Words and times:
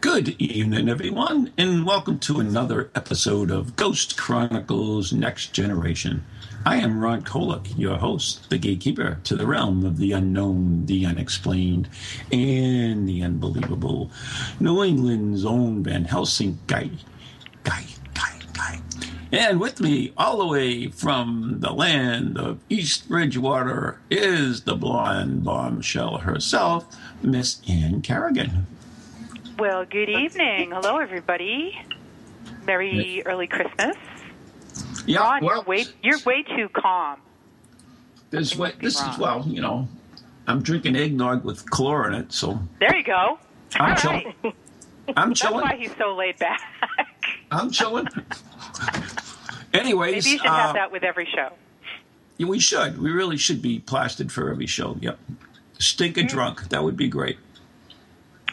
Good 0.00 0.40
evening, 0.40 0.88
everyone, 0.88 1.52
and 1.58 1.84
welcome 1.84 2.20
to 2.20 2.38
another 2.38 2.88
episode 2.94 3.50
of 3.50 3.74
Ghost 3.74 4.16
Chronicles 4.16 5.12
Next 5.12 5.52
Generation. 5.52 6.24
I 6.64 6.76
am 6.76 7.00
Ron 7.00 7.22
Kolek, 7.22 7.76
your 7.76 7.96
host, 7.96 8.48
the 8.48 8.58
gatekeeper 8.58 9.18
to 9.24 9.34
the 9.34 9.44
realm 9.44 9.84
of 9.84 9.98
the 9.98 10.12
unknown, 10.12 10.86
the 10.86 11.04
unexplained, 11.04 11.88
and 12.30 13.08
the 13.08 13.24
unbelievable. 13.24 14.12
New 14.60 14.84
England's 14.84 15.44
own 15.44 15.82
Van 15.82 16.04
Helsing 16.04 16.60
guy. 16.68 16.90
Guy, 17.64 17.84
guy, 18.14 18.38
guy. 18.52 18.80
And 19.32 19.58
with 19.58 19.80
me, 19.80 20.12
all 20.16 20.38
the 20.38 20.46
way 20.46 20.86
from 20.86 21.56
the 21.58 21.72
land 21.72 22.38
of 22.38 22.60
East 22.68 23.08
Bridgewater, 23.08 23.98
is 24.10 24.62
the 24.62 24.76
blonde 24.76 25.42
bombshell 25.42 26.18
herself, 26.18 26.96
Miss 27.20 27.60
Ann 27.68 28.00
Carrigan. 28.00 28.68
Well, 29.58 29.84
good 29.84 30.08
evening. 30.08 30.70
Hello, 30.72 30.98
everybody. 30.98 31.76
Merry 32.64 33.22
early 33.26 33.46
Christmas. 33.46 33.96
Yeah, 35.06 35.20
Ron, 35.20 35.44
well, 35.44 35.54
you're 35.56 35.64
way 35.64 35.84
you're 36.02 36.18
way 36.24 36.42
too 36.42 36.68
calm. 36.68 37.18
This 38.30 38.54
way, 38.56 38.72
this 38.80 39.00
is 39.00 39.18
well, 39.18 39.44
you 39.46 39.60
know, 39.60 39.88
I'm 40.46 40.62
drinking 40.62 40.96
eggnog 40.96 41.44
with 41.44 41.64
chlor 41.66 42.06
in 42.06 42.14
it, 42.14 42.32
so 42.32 42.60
There 42.78 42.94
you 42.96 43.02
go. 43.04 43.38
I'm 43.76 43.90
All 43.90 43.96
chilling. 43.96 44.34
right. 44.44 44.54
I'm 45.16 45.28
That's 45.30 45.40
chilling. 45.40 45.60
why 45.62 45.76
he's 45.76 45.96
so 45.96 46.14
laid 46.14 46.38
back. 46.38 46.60
I'm 47.50 47.70
chilling. 47.70 48.06
Anyways, 49.72 50.24
Maybe 50.24 50.30
you 50.32 50.38
should 50.38 50.46
uh, 50.46 50.54
have 50.56 50.74
that 50.74 50.92
with 50.92 51.02
every 51.04 51.26
show. 51.26 51.50
yeah, 52.36 52.46
we 52.46 52.58
should. 52.60 52.98
We 53.00 53.10
really 53.10 53.36
should 53.38 53.60
be 53.62 53.78
plastered 53.80 54.30
for 54.30 54.50
every 54.50 54.66
show. 54.66 54.96
Yep. 55.00 55.18
Stinking 55.78 56.26
Mm. 56.26 56.30
drunk. 56.30 56.68
That 56.68 56.84
would 56.84 56.96
be 56.96 57.08
great. 57.08 57.38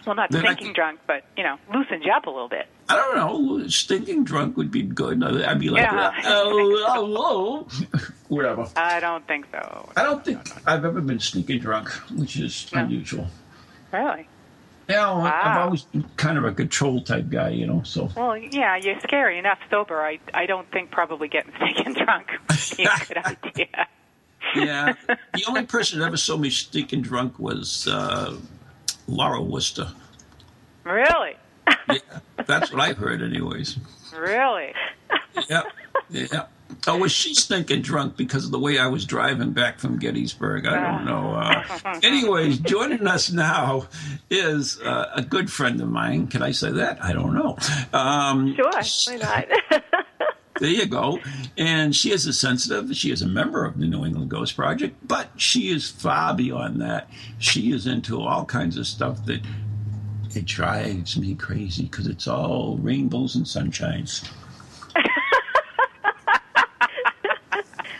Well, 0.05 0.15
not 0.15 0.31
stinking 0.33 0.73
drunk, 0.73 0.99
but 1.07 1.23
you 1.35 1.43
know, 1.43 1.57
loosens 1.73 2.03
you 2.05 2.11
up 2.11 2.25
a 2.27 2.29
little 2.29 2.49
bit. 2.49 2.67
I 2.87 2.95
don't 2.95 3.15
know. 3.15 3.67
Stinking 3.67 4.23
drunk 4.25 4.57
would 4.57 4.69
be 4.71 4.83
good. 4.83 5.23
I'd 5.23 5.59
be 5.59 5.69
like, 5.69 5.81
Yeah. 5.81 6.11
oh, 6.25 6.85
hello. 6.93 7.67
Whatever. 8.27 8.67
I 8.75 8.99
don't 8.99 9.25
think 9.27 9.47
so. 9.51 9.89
I 9.97 10.03
don't 10.03 10.23
think 10.23 10.39
I've 10.67 10.85
ever 10.85 11.01
been 11.01 11.19
stinking 11.19 11.59
drunk, 11.61 11.89
which 12.15 12.37
is 12.37 12.71
No. 12.73 12.81
unusual. 12.83 13.27
Really. 13.91 14.27
You 14.87 14.95
know, 14.95 15.21
I've 15.21 15.57
always 15.57 15.81
been 15.81 16.05
kind 16.15 16.37
of 16.37 16.43
a 16.45 16.51
control 16.51 17.01
type 17.01 17.29
guy, 17.29 17.49
you 17.49 17.65
know, 17.65 17.81
so. 17.83 18.07
Well, 18.15 18.37
yeah, 18.37 18.75
you're 18.75 18.99
scary 18.99 19.39
enough 19.39 19.57
sober. 19.71 19.99
I 20.03 20.19
I 20.35 20.45
don't 20.45 20.69
think 20.71 20.91
probably 20.91 21.27
getting 21.27 21.53
stinking 21.55 21.93
drunk 21.95 22.27
would 22.49 22.77
be 22.77 22.83
a 22.83 23.05
good 23.07 23.17
idea. 23.25 23.87
Yeah. 24.55 24.93
the 25.07 25.43
only 25.47 25.65
person 25.65 25.99
that 25.99 26.05
ever 26.05 26.17
saw 26.17 26.37
me 26.37 26.51
stinking 26.51 27.01
drunk 27.01 27.39
was 27.39 27.87
uh, 27.87 28.37
Laura 29.07 29.41
Wooster. 29.41 29.89
Really, 30.83 31.35
Yeah, 31.89 31.97
that's 32.45 32.71
what 32.71 32.81
I've 32.81 32.97
heard, 32.97 33.21
anyways. 33.21 33.77
really. 34.17 34.73
Yeah, 35.49 35.63
yeah. 36.09 36.45
Oh, 36.87 36.97
was 36.97 37.11
she 37.11 37.35
stinking 37.35 37.81
drunk 37.81 38.15
because 38.15 38.45
of 38.45 38.51
the 38.51 38.59
way 38.59 38.79
I 38.79 38.87
was 38.87 39.05
driving 39.05 39.51
back 39.51 39.79
from 39.79 39.99
Gettysburg? 39.99 40.65
I 40.65 40.79
don't 40.95 41.05
know. 41.05 41.33
Uh, 41.35 41.99
anyways, 42.03 42.59
joining 42.59 43.05
us 43.05 43.31
now 43.31 43.87
is 44.29 44.79
uh, 44.81 45.11
a 45.13 45.21
good 45.21 45.51
friend 45.51 45.81
of 45.81 45.89
mine. 45.89 46.27
Can 46.27 46.41
I 46.41 46.51
say 46.51 46.71
that? 46.71 47.03
I 47.03 47.11
don't 47.13 47.33
know. 47.33 47.57
Um, 47.93 48.55
Sure, 48.55 48.71
why 48.71 49.15
not? 49.17 49.83
There 50.59 50.69
you 50.69 50.85
go. 50.85 51.19
And 51.57 51.93
she 51.95 52.11
is 52.11 52.25
a 52.25 52.33
sensitive. 52.33 52.95
She 52.95 53.11
is 53.11 53.21
a 53.21 53.27
member 53.27 53.65
of 53.65 53.77
the 53.77 53.85
New 53.87 54.05
England 54.05 54.29
Ghost 54.29 54.55
Project, 54.55 54.95
but 55.05 55.29
she 55.35 55.69
is 55.69 55.89
far 55.89 56.33
beyond 56.33 56.81
that. 56.81 57.09
She 57.39 57.73
is 57.73 57.87
into 57.87 58.21
all 58.21 58.45
kinds 58.45 58.77
of 58.77 58.87
stuff 58.87 59.25
that 59.25 59.41
it 60.33 60.45
drives 60.45 61.17
me 61.17 61.35
crazy 61.35 61.83
because 61.83 62.07
it's 62.07 62.27
all 62.27 62.77
rainbows 62.77 63.35
and 63.35 63.45
sunshines. 63.45 64.29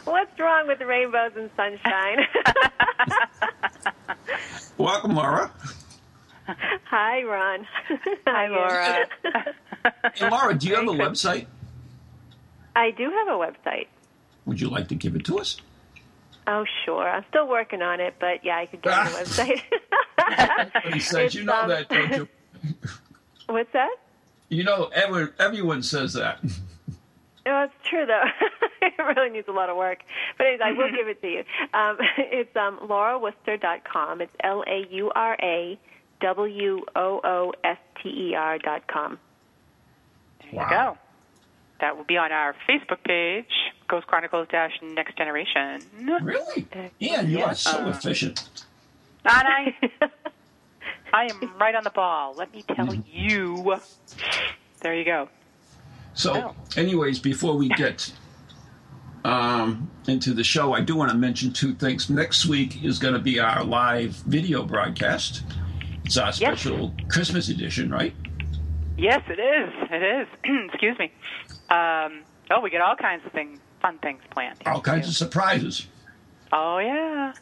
What's 0.05 0.39
wrong 0.39 0.67
with 0.67 0.79
rainbows 0.81 1.31
and 1.35 1.49
sunshine? 1.57 2.19
Welcome, 4.77 5.15
Laura. 5.15 5.51
Hi, 6.85 7.23
Ron. 7.23 7.67
Hi, 8.27 8.47
Laura. 8.47 9.07
Hey, 10.13 10.29
Laura, 10.29 10.53
do 10.53 10.67
you 10.67 10.75
have 10.75 10.87
a 10.87 10.91
website? 10.91 11.47
I 12.75 12.91
do 12.91 13.09
have 13.09 13.27
a 13.27 13.39
website. 13.39 13.87
Would 14.45 14.61
you 14.61 14.69
like 14.69 14.87
to 14.89 14.95
give 14.95 15.15
it 15.15 15.25
to 15.25 15.39
us? 15.39 15.57
Oh, 16.47 16.65
sure. 16.85 17.09
I'm 17.09 17.25
still 17.29 17.47
working 17.47 17.81
on 17.81 17.99
it, 17.99 18.15
but 18.19 18.43
yeah, 18.43 18.57
I 18.57 18.65
could 18.67 18.81
get 18.81 18.93
a 18.93 19.09
website. 19.09 19.61
He 20.93 20.99
said, 20.99 21.33
you 21.33 21.43
know 21.43 21.61
um, 21.61 21.69
that, 21.69 21.89
don't 21.89 22.13
you? 22.13 22.27
What's 23.47 23.71
that? 23.73 23.95
You 24.49 24.63
know, 24.63 24.89
everyone, 24.93 25.33
everyone 25.39 25.83
says 25.83 26.13
that. 26.13 26.43
No, 27.45 27.63
it's 27.63 27.73
true 27.87 28.05
though. 28.05 28.23
it 28.81 28.93
really 28.97 29.29
needs 29.29 29.47
a 29.47 29.51
lot 29.51 29.69
of 29.69 29.77
work. 29.77 29.99
But 30.37 30.47
anyways, 30.47 30.61
I 30.63 30.71
will 30.71 30.91
give 30.91 31.07
it 31.07 31.21
to 31.21 31.27
you. 31.27 31.43
Um, 31.73 31.97
it's 32.17 32.55
um, 32.55 32.79
laurawooster.com. 32.83 34.21
It's 34.21 34.31
L 34.43 34.63
A 34.67 34.87
U 34.91 35.11
R 35.15 35.37
A 35.41 35.79
W 36.21 36.81
O 36.95 37.21
O 37.23 37.53
S 37.63 37.77
T 38.01 38.09
E 38.09 38.35
R 38.35 38.57
dot 38.57 38.87
com. 38.87 39.19
There 40.41 40.63
you 40.63 40.69
go. 40.69 40.97
That 41.81 41.97
will 41.97 42.05
be 42.05 42.17
on 42.17 42.31
our 42.31 42.55
Facebook 42.69 43.03
page, 43.03 43.51
Ghost 43.89 44.07
Chronicles 44.07 44.47
Dash 44.49 44.71
Next 44.81 45.17
Generation. 45.17 45.81
Really? 46.21 46.67
Yeah, 46.99 47.21
you 47.21 47.41
are 47.43 47.53
so 47.53 47.85
Uh, 47.85 47.89
efficient. 47.89 48.47
And 49.25 49.47
I, 49.47 49.75
I 51.13 51.25
am 51.25 51.51
right 51.59 51.75
on 51.75 51.83
the 51.83 51.89
ball. 51.89 52.33
Let 52.37 52.53
me 52.53 52.63
tell 52.75 52.87
Mm-hmm. 52.87 53.01
you. 53.05 53.75
There 54.81 54.95
you 54.95 55.03
go. 55.03 55.27
So, 56.13 56.33
Oh. 56.33 56.55
anyways, 56.79 57.19
before 57.19 57.57
we 57.57 57.67
get 57.69 58.11
um, 59.25 59.89
into 60.07 60.33
the 60.33 60.43
show, 60.43 60.73
I 60.73 60.81
do 60.81 60.95
want 60.95 61.11
to 61.11 61.17
mention 61.17 61.51
two 61.51 61.73
things. 61.73 62.09
Next 62.09 62.45
week 62.45 62.83
is 62.83 62.99
going 62.99 63.15
to 63.15 63.19
be 63.19 63.39
our 63.39 63.63
live 63.65 64.11
video 64.27 64.63
broadcast. 64.63 65.43
It's 66.05 66.15
our 66.17 66.31
special 66.31 66.93
Christmas 67.09 67.49
edition, 67.49 67.89
right? 67.91 68.13
Yes, 68.97 69.23
it 69.27 69.39
is. 69.39 69.73
It 69.91 70.03
is. 70.21 70.27
Excuse 70.71 70.97
me. 70.99 71.11
Um, 71.69 72.21
oh, 72.51 72.59
we 72.61 72.69
get 72.69 72.81
all 72.81 72.95
kinds 72.95 73.25
of 73.25 73.31
things, 73.31 73.59
fun 73.81 73.97
things 73.99 74.21
planned. 74.29 74.57
All 74.65 74.81
kinds 74.81 75.07
of 75.07 75.15
surprises. 75.15 75.87
Oh 76.51 76.77
yeah. 76.79 77.33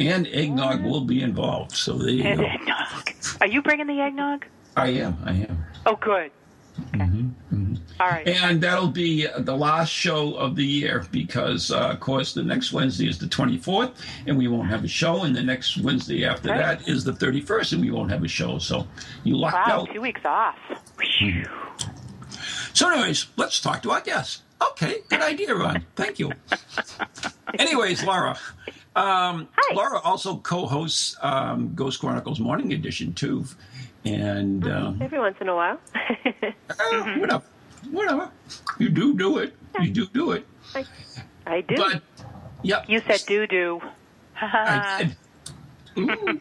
And 0.00 0.26
eggnog 0.28 0.82
will 0.84 1.00
be 1.00 1.22
involved. 1.22 1.72
So 1.72 1.94
there 1.94 2.10
you 2.10 2.22
And 2.24 2.40
go. 2.40 2.46
eggnog. 2.48 3.10
Are 3.40 3.46
you 3.48 3.62
bringing 3.62 3.86
the 3.86 4.00
eggnog? 4.00 4.46
I 4.76 4.88
am. 4.90 5.16
I 5.24 5.32
am. 5.32 5.64
Oh, 5.86 5.96
good. 5.96 6.30
Okay. 6.94 7.10
All 7.98 8.06
right. 8.06 8.28
And 8.28 8.60
that'll 8.60 8.86
be 8.88 9.26
the 9.38 9.56
last 9.56 9.88
show 9.90 10.34
of 10.34 10.54
the 10.54 10.64
year 10.64 11.04
because, 11.10 11.72
uh, 11.72 11.88
of 11.88 11.98
course, 11.98 12.32
the 12.34 12.44
next 12.44 12.72
Wednesday 12.72 13.08
is 13.08 13.18
the 13.18 13.26
24th, 13.26 13.94
and 14.28 14.38
we 14.38 14.46
won't 14.46 14.68
have 14.68 14.84
a 14.84 14.88
show. 14.88 15.24
And 15.24 15.34
the 15.34 15.42
next 15.42 15.78
Wednesday 15.78 16.24
after 16.24 16.50
Right. 16.50 16.78
that 16.78 16.88
is 16.88 17.02
the 17.02 17.12
31st, 17.12 17.72
and 17.72 17.80
we 17.80 17.90
won't 17.90 18.12
have 18.12 18.22
a 18.22 18.28
show. 18.28 18.58
So 18.58 18.86
you 19.24 19.36
lucked 19.36 19.54
Wow, 19.54 19.80
out. 19.80 19.92
two 19.92 20.00
weeks 20.00 20.20
off. 20.24 20.54
Phew. 21.18 21.44
So, 22.78 22.88
anyways, 22.92 23.26
let's 23.36 23.58
talk 23.58 23.82
to 23.82 23.90
our 23.90 24.00
guest. 24.00 24.42
Okay, 24.70 24.98
good 25.08 25.20
idea, 25.20 25.52
Ron. 25.52 25.84
Thank 25.96 26.20
you. 26.20 26.30
anyways, 27.58 28.04
Laura. 28.04 28.38
Um, 28.94 29.48
Hi. 29.56 29.74
Laura 29.74 29.98
also 29.98 30.36
co-hosts 30.36 31.16
um, 31.20 31.74
Ghost 31.74 31.98
Chronicles 31.98 32.38
Morning 32.38 32.72
Edition 32.72 33.14
too, 33.14 33.44
and 34.04 34.64
um, 34.68 35.02
Every 35.02 35.18
once 35.18 35.34
in 35.40 35.48
a 35.48 35.56
while. 35.56 35.80
eh, 36.24 36.52
whatever, 37.18 37.42
whatever. 37.90 38.30
You 38.78 38.90
do 38.90 39.16
do 39.16 39.38
it. 39.38 39.56
You 39.80 39.90
do 39.90 40.06
do 40.06 40.30
it. 40.30 40.46
I 41.48 41.62
do. 41.62 41.74
But 41.74 42.00
yep, 42.62 42.84
You 42.88 43.00
said 43.08 43.24
do 43.26 43.48
do. 43.48 43.80
I 44.40 45.14
did. 45.96 46.08
Ooh. 46.10 46.40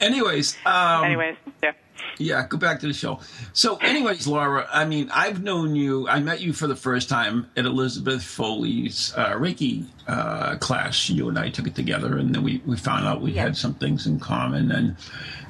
Anyways, 0.00 0.56
um, 0.66 1.04
Anyways, 1.04 1.36
yeah. 1.62 1.74
Yeah, 2.18 2.46
go 2.46 2.56
back 2.56 2.80
to 2.80 2.86
the 2.86 2.92
show. 2.94 3.20
So, 3.52 3.76
anyways, 3.76 4.26
Laura, 4.26 4.66
I 4.72 4.84
mean, 4.86 5.10
I've 5.12 5.42
known 5.42 5.76
you. 5.76 6.08
I 6.08 6.20
met 6.20 6.40
you 6.40 6.52
for 6.54 6.66
the 6.66 6.76
first 6.76 7.08
time 7.08 7.50
at 7.56 7.66
Elizabeth 7.66 8.22
Foley's 8.22 9.12
uh, 9.16 9.32
Reiki 9.34 9.84
uh, 10.08 10.56
class. 10.56 11.10
You 11.10 11.28
and 11.28 11.38
I 11.38 11.50
took 11.50 11.66
it 11.66 11.74
together, 11.74 12.16
and 12.16 12.34
then 12.34 12.42
we, 12.42 12.62
we 12.64 12.76
found 12.76 13.06
out 13.06 13.20
we 13.20 13.32
Yeah. 13.32 13.42
had 13.42 13.56
some 13.56 13.74
things 13.74 14.06
in 14.06 14.18
common. 14.18 14.70
And 14.72 14.96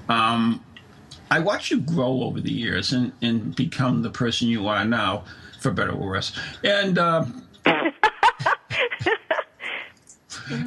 um, 0.08 0.64
I 1.30 1.38
watched 1.40 1.70
you 1.70 1.80
grow 1.80 2.22
over 2.22 2.40
the 2.40 2.52
years 2.52 2.92
and, 2.92 3.12
and 3.22 3.54
become 3.54 4.02
the 4.02 4.10
person 4.10 4.48
you 4.48 4.66
are 4.66 4.84
now, 4.84 5.24
for 5.60 5.70
better 5.70 5.92
or 5.92 6.08
worse. 6.08 6.32
And 6.64 6.98
uh, 6.98 7.26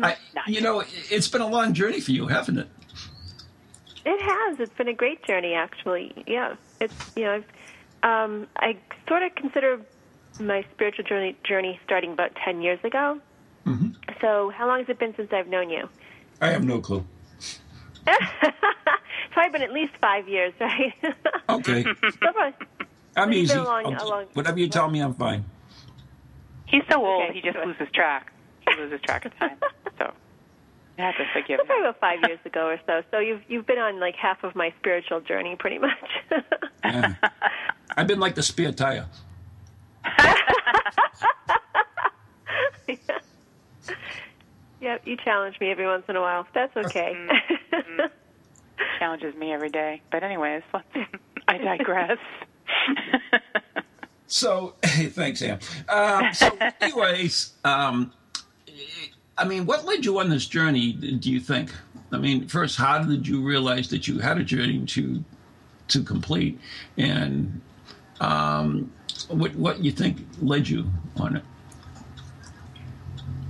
I, 0.02 0.16
you 0.48 0.62
know, 0.62 0.84
it's 1.10 1.28
been 1.28 1.42
a 1.42 1.48
long 1.48 1.74
journey 1.74 2.00
for 2.02 2.12
you, 2.12 2.28
haven't 2.28 2.58
it? 2.60 2.68
It 4.12 4.20
has. 4.22 4.60
It's 4.60 4.74
been 4.74 4.88
a 4.88 4.94
great 4.94 5.24
journey, 5.24 5.54
actually. 5.54 6.24
Yeah, 6.26 6.56
it's 6.82 7.12
you 7.16 7.26
know, 7.26 7.44
I've, 8.04 8.24
um, 8.32 8.48
I 8.56 8.76
sort 9.08 9.22
of 9.22 9.36
consider 9.36 9.80
my 10.40 10.66
spiritual 10.74 11.04
journey 11.06 11.38
journey 11.44 11.80
starting 11.86 12.14
about 12.14 12.32
ten 12.44 12.62
years 12.64 12.80
ago. 12.84 13.20
Mm-hmm. 13.68 13.90
So, 14.20 14.50
how 14.50 14.68
long 14.68 14.80
has 14.80 14.90
it 14.90 14.98
been 14.98 15.14
since 15.16 15.32
I've 15.32 15.48
known 15.48 15.70
you? 15.70 15.88
I 16.42 16.48
have 16.48 16.64
no 16.64 16.80
clue. 16.80 17.06
it's 18.08 18.26
probably 19.32 19.52
been 19.52 19.62
at 19.62 19.72
least 19.74 19.94
five 20.02 20.28
years, 20.28 20.54
right? 20.60 20.94
Okay. 21.50 21.84
so 21.84 21.94
probably, 22.22 22.54
I'm 23.16 23.30
It's 23.34 23.38
easy. 23.42 23.54
been 23.54 23.64
a 23.64 23.66
long- 23.66 23.94
a 23.96 24.06
long- 24.06 24.26
whatever 24.34 24.60
you 24.60 24.70
tell 24.70 24.90
me, 24.90 25.02
I'm 25.02 25.14
fine. 25.16 25.46
He's 26.68 26.84
so 26.90 27.04
old, 27.06 27.24
Okay, 27.26 27.34
he 27.34 27.42
just 27.42 27.56
sure. 27.56 27.66
loses 27.66 27.88
track. 27.94 28.32
He 28.70 28.76
loses 28.82 29.02
track 29.02 29.26
of 29.26 29.38
time. 29.38 29.58
So 31.00 31.04
you 31.04 31.12
have 31.12 31.18
to 31.18 31.26
forgive 31.34 31.60
probably 31.66 31.86
about 31.86 32.00
five 32.00 32.20
years 32.28 32.40
ago 32.46 32.68
or 32.68 32.80
so. 32.86 33.02
So 33.12 33.20
you've 33.20 33.42
you've 33.48 33.66
been 33.66 33.80
on 33.80 34.00
like 34.02 34.16
half 34.16 34.44
of 34.44 34.54
my 34.56 34.74
spiritual 34.80 35.22
journey, 35.22 35.56
pretty 35.58 35.78
much. 35.78 35.94
Yeah. 36.84 37.14
I've 37.98 38.08
been 38.08 38.20
like 38.20 38.36
the 38.36 38.44
spare 38.44 38.74
tire. 38.74 39.08
yeah, 44.80 44.98
you 45.06 45.18
challenge 45.18 45.60
me 45.60 45.72
every 45.72 45.86
once 45.86 46.04
in 46.08 46.16
a 46.16 46.22
while. 46.22 46.48
That's 46.54 46.76
okay. 46.78 47.16
Challenges 49.00 49.36
me 49.36 49.52
every 49.52 49.70
day. 49.70 50.02
But 50.12 50.24
anyways, 50.24 50.64
let's, 50.74 50.88
I 51.48 51.58
digress. 51.58 52.18
So, 54.28 54.76
hey, 54.84 55.08
thanks, 55.08 55.42
Anne. 55.42 55.60
Um, 55.88 56.34
so, 56.34 56.56
anyways, 56.82 57.54
um, 57.64 58.14
I 59.40 59.46
mean, 59.46 59.66
what 59.66 59.86
led 59.86 60.04
you 60.04 60.20
on 60.20 60.30
this 60.30 60.46
journey? 60.46 60.92
Do 60.92 61.32
you 61.32 61.40
think? 61.40 61.74
I 62.12 62.18
mean, 62.18 62.48
first, 62.48 62.78
how 62.78 63.00
did 63.00 63.26
you 63.26 63.42
realize 63.42 63.90
that 63.90 64.08
you 64.08 64.20
had 64.20 64.38
a 64.38 64.44
journey 64.44 64.86
to 64.86 65.24
to 65.88 66.04
complete, 66.04 66.60
and 66.98 67.62
um, 68.20 68.92
what 69.30 69.56
what 69.56 69.84
you 69.84 69.92
think 69.92 70.28
led 70.42 70.68
you 70.68 70.92
on 71.18 71.38
it? 71.38 71.44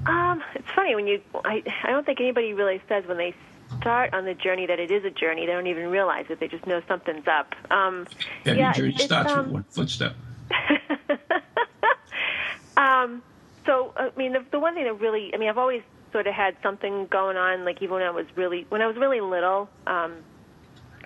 Um, 0.06 0.44
it's 0.54 0.70
funny 0.76 0.94
when 0.94 1.08
you. 1.08 1.22
I 1.44 1.64
I 1.84 1.90
don't 1.90 2.06
think 2.06 2.22
anybody 2.22 2.54
really 2.54 2.82
says 2.88 3.06
when 3.08 3.18
they 3.18 3.34
start 3.80 4.14
on 4.14 4.26
the 4.26 4.36
journey 4.36 4.68
that 4.68 4.80
it 4.80 4.92
is 4.92 5.04
a 5.06 5.10
journey. 5.10 5.48
They 5.48 5.54
don't 5.54 5.68
even 5.68 5.88
realize 5.88 6.26
it. 6.30 6.40
They 6.40 6.48
just 6.48 6.68
know 6.68 6.82
something's 6.88 7.28
up. 7.28 7.56
Um, 7.72 8.06
Every 8.46 8.60
yeah, 8.60 8.74
journey 8.74 8.98
starts 8.98 9.32
um, 9.32 9.46
with 9.46 9.54
one 9.54 9.64
footstep. 9.64 10.16
um, 12.78 13.24
so 13.70 13.94
I 13.96 14.10
mean, 14.18 14.34
the, 14.34 14.44
the 14.52 14.60
one 14.60 14.74
thing 14.74 14.86
that 14.86 15.00
really, 15.00 15.32
I 15.34 15.38
mean, 15.38 15.48
I've 15.48 15.58
always 15.58 15.84
sort 16.12 16.26
of 16.26 16.34
had 16.34 16.58
something 16.64 17.08
going 17.12 17.38
on. 17.38 17.66
Like 17.66 17.82
even 17.82 17.96
when 17.96 18.04
I 18.04 18.10
was 18.10 18.26
really, 18.36 18.66
when 18.70 18.82
I 18.82 18.88
was 18.88 18.98
really 18.98 19.22
little, 19.22 19.70
um, 19.86 20.16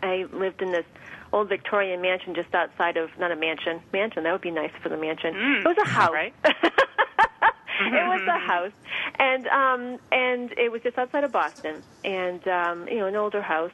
I 0.02 0.26
lived 0.32 0.62
in 0.62 0.72
this 0.72 0.86
old 1.34 1.50
Victorian 1.50 2.02
mansion 2.02 2.34
just 2.36 2.54
outside 2.54 2.96
of 2.96 3.10
not 3.20 3.32
a 3.32 3.36
mansion, 3.36 3.82
mansion. 3.92 4.24
That 4.24 4.32
would 4.32 4.42
be 4.42 4.52
nice 4.52 4.72
for 4.82 4.88
the 4.88 4.98
mansion. 4.98 5.36
it 5.36 5.66
was 5.66 5.78
a 5.84 5.88
house. 5.90 6.12
right. 6.14 6.34
it 6.46 8.08
was 8.08 8.22
a 8.28 8.40
house, 8.48 8.72
and 9.20 9.48
um, 9.48 10.00
and 10.12 10.52
it 10.58 10.72
was 10.72 10.82
just 10.84 10.98
outside 10.98 11.24
of 11.26 11.32
Boston, 11.34 11.84
and 12.06 12.48
um, 12.48 12.88
you 12.88 13.00
know, 13.00 13.08
an 13.08 13.16
older 13.16 13.42
house, 13.42 13.72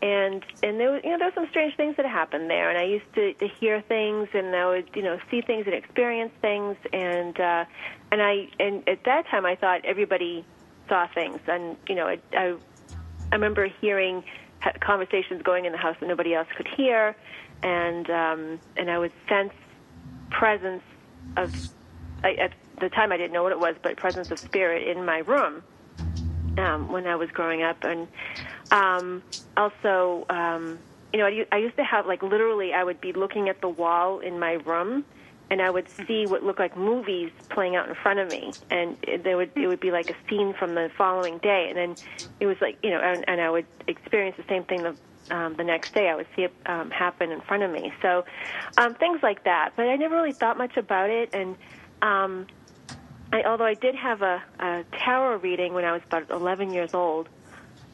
and 0.00 0.44
and 0.62 0.80
there 0.80 0.90
was 0.90 1.00
you 1.04 1.10
know 1.10 1.18
there 1.18 1.28
were 1.28 1.34
some 1.34 1.48
strange 1.50 1.76
things 1.76 1.96
that 1.96 2.06
happened 2.06 2.50
there, 2.50 2.70
and 2.70 2.78
I 2.78 2.84
used 2.84 3.12
to, 3.14 3.34
to 3.34 3.48
hear 3.60 3.82
things, 3.82 4.28
and 4.34 4.54
I 4.56 4.66
would 4.66 4.88
you 4.94 5.02
know 5.02 5.18
see 5.30 5.42
things 5.42 5.66
and 5.66 5.74
experience 5.74 6.32
things, 6.40 6.76
and 6.92 7.38
uh, 7.38 7.64
and 8.12 8.22
I 8.22 8.48
and 8.60 8.86
at 8.88 9.02
that 9.04 9.26
time 9.26 9.44
I 9.46 9.56
thought 9.56 9.84
everybody 9.84 10.44
saw 10.88 11.08
things, 11.12 11.40
and 11.48 11.76
you 11.88 11.96
know 11.96 12.06
I 12.06 12.18
I, 12.34 12.54
I 13.32 13.34
remember 13.34 13.66
hearing 13.80 14.22
conversations 14.80 15.42
going 15.42 15.64
in 15.64 15.72
the 15.72 15.78
house 15.78 15.96
that 15.98 16.06
nobody 16.06 16.34
else 16.34 16.46
could 16.56 16.68
hear, 16.68 17.16
and 17.62 18.08
um, 18.10 18.60
and 18.76 18.90
I 18.90 18.98
would 18.98 19.12
sense 19.28 19.54
presence 20.30 20.82
of 21.36 21.50
I, 22.22 22.34
at 22.34 22.52
the 22.80 22.90
time 22.90 23.12
I 23.12 23.16
didn't 23.16 23.32
know 23.32 23.42
what 23.42 23.52
it 23.52 23.58
was, 23.58 23.74
but 23.82 23.96
presence 23.96 24.30
of 24.30 24.38
spirit 24.40 24.86
in 24.86 25.04
my 25.04 25.18
room 25.18 25.62
um, 26.58 26.92
when 26.92 27.06
I 27.06 27.16
was 27.16 27.30
growing 27.30 27.62
up, 27.62 27.78
and 27.82 28.06
um, 28.70 29.22
also, 29.56 30.26
um, 30.28 30.78
you 31.14 31.18
know, 31.18 31.26
I, 31.26 31.46
I 31.50 31.58
used 31.58 31.76
to 31.76 31.84
have 31.84 32.06
like 32.06 32.22
literally, 32.22 32.74
I 32.74 32.84
would 32.84 33.00
be 33.00 33.14
looking 33.14 33.48
at 33.48 33.62
the 33.62 33.68
wall 33.70 34.20
in 34.20 34.38
my 34.38 34.52
room, 34.52 35.06
and 35.52 35.60
I 35.60 35.68
would 35.68 35.86
see 36.06 36.26
what 36.26 36.42
looked 36.42 36.58
like 36.58 36.78
movies 36.78 37.30
playing 37.50 37.76
out 37.76 37.86
in 37.86 37.94
front 37.94 38.18
of 38.18 38.26
me, 38.26 38.54
and 38.70 38.96
there 39.22 39.36
would 39.36 39.50
it 39.54 39.66
would 39.66 39.80
be 39.80 39.90
like 39.90 40.08
a 40.08 40.14
scene 40.26 40.54
from 40.58 40.74
the 40.74 40.90
following 40.96 41.36
day, 41.36 41.66
and 41.68 41.76
then 41.76 41.96
it 42.40 42.46
was 42.46 42.56
like 42.62 42.78
you 42.82 42.88
know, 42.88 42.98
and, 42.98 43.22
and 43.28 43.38
I 43.38 43.50
would 43.50 43.66
experience 43.86 44.38
the 44.38 44.44
same 44.48 44.64
thing 44.64 44.82
the 44.82 44.96
um, 45.36 45.54
the 45.58 45.62
next 45.62 45.92
day. 45.92 46.08
I 46.08 46.14
would 46.14 46.26
see 46.34 46.44
it 46.44 46.54
um, 46.64 46.90
happen 46.90 47.30
in 47.30 47.42
front 47.42 47.64
of 47.64 47.70
me. 47.70 47.92
So 48.00 48.24
um, 48.78 48.94
things 48.94 49.20
like 49.22 49.44
that. 49.44 49.72
But 49.76 49.88
I 49.88 49.96
never 49.96 50.14
really 50.16 50.32
thought 50.32 50.56
much 50.56 50.78
about 50.78 51.10
it. 51.10 51.28
And 51.34 51.54
um, 52.00 52.46
I, 53.30 53.42
although 53.42 53.66
I 53.66 53.74
did 53.74 53.94
have 53.94 54.22
a, 54.22 54.42
a 54.58 54.84
tarot 55.04 55.40
reading 55.40 55.74
when 55.74 55.84
I 55.84 55.92
was 55.92 56.00
about 56.06 56.30
11 56.30 56.72
years 56.72 56.90
old, 56.94 57.28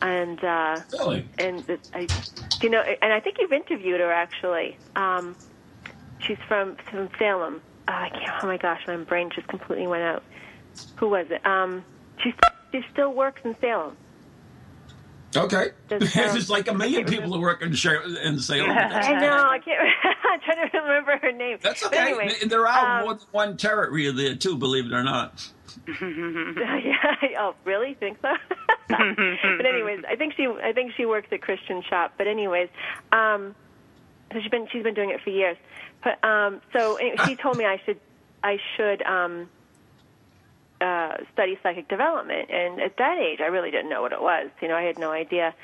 and 0.00 0.38
uh, 0.44 0.80
Really? 0.92 1.28
and 1.38 1.64
I, 1.92 2.08
you 2.62 2.70
know, 2.70 2.82
and 3.02 3.12
I 3.12 3.18
think 3.18 3.38
you've 3.40 3.52
interviewed 3.52 3.98
her 3.98 4.12
actually. 4.12 4.78
Um, 4.94 5.34
she's 6.20 6.38
from 6.46 6.76
from 6.90 7.08
Salem. 7.18 7.60
Uh, 7.86 7.92
I 7.92 8.08
can't. 8.10 8.44
Oh 8.44 8.46
my 8.46 8.56
gosh, 8.56 8.82
my 8.86 8.96
brain 8.96 9.30
just 9.34 9.48
completely 9.48 9.86
went 9.86 10.02
out. 10.02 10.22
Who 10.96 11.08
was 11.08 11.26
it? 11.30 11.44
Um, 11.46 11.84
she 12.22 12.32
she 12.72 12.82
still 12.92 13.12
works 13.12 13.40
in 13.44 13.56
Salem. 13.60 13.96
Okay. 15.36 15.70
Does, 15.88 16.12
There's 16.14 16.50
like 16.56 16.68
a 16.68 16.74
million 16.74 17.04
people 17.04 17.32
who 17.32 17.40
work 17.40 17.60
in, 17.62 17.68
in 17.68 17.74
Salem. 17.74 18.70
I 18.70 19.20
know. 19.20 19.48
I 19.48 19.58
can't. 19.58 19.80
I'm 20.24 20.40
trying 20.40 20.70
to 20.70 20.78
remember 20.78 21.18
her 21.18 21.32
name. 21.32 21.58
That's 21.62 21.82
But 21.82 21.92
okay. 21.92 22.02
anyway, 22.02 22.32
there 22.46 22.66
are 22.66 23.00
um, 23.00 23.04
more 23.04 23.14
than 23.14 23.26
one 23.32 23.90
reader 23.90 24.12
there 24.12 24.36
too, 24.36 24.56
believe 24.56 24.86
it 24.86 24.92
or 24.92 25.02
not. 25.02 25.46
yeah. 26.00 27.14
Oh, 27.38 27.54
really? 27.64 27.94
Think 27.94 28.18
so? 28.22 28.32
but 28.88 29.66
anyways, 29.66 30.02
I 30.08 30.16
think 30.16 30.34
she. 30.34 30.46
I 30.46 30.72
think 30.72 30.92
she 30.96 31.04
works 31.04 31.28
at 31.30 31.42
Christian 31.42 31.82
Shop. 31.88 32.14
But 32.16 32.26
anyways, 32.26 32.68
um, 33.12 33.54
so 34.32 34.40
she's 34.40 34.50
been 34.50 34.66
she's 34.72 34.82
been 34.82 34.94
doing 34.94 35.10
it 35.10 35.20
for 35.22 35.30
years. 35.30 35.56
But 36.02 36.22
um, 36.24 36.60
so 36.72 36.96
anyway, 36.96 37.16
she 37.26 37.36
told 37.36 37.56
me 37.56 37.64
I 37.64 37.80
should 37.84 38.00
I 38.42 38.58
should 38.76 39.02
um, 39.02 39.48
uh, 40.80 41.16
study 41.32 41.58
psychic 41.62 41.88
development, 41.88 42.50
and 42.50 42.80
at 42.80 42.96
that 42.98 43.18
age, 43.18 43.40
I 43.40 43.46
really 43.46 43.70
didn't 43.70 43.90
know 43.90 44.02
what 44.02 44.12
it 44.12 44.20
was. 44.22 44.48
You 44.60 44.68
know, 44.68 44.76
I 44.76 44.82
had 44.82 44.98
no 44.98 45.10
idea. 45.10 45.54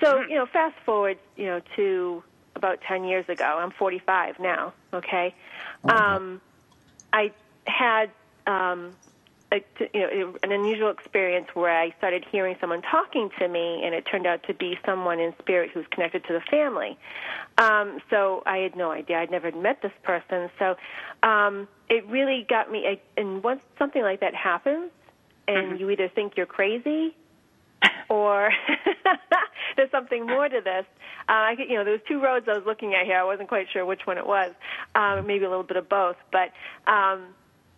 So 0.00 0.20
you 0.20 0.34
know, 0.34 0.46
fast 0.46 0.76
forward, 0.84 1.18
you 1.36 1.46
know, 1.46 1.60
to 1.76 2.22
about 2.54 2.80
ten 2.82 3.04
years 3.04 3.28
ago. 3.28 3.44
I'm 3.44 3.70
45 3.72 4.38
now. 4.38 4.72
Okay, 4.92 5.34
um, 5.84 6.40
I 7.12 7.32
had 7.66 8.10
um, 8.46 8.94
a, 9.52 9.62
you 9.94 10.00
know 10.00 10.34
an 10.42 10.50
unusual 10.52 10.90
experience 10.90 11.48
where 11.54 11.78
I 11.78 11.94
started 11.98 12.24
hearing 12.30 12.56
someone 12.60 12.82
talking 12.82 13.30
to 13.38 13.46
me, 13.48 13.82
and 13.84 13.94
it 13.94 14.04
turned 14.10 14.26
out 14.26 14.42
to 14.44 14.54
be 14.54 14.78
someone 14.84 15.20
in 15.20 15.34
spirit 15.38 15.70
who's 15.72 15.86
connected 15.90 16.24
to 16.24 16.32
the 16.32 16.40
family. 16.50 16.98
Um, 17.58 18.00
so 18.10 18.42
I 18.46 18.58
had 18.58 18.74
no 18.76 18.90
idea. 18.90 19.18
I'd 19.18 19.30
never 19.30 19.52
met 19.52 19.82
this 19.82 19.92
person. 20.02 20.50
So 20.58 20.76
um, 21.22 21.68
it 21.88 22.06
really 22.08 22.46
got 22.48 22.70
me. 22.70 22.86
I, 22.86 23.00
and 23.20 23.42
once 23.44 23.62
something 23.78 24.02
like 24.02 24.20
that 24.20 24.34
happens, 24.34 24.90
and 25.46 25.78
you 25.78 25.90
either 25.90 26.08
think 26.08 26.36
you're 26.36 26.46
crazy 26.46 27.14
or 28.08 28.50
there's 29.76 29.90
something 29.90 30.26
more 30.26 30.48
to 30.48 30.60
this. 30.60 30.86
Uh, 31.28 31.32
I, 31.32 31.54
could- 31.56 31.68
you 31.68 31.76
know, 31.76 31.84
there 31.84 31.92
was 31.92 32.02
two 32.08 32.20
roads 32.22 32.46
I 32.48 32.54
was 32.56 32.64
looking 32.66 32.94
at 32.94 33.06
here. 33.06 33.16
I 33.18 33.24
wasn't 33.24 33.48
quite 33.48 33.66
sure 33.72 33.84
which 33.84 34.06
one 34.06 34.18
it 34.18 34.26
was. 34.26 34.52
Um, 34.94 35.26
maybe 35.26 35.44
a 35.44 35.48
little 35.48 35.64
bit 35.64 35.76
of 35.76 35.88
both. 35.88 36.16
But 36.30 36.52
um, 36.90 37.26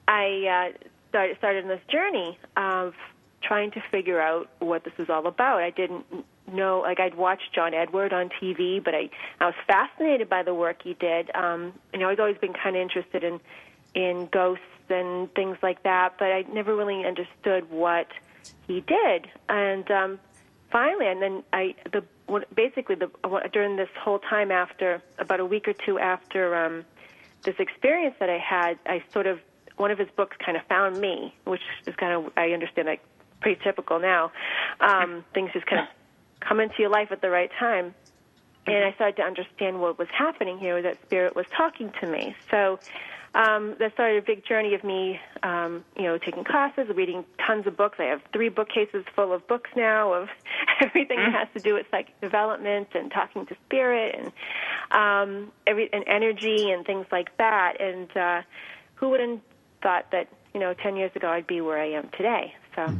I 0.07 0.71
uh, 0.73 0.89
started, 1.15 1.39
started 1.39 1.69
this 1.69 1.81
journey 1.89 2.37
of 2.57 2.93
trying 3.41 3.71
to 3.71 3.81
figure 3.93 4.21
out 4.21 4.51
what 4.59 4.83
this 4.83 4.95
is 4.99 5.09
all 5.09 5.29
about. 5.29 5.63
I 5.63 5.71
didn't 5.71 6.05
know, 6.53 6.81
like 6.81 6.99
I'd 6.99 7.15
watched 7.15 7.55
John 7.55 7.73
Edward 7.73 8.13
on 8.13 8.31
TV, 8.43 8.83
but 8.83 8.97
I, 8.97 9.11
I 9.41 9.47
was 9.47 9.55
fascinated 9.65 10.29
by 10.29 10.43
the 10.43 10.53
work 10.53 10.83
he 10.83 10.95
did. 10.95 11.31
Um, 11.37 11.73
you 11.93 12.01
know, 12.01 12.09
I've 12.09 12.19
always 12.19 12.39
been 12.39 12.53
kind 12.53 12.75
of 12.75 12.83
interested 12.83 13.23
in 13.23 13.41
in 13.95 14.27
ghosts 14.27 14.65
and 14.89 15.33
things 15.35 15.57
like 15.63 15.85
that, 15.85 16.15
but 16.19 16.33
I 16.33 16.45
never 16.53 16.75
really 16.75 17.07
understood 17.07 17.71
what 17.71 18.09
he 18.67 18.81
did. 18.81 19.29
And 19.49 19.89
um, 19.93 20.19
finally, 20.73 21.07
and 21.07 21.23
then 21.23 21.45
I 21.53 21.77
the 21.93 22.03
basically 22.57 22.97
the 22.97 23.09
during 23.53 23.77
this 23.77 23.89
whole 24.01 24.19
time 24.19 24.51
after 24.51 25.01
about 25.21 25.39
a 25.39 25.47
week 25.47 25.69
or 25.69 25.75
two 25.75 26.01
after 26.01 26.57
um, 26.57 26.85
this 27.45 27.55
experience 27.61 28.17
that 28.19 28.31
I 28.31 28.39
had, 28.39 28.81
I 28.85 29.05
sort 29.13 29.29
of 29.29 29.39
one 29.77 29.91
of 29.91 29.99
his 29.99 30.09
books 30.17 30.37
kind 30.45 30.57
of 30.57 30.65
found 30.67 30.99
me, 30.99 31.35
which 31.45 31.63
is 31.87 31.95
kind 31.97 32.13
of 32.13 32.33
I 32.37 32.51
understand 32.51 32.87
like 32.87 33.03
pretty 33.41 33.61
typical 33.63 33.99
now. 33.99 34.33
Um, 34.81 35.25
things 35.35 35.51
just 35.53 35.67
kind 35.67 35.83
of 35.83 35.89
come 36.41 36.61
into 36.61 36.77
your 36.79 36.91
life 36.91 37.09
at 37.11 37.21
the 37.21 37.31
right 37.31 37.51
time. 37.59 37.95
and 38.67 38.85
I 38.85 38.93
started 38.95 39.17
to 39.17 39.23
understand 39.23 39.81
what 39.81 39.99
was 39.99 40.09
happening 40.17 40.59
here. 40.59 40.81
That 40.81 40.99
spirit 41.03 41.37
was 41.37 41.47
talking 41.57 41.93
to 42.01 42.07
me. 42.07 42.35
So 42.51 42.79
um, 43.35 43.75
that 43.81 43.93
started 43.95 44.23
a 44.23 44.27
big 44.27 44.47
journey 44.47 44.75
of 44.75 44.85
me, 44.85 45.19
um, 45.43 45.85
you 45.97 46.05
know, 46.05 46.19
taking 46.19 46.45
classes, 46.45 46.89
reading 46.95 47.25
tons 47.45 47.67
of 47.67 47.77
books. 47.77 47.97
I 47.99 48.05
have 48.05 48.23
three 48.33 48.49
bookcases 48.49 49.05
full 49.17 49.33
of 49.33 49.47
books 49.49 49.71
now 49.77 50.13
of 50.13 50.29
everything 50.81 51.19
that 51.19 51.33
has 51.33 51.49
to 51.55 51.61
do 51.61 51.75
with 51.75 51.87
psychic 51.91 52.19
development 52.21 52.89
and 52.95 53.11
talking 53.11 53.45
to 53.47 53.57
spirit 53.67 54.15
and 54.17 54.33
um, 54.93 55.53
every 55.67 55.93
and 55.93 56.05
energy 56.07 56.71
and 56.71 56.87
things 56.87 57.07
like 57.11 57.37
that. 57.39 57.81
And 57.81 58.17
uh, 58.17 58.43
who 58.95 59.09
would 59.11 59.21
have 59.21 59.41
thought 59.85 60.07
that 60.11 60.27
you 60.53 60.59
know 60.59 60.75
ten 60.83 60.97
years 60.97 61.13
ago 61.15 61.29
I'd 61.29 61.47
be 61.47 61.61
where 61.61 61.79
I 61.79 61.93
am 61.93 62.09
today? 62.17 62.53
So 62.75 62.93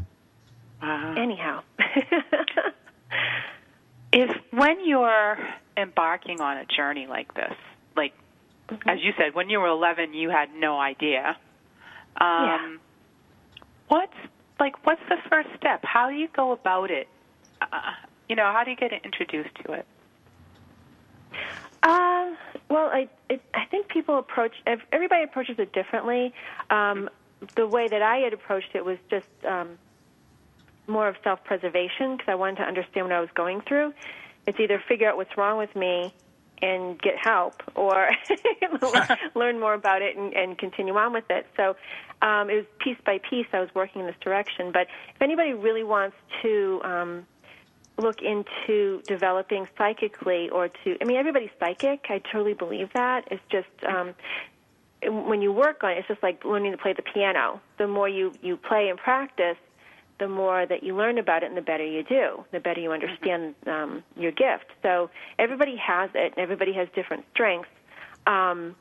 Wow. 0.81 1.15
anyhow. 1.19 1.63
If 4.17 4.31
when 4.53 4.87
you're 4.87 5.37
embarking 5.77 6.41
on 6.41 6.57
a 6.59 6.65
journey 6.67 7.09
like 7.09 7.35
this, 7.35 7.53
like 7.97 8.13
as 8.87 8.99
you 9.03 9.13
said, 9.19 9.35
when 9.35 9.51
you 9.51 9.59
were 9.59 9.67
11, 9.67 10.15
you 10.15 10.31
had 10.31 10.51
no 10.57 10.79
idea. 10.79 11.37
Um, 12.21 12.45
Yeah. 12.47 12.77
What's 13.89 14.13
like? 14.61 14.87
What's 14.87 15.03
the 15.09 15.17
first 15.29 15.49
step? 15.57 15.81
How 15.83 16.11
do 16.11 16.15
you 16.15 16.29
go 16.35 16.53
about 16.53 16.93
it? 16.93 17.09
Uh, 17.61 17.67
you 18.29 18.37
know, 18.37 18.45
how 18.55 18.63
do 18.65 18.71
you 18.71 18.77
get 18.77 18.93
introduced 19.05 19.55
to 19.67 19.73
it? 19.73 19.87
Well, 22.69 22.89
I 22.93 23.09
it, 23.29 23.43
I 23.55 23.67
think 23.67 23.89
people 23.89 24.19
approach 24.19 24.53
everybody 24.93 25.25
approaches 25.25 25.59
it 25.59 25.73
differently. 25.73 26.33
Um, 26.71 27.09
the 27.57 27.67
way 27.67 27.89
that 27.89 28.03
I 28.03 28.19
had 28.19 28.33
approached 28.33 28.75
it 28.75 28.85
was 28.85 28.99
just 29.11 29.29
um, 29.47 29.79
more 30.87 31.09
of 31.09 31.17
self-preservation 31.23 32.17
because 32.17 32.29
I 32.29 32.35
wanted 32.35 32.57
to 32.57 32.63
understand 32.63 33.07
what 33.07 33.13
I 33.13 33.21
was 33.21 33.31
going 33.35 33.61
through. 33.63 33.93
It's 34.47 34.59
either 34.59 34.83
figure 34.89 35.09
out 35.09 35.17
what's 35.17 35.37
wrong 35.37 35.59
with 35.59 35.75
me 35.75 36.15
and 36.63 37.01
get 37.01 37.15
help, 37.23 37.63
or 37.75 38.11
learn 39.35 39.61
more 39.61 39.75
about 39.75 40.03
it 40.03 40.17
and, 40.17 40.33
and 40.33 40.57
continue 40.57 40.97
on 40.97 41.13
with 41.13 41.25
it. 41.31 41.47
So 41.57 41.77
um, 42.23 42.49
it 42.49 42.57
was 42.57 42.65
piece 42.79 42.97
by 43.05 43.19
piece. 43.19 43.47
I 43.53 43.61
was 43.61 43.69
working 43.75 44.01
in 44.01 44.07
this 44.07 44.17
direction. 44.21 44.73
But 44.73 44.87
if 45.15 45.21
anybody 45.21 45.53
really 45.53 45.85
wants 45.85 46.17
to 46.43 46.81
um, 46.85 47.27
look 47.97 48.21
into 48.23 49.03
developing 49.07 49.69
psychically 49.79 50.49
or 50.51 50.69
to 50.69 50.97
i 51.01 51.05
mean 51.05 51.17
everybody's 51.17 51.51
psychic. 51.61 52.07
I 52.09 52.19
totally 52.33 52.55
believe 52.55 52.91
that. 52.95 53.29
It's 53.31 53.43
just 53.51 53.69
um 53.87 54.15
when 55.03 55.43
you 55.43 55.53
work 55.53 55.85
on 55.85 55.93
it 55.93 55.99
it's 55.99 56.09
just 56.09 56.23
like 56.23 56.45
learning 56.45 56.73
to 56.73 56.79
play 56.79 56.93
the 56.93 57.03
piano. 57.03 57.61
The 57.79 57.87
more 57.87 58.09
you 58.09 58.33
you 58.43 58.57
play 58.57 58.89
and 58.89 58.99
practice 58.99 59.57
the 60.19 60.29
more 60.29 60.65
that 60.65 60.85
you 60.85 60.97
learn 60.97 61.19
about 61.19 61.43
it 61.43 61.47
and 61.47 61.57
the 61.57 61.63
better 61.63 61.85
you 61.85 62.03
do 62.03 62.45
the 62.53 62.61
better 62.61 62.81
you 62.81 62.93
understand 62.93 63.55
um 63.67 64.03
your 64.17 64.33
gift. 64.33 64.67
So 64.83 65.11
everybody 65.39 65.77
has 65.77 66.11
it 66.15 66.33
and 66.37 66.39
everybody 66.39 66.73
has 66.73 66.89
different 66.95 67.25
strengths. 67.33 67.71
Um 68.27 68.75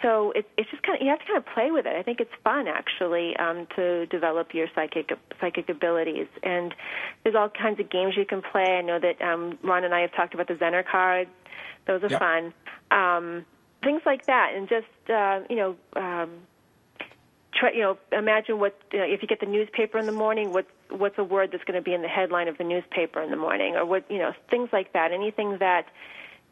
so 0.00 0.32
it's 0.34 0.48
it's 0.56 0.70
just 0.70 0.82
kind 0.82 0.96
of 0.96 1.02
you 1.02 1.10
have 1.10 1.18
to 1.20 1.26
kind 1.26 1.38
of 1.38 1.46
play 1.46 1.70
with 1.70 1.86
it. 1.86 1.94
I 1.96 2.02
think 2.02 2.20
it's 2.20 2.32
fun 2.44 2.66
actually 2.68 3.36
um, 3.36 3.66
to 3.76 4.06
develop 4.06 4.54
your 4.54 4.68
psychic 4.74 5.12
psychic 5.40 5.68
abilities, 5.68 6.28
and 6.42 6.74
there's 7.22 7.34
all 7.34 7.48
kinds 7.48 7.80
of 7.80 7.90
games 7.90 8.14
you 8.16 8.24
can 8.24 8.42
play. 8.42 8.78
I 8.78 8.82
know 8.82 8.98
that 8.98 9.20
um, 9.20 9.58
Ron 9.62 9.84
and 9.84 9.94
I 9.94 10.00
have 10.00 10.14
talked 10.14 10.34
about 10.34 10.48
the 10.48 10.54
Zener 10.54 10.84
cards; 10.84 11.30
those 11.86 12.02
are 12.02 12.10
Yep. 12.10 12.18
fun. 12.18 12.54
Um, 12.90 13.44
things 13.82 14.02
like 14.06 14.26
that, 14.26 14.52
and 14.54 14.68
just 14.68 15.10
uh, 15.10 15.40
you 15.50 15.56
know. 15.56 15.76
Um, 15.96 16.30
try, 17.54 17.70
you 17.72 17.80
know, 17.80 17.98
imagine 18.12 18.58
what 18.58 18.78
you 18.92 18.98
know, 18.98 19.04
if 19.04 19.20
you 19.22 19.28
get 19.28 19.40
the 19.40 19.46
newspaper 19.46 19.98
in 19.98 20.06
the 20.06 20.12
morning. 20.12 20.52
What 20.52 20.66
what's 20.90 21.18
a 21.18 21.24
word 21.24 21.50
that's 21.52 21.64
going 21.64 21.76
to 21.78 21.82
be 21.82 21.94
in 21.94 22.02
the 22.02 22.08
headline 22.08 22.48
of 22.48 22.58
the 22.58 22.64
newspaper 22.64 23.22
in 23.22 23.30
the 23.30 23.36
morning, 23.36 23.76
or 23.76 23.84
what 23.84 24.10
you 24.10 24.18
know, 24.18 24.32
things 24.50 24.70
like 24.72 24.92
that. 24.92 25.12
Anything 25.12 25.58
that 25.58 25.86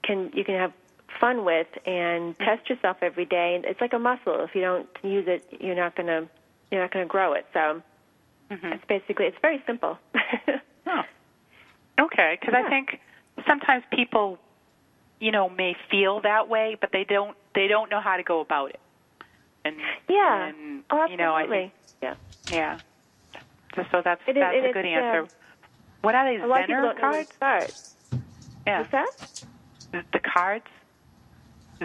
can 0.02 0.30
you 0.35 0.44
can 0.44 0.54
have 0.56 0.73
fun 1.18 1.44
with 1.44 1.66
and 1.86 2.38
test 2.38 2.68
yourself 2.70 2.98
every 3.02 3.24
day. 3.24 3.60
It's 3.64 3.80
like 3.80 3.92
a 3.92 3.98
muscle. 3.98 4.42
If 4.44 4.54
you 4.54 4.60
don't 4.60 4.88
use 5.02 5.26
it, 5.26 5.44
you're 5.60 5.74
not 5.74 5.96
gonna 5.96 6.28
you're 6.70 6.80
not 6.80 6.92
gonna 6.92 7.06
grow 7.06 7.32
it. 7.32 7.46
So 7.52 7.82
it's 8.50 8.84
basically 8.88 9.26
it's 9.26 9.38
very 9.42 9.62
simple. 9.66 9.98
Oh. 10.86 11.02
Okay, 12.06 12.38
because 12.40 12.54
I 12.56 12.68
think 12.68 12.98
sometimes 13.46 13.84
people, 13.92 14.38
you 15.20 15.30
know, 15.30 15.48
may 15.50 15.76
feel 15.90 16.20
that 16.22 16.48
way, 16.48 16.76
but 16.80 16.90
they 16.90 17.04
don't 17.04 17.36
they 17.54 17.68
don't 17.68 17.90
know 17.90 18.00
how 18.00 18.16
to 18.16 18.22
go 18.22 18.40
about 18.40 18.70
it. 18.70 18.80
And 19.64 19.76
yeah. 20.08 20.46
and, 20.48 20.82
oh, 20.90 21.04
you 21.06 21.16
know, 21.18 21.34
I 21.34 21.42
absolutely. 21.42 21.72
think 22.00 22.02
yeah. 22.02 22.14
yeah. 22.50 22.78
So, 23.76 23.84
so 23.92 24.00
that's 24.02 24.22
It 24.26 24.36
is- 24.36 24.40
that's 24.40 24.56
it 24.56 24.64
a 24.64 24.68
is, 24.68 24.72
good 24.74 24.84
uh, 24.86 24.88
answer. 24.88 25.34
what 26.00 26.14
are 26.14 26.32
these 26.32 26.42
A 26.42 26.46
lot 26.46 26.60
of 26.62 26.66
people 26.66 26.82
Zener 26.82 27.38
cards. 27.38 27.94
Yeah, 28.66 28.78
What's 28.80 28.90
that? 28.92 29.44
the, 29.92 30.02
the 30.14 30.18
cards. 30.20 30.66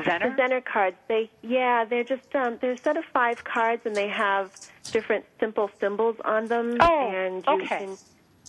Zener. 0.02 0.36
The 0.36 0.42
Zener 0.42 0.66
cards. 0.66 0.98
They 1.08 1.30
yeah, 1.42 1.86
they're 1.86 2.04
just 2.04 2.34
um, 2.36 2.58
they're 2.62 2.72
a 2.74 2.78
set 2.78 2.98
of 2.98 3.06
five 3.06 3.44
cards, 3.44 3.82
and 3.86 3.96
they 3.96 4.08
have 4.10 4.52
different 4.92 5.25
simple 5.40 5.70
symbols 5.80 6.18
on 6.25 6.46
them. 6.48 6.78
Oh, 6.80 7.10
and 7.10 7.44
you 7.48 7.54
okay. 7.54 7.68
can 7.86 7.98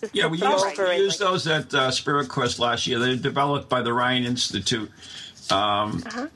just 0.00 0.14
Yeah, 0.14 0.26
we 0.26 0.38
used, 0.38 0.44
over 0.78 0.88
we 0.88 0.96
used 0.96 1.20
like- 1.20 1.30
those 1.30 1.46
at 1.46 1.72
uh, 1.74 1.90
Spirit 1.90 2.28
Quest 2.28 2.58
last 2.58 2.86
year. 2.86 2.98
They're 2.98 3.16
developed 3.16 3.68
by 3.68 3.82
the 3.82 3.92
Rhine 3.92 4.24
Institute. 4.24 4.90
Um, 5.50 6.02
Uh-huh. 6.06 6.26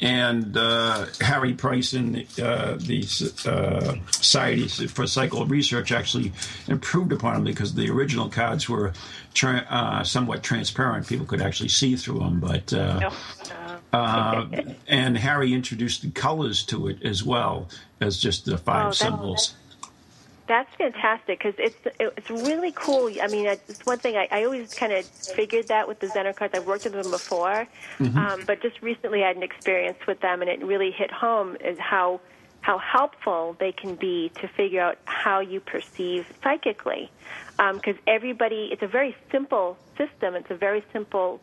And 0.00 0.56
uh, 0.56 1.06
Harry 1.20 1.54
Price 1.54 1.92
and 1.92 2.18
uh, 2.40 2.76
the 2.76 3.02
uh, 3.46 3.96
Society 4.12 4.68
for 4.86 5.08
Psychical 5.08 5.44
Research 5.44 5.90
actually 5.90 6.30
improved 6.68 7.10
upon 7.12 7.34
them 7.34 7.42
because 7.44 7.74
the 7.74 7.90
original 7.90 8.28
cards 8.28 8.68
were 8.68 8.92
tra- 9.34 9.66
uh, 9.68 10.04
somewhat 10.04 10.44
transparent. 10.44 11.08
People 11.08 11.26
could 11.26 11.42
actually 11.42 11.70
see 11.70 11.96
through 11.96 12.20
them. 12.20 12.38
But 12.38 12.72
uh, 12.72 13.10
uh, 13.92 14.46
and 14.86 15.16
Harry 15.18 15.52
introduced 15.52 16.02
the 16.02 16.10
colors 16.10 16.62
to 16.66 16.88
it 16.88 17.02
as 17.02 17.22
well 17.24 17.68
as 18.00 18.18
just 18.18 18.44
the 18.44 18.58
five 18.58 18.88
Oh, 18.88 18.90
symbols. 18.90 19.54
That's 20.46 20.74
fantastic 20.76 21.38
because 21.38 21.54
it's 21.58 21.76
it's 22.00 22.30
really 22.30 22.72
cool. 22.72 23.12
I 23.22 23.26
mean, 23.28 23.46
it's 23.46 23.84
one 23.84 23.98
thing 23.98 24.16
I, 24.16 24.28
I 24.30 24.44
always 24.44 24.72
kind 24.72 24.94
of 24.94 25.04
figured 25.04 25.68
that 25.68 25.86
with 25.86 26.00
the 26.00 26.06
Zener 26.06 26.34
cards. 26.34 26.54
I've 26.54 26.66
worked 26.66 26.84
with 26.84 26.94
them 26.94 27.10
before, 27.10 27.66
um, 28.00 28.44
but 28.46 28.62
just 28.62 28.80
recently 28.80 29.22
I 29.24 29.28
had 29.28 29.36
an 29.36 29.42
experience 29.42 29.98
with 30.06 30.20
them, 30.20 30.40
and 30.40 30.50
it 30.50 30.64
really 30.64 30.90
hit 30.90 31.10
home 31.10 31.58
is 31.62 31.78
how 31.78 32.20
how 32.60 32.78
helpful 32.78 33.56
they 33.60 33.72
can 33.72 33.94
be 33.94 34.30
to 34.40 34.48
figure 34.48 34.80
out 34.80 34.98
how 35.04 35.40
you 35.40 35.60
perceive 35.60 36.26
psychically. 36.42 37.10
Because 37.56 37.96
everybody, 38.06 38.70
it's 38.72 38.82
a 38.82 38.86
very 38.86 39.16
simple 39.30 39.76
system. 39.96 40.34
It's 40.34 40.50
a 40.50 40.54
very 40.54 40.82
simple 40.92 41.40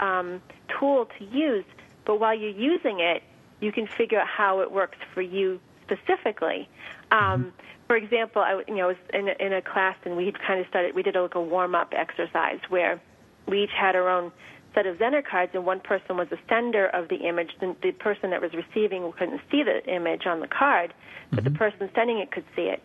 um, 0.00 0.40
tool 0.68 1.08
to 1.18 1.24
use, 1.24 1.64
but 2.06 2.20
while 2.20 2.34
you're 2.34 2.50
using 2.50 3.00
it, 3.00 3.22
you 3.60 3.72
can 3.72 3.86
figure 3.86 4.20
out 4.20 4.28
how 4.28 4.60
it 4.60 4.70
works 4.70 4.98
for 5.12 5.22
you 5.22 5.60
specifically. 5.82 6.68
Um, 7.10 7.18
mm-hmm. 7.20 7.48
for 7.86 7.96
example, 7.96 8.42
I 8.42 8.62
you 8.66 8.76
know 8.76 8.88
was 8.88 8.96
in 9.12 9.28
a, 9.28 9.34
in 9.44 9.52
a 9.52 9.62
class 9.62 9.96
and 10.04 10.16
we 10.16 10.26
had 10.26 10.38
kind 10.38 10.60
of 10.60 10.66
started. 10.68 10.94
We 10.94 11.02
did 11.02 11.16
a, 11.16 11.22
like 11.22 11.34
a 11.34 11.42
warm 11.42 11.74
up 11.74 11.92
exercise 11.94 12.60
where 12.68 13.00
we 13.46 13.64
each 13.64 13.70
had 13.76 13.96
our 13.96 14.08
own 14.08 14.32
set 14.74 14.86
of 14.86 14.98
Zener 14.98 15.24
cards, 15.24 15.52
and 15.54 15.64
one 15.64 15.80
person 15.80 16.16
was 16.16 16.28
the 16.28 16.38
sender 16.48 16.86
of 16.86 17.08
the 17.08 17.16
image. 17.16 17.50
The, 17.60 17.74
the 17.82 17.92
person 17.92 18.30
that 18.30 18.42
was 18.42 18.52
receiving 18.52 19.10
couldn't 19.12 19.40
see 19.50 19.62
the 19.62 19.84
image 19.92 20.26
on 20.26 20.40
the 20.40 20.48
card, 20.48 20.92
but 21.30 21.44
the 21.44 21.50
mm-hmm. 21.50 21.58
person 21.58 21.90
sending 21.94 22.18
it 22.18 22.30
could 22.30 22.44
see 22.54 22.62
it. 22.62 22.82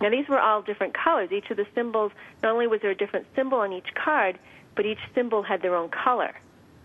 Now, 0.00 0.10
these 0.10 0.28
were 0.28 0.38
all 0.38 0.60
different 0.60 0.92
colors. 0.92 1.32
Each 1.32 1.50
of 1.50 1.56
the 1.56 1.66
symbols, 1.74 2.12
not 2.42 2.52
only 2.52 2.66
was 2.66 2.82
there 2.82 2.90
a 2.90 2.94
different 2.94 3.26
symbol 3.34 3.58
on 3.58 3.72
each 3.72 3.94
card, 3.94 4.38
but 4.74 4.84
each 4.84 4.98
symbol 5.14 5.42
had 5.42 5.62
their 5.62 5.74
own 5.74 5.88
color. 5.88 6.34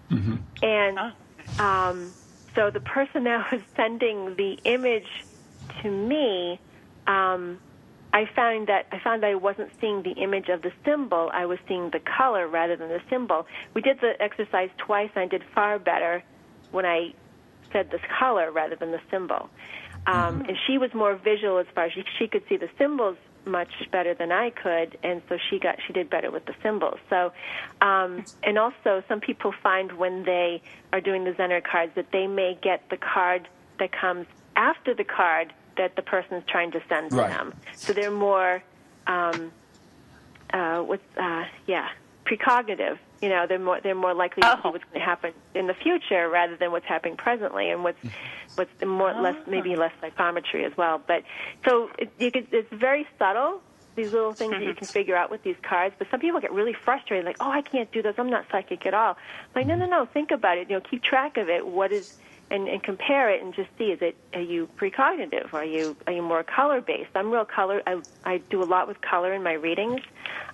Mm-hmm. 0.09 0.35
And 0.63 0.97
ah. 0.97 1.11
Um, 1.59 2.13
so 2.55 2.69
the 2.69 2.79
person 2.79 3.23
that 3.25 3.51
was 3.51 3.61
sending 3.75 4.35
the 4.35 4.57
image 4.65 5.07
to 5.81 5.89
me, 5.89 6.59
um, 7.07 7.59
I 8.13 8.25
found 8.35 8.67
that 8.67 8.87
I 8.91 8.99
found 8.99 9.23
that 9.23 9.27
I 9.27 9.35
wasn't 9.35 9.69
seeing 9.79 10.03
the 10.03 10.11
image 10.11 10.49
of 10.49 10.61
the 10.61 10.71
symbol. 10.83 11.29
I 11.33 11.45
was 11.45 11.59
seeing 11.67 11.91
the 11.91 11.99
color 11.99 12.47
rather 12.47 12.75
than 12.75 12.89
the 12.89 13.01
symbol. 13.09 13.47
We 13.73 13.81
did 13.81 14.01
the 14.01 14.21
exercise 14.21 14.69
twice, 14.77 15.09
and 15.15 15.23
I 15.23 15.27
did 15.27 15.43
far 15.55 15.79
better 15.79 16.23
when 16.71 16.85
I 16.85 17.13
said 17.71 17.89
this 17.89 18.01
color 18.19 18.51
rather 18.51 18.75
than 18.75 18.91
the 18.91 19.01
symbol. 19.09 19.49
Um, 20.07 20.41
And 20.47 20.57
she 20.67 20.77
was 20.77 20.93
more 20.93 21.15
visual 21.15 21.57
as 21.59 21.67
far 21.73 21.85
as 21.85 21.93
she, 21.93 22.03
she 22.17 22.27
could 22.27 22.43
see 22.49 22.57
the 22.57 22.69
symbols 22.77 23.17
much 23.45 23.71
better 23.91 24.13
than 24.13 24.31
I 24.31 24.49
could, 24.51 24.97
and 25.03 25.21
so 25.27 25.37
she 25.49 25.59
got 25.59 25.77
she 25.85 25.93
did 25.93 26.09
better 26.09 26.29
with 26.31 26.45
the 26.45 26.53
symbols. 26.61 26.99
So, 27.09 27.31
um, 27.81 28.25
and 28.43 28.57
also 28.57 29.03
some 29.07 29.19
people 29.19 29.51
find 29.63 29.93
when 29.93 30.23
they 30.23 30.61
are 30.93 31.01
doing 31.01 31.23
the 31.23 31.31
Zener 31.31 31.63
cards 31.63 31.93
that 31.95 32.11
they 32.11 32.27
may 32.27 32.57
get 32.61 32.83
the 32.89 32.97
card 32.97 33.47
that 33.79 33.91
comes 33.91 34.27
after 34.55 34.93
the 34.93 35.03
card 35.03 35.53
that 35.77 35.95
the 35.95 36.01
person 36.01 36.35
is 36.35 36.43
trying 36.47 36.71
to 36.71 36.81
send 36.89 37.09
to 37.11 37.15
Right. 37.15 37.29
them. 37.29 37.53
So 37.87 37.93
they're 37.93 38.11
more, 38.11 38.61
um, 39.07 39.51
uh, 40.53 40.83
with 40.87 41.01
uh, 41.17 41.45
yeah, 41.65 41.87
precognitive. 42.25 42.99
You 43.21 43.29
know, 43.29 43.45
they're 43.47 43.59
more 43.59 43.79
they're 43.81 43.95
more 43.95 44.13
likely 44.13 44.41
to 44.41 44.47
see 44.47 44.61
Oh. 44.63 44.71
what's 44.71 44.83
going 44.85 44.99
to 44.99 45.05
happen 45.05 45.33
in 45.55 45.67
the 45.67 45.73
future 45.75 46.27
rather 46.29 46.55
than 46.57 46.71
what's 46.71 46.85
happening 46.87 47.17
presently, 47.17 47.69
and 47.69 47.83
what's 47.83 47.99
what's 48.55 48.71
more 48.85 49.13
less 49.13 49.35
maybe 49.47 49.75
less 49.75 49.93
psychometry 50.01 50.65
as 50.65 50.75
well. 50.77 51.01
But 51.05 51.23
so 51.67 51.89
it, 51.97 52.11
you 52.19 52.31
could, 52.31 52.47
it's 52.51 52.71
very 52.71 53.07
subtle. 53.17 53.61
these 53.95 54.11
little 54.13 54.33
things 54.33 54.51
that 54.51 54.63
you 54.63 54.73
can 54.73 54.87
figure 54.99 55.15
out 55.15 55.29
with 55.29 55.43
these 55.43 55.57
cards. 55.61 55.95
But 55.97 56.07
some 56.11 56.19
people 56.19 56.39
get 56.39 56.51
really 56.51 56.73
frustrated, 56.73 57.25
like, 57.25 57.37
oh, 57.39 57.51
I 57.51 57.61
can't 57.61 57.91
do 57.91 58.01
this. 58.01 58.15
I'm 58.17 58.29
not 58.29 58.45
psychic 58.51 58.85
at 58.85 58.93
all. 58.93 59.11
I'm 59.15 59.51
like, 59.55 59.67
no, 59.67 59.75
no, 59.75 59.85
no. 59.85 60.05
Think 60.05 60.31
about 60.31 60.57
it. 60.57 60.69
You 60.69 60.77
know, 60.77 60.81
keep 60.81 61.03
track 61.03 61.37
of 61.37 61.49
it. 61.49 61.65
What 61.65 61.91
is 61.91 62.17
and, 62.51 62.67
and 62.67 62.83
compare 62.83 63.29
it 63.29 63.41
and 63.41 63.55
just 63.55 63.69
see 63.77 63.85
is 63.85 63.99
it 64.01 64.15
are 64.33 64.41
you 64.41 64.67
precognitive? 64.77 65.53
Are 65.53 65.63
you 65.63 65.95
are 66.05 66.13
you 66.13 66.21
more 66.21 66.43
color 66.43 66.81
based? 66.81 67.09
I'm 67.15 67.31
real 67.31 67.45
color. 67.45 67.81
I 67.87 68.01
I 68.25 68.37
do 68.49 68.61
a 68.61 68.65
lot 68.65 68.87
with 68.87 68.99
color 69.01 69.33
in 69.33 69.41
my 69.41 69.53
readings. 69.53 70.01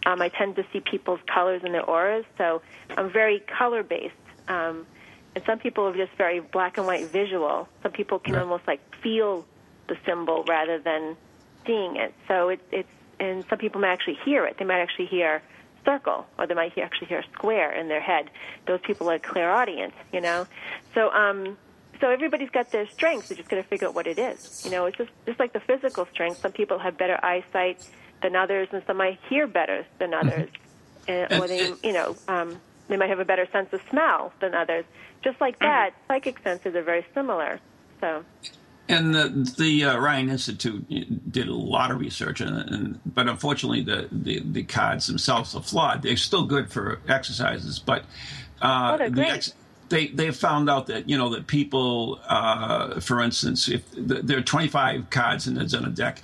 Um, 0.05 0.21
I 0.21 0.29
tend 0.29 0.55
to 0.57 0.65
see 0.71 0.79
people's 0.79 1.19
colors 1.33 1.61
and 1.65 1.73
their 1.73 1.83
auras, 1.83 2.25
so 2.37 2.61
I'm 2.95 3.11
very 3.11 3.39
color 3.39 3.83
based. 3.83 4.13
Um, 4.47 4.85
and 5.37 5.43
some 5.45 5.59
people 5.59 5.85
are 5.85 5.95
just 5.95 6.17
very 6.17 6.39
black 6.39 6.77
and 6.79 6.87
white 6.87 7.11
visual. 7.11 7.67
Some 7.83 7.91
people 7.91 8.17
can 8.17 8.33
Right. 8.33 8.41
almost 8.41 8.63
like 8.65 8.81
feel 9.03 9.45
the 9.87 9.95
symbol 10.03 10.43
rather 10.47 10.79
than 10.79 11.15
seeing 11.67 11.95
it. 11.95 12.15
So 12.27 12.49
it, 12.49 12.59
it's 12.71 12.89
and 13.19 13.45
some 13.47 13.59
people 13.59 13.79
might 13.79 13.91
actually 13.93 14.17
hear 14.25 14.47
it. 14.47 14.55
They 14.57 14.65
might 14.65 14.81
actually 14.81 15.05
hear 15.05 15.43
circle, 15.85 16.25
or 16.39 16.47
they 16.47 16.55
might 16.55 16.73
hear, 16.73 16.83
actually 16.85 17.09
hear 17.09 17.23
square 17.35 17.71
in 17.79 17.87
their 17.87 18.01
head. 18.01 18.31
Those 18.65 18.79
people 18.83 19.11
are 19.11 19.15
a 19.15 19.19
clairaudient, 19.19 19.93
you 20.11 20.21
know. 20.21 20.47
So 20.95 21.11
um, 21.11 21.55
so 22.01 22.09
everybody's 22.09 22.49
got 22.49 22.71
their 22.71 22.89
strengths. 22.95 23.29
They 23.29 23.35
just 23.35 23.47
got 23.49 23.57
to 23.57 23.63
figure 23.63 23.87
out 23.87 23.93
what 23.93 24.07
it 24.07 24.17
is. 24.17 24.39
You 24.63 24.71
know, 24.71 24.87
it's 24.87 24.97
just 24.97 25.11
just 25.27 25.39
like 25.39 25.53
the 25.53 25.61
physical 25.67 26.07
strength. 26.11 26.41
Some 26.41 26.51
people 26.51 26.79
have 26.79 26.97
better 26.97 27.23
eyesight 27.23 27.77
than 28.23 28.35
others, 28.35 28.69
and 28.71 28.81
some 28.87 28.97
might 28.97 29.19
hear 29.29 29.45
better 29.45 29.85
than 29.99 30.15
others, 30.15 30.49
and, 31.07 31.27
or 31.31 31.47
they, 31.47 31.69
you 31.83 31.93
know, 31.93 32.17
um, 32.27 32.59
they 32.87 32.97
might 32.97 33.09
have 33.09 33.19
a 33.19 33.25
better 33.25 33.47
sense 33.51 33.71
of 33.73 33.81
smell 33.89 34.31
than 34.39 34.53
others. 34.53 34.85
Just 35.23 35.39
like 35.41 35.59
that, 35.59 35.91
psychic 36.07 36.39
senses 36.43 36.75
are 36.75 36.83
very 36.83 37.05
similar. 37.13 37.59
So. 38.01 38.23
And 38.89 39.13
the 39.13 39.53
the 39.57 39.83
uh, 39.83 39.99
Rhine 39.99 40.29
Institute 40.29 40.85
did 41.31 41.47
a 41.49 41.53
lot 41.53 41.91
of 41.91 41.99
research, 41.99 42.39
and, 42.39 42.57
and 42.57 42.99
but 43.05 43.27
unfortunately, 43.27 43.81
the, 43.83 44.07
the, 44.11 44.39
the 44.39 44.63
cards 44.63 45.07
themselves 45.07 45.53
are 45.55 45.61
flawed. 45.61 46.03
They're 46.03 46.15
still 46.15 46.45
good 46.45 46.71
for 46.71 46.99
exercises, 47.07 47.79
but 47.79 48.03
uh, 48.61 48.97
Oh, 48.99 49.03
the 49.03 49.09
great. 49.11 49.53
they 49.89 50.07
they 50.07 50.31
found 50.31 50.69
out 50.69 50.87
that 50.87 51.09
you 51.09 51.17
know 51.17 51.29
that 51.29 51.47
people, 51.47 52.21
uh, 52.27 53.01
for 53.01 53.21
instance, 53.21 53.67
if 53.67 53.91
th- 53.91 54.21
there 54.23 54.37
are 54.37 54.41
25 54.41 55.09
cards 55.09 55.47
in 55.47 55.57
a, 55.57 55.63
a 55.63 55.89
deck, 55.89 56.21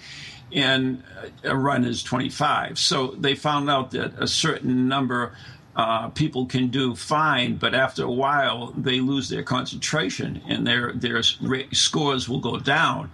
and 0.53 1.03
a 1.43 1.57
run 1.57 1.83
is 1.83 2.01
25, 2.01 2.79
so 2.79 3.07
they 3.07 3.35
found 3.35 3.69
out 3.69 3.91
that 3.91 4.13
a 4.17 4.27
certain 4.27 4.87
number. 4.87 5.35
Uh, 5.75 6.09
people 6.09 6.45
can 6.45 6.67
do 6.67 6.95
fine, 6.95 7.55
but 7.55 7.73
after 7.73 8.03
a 8.03 8.11
while 8.11 8.73
they 8.77 8.99
lose 8.99 9.29
their 9.29 9.43
concentration 9.43 10.41
and 10.47 10.67
their 10.67 10.93
their 10.93 11.23
scores 11.23 12.29
will 12.29 12.39
go 12.39 12.59
down 12.59 13.09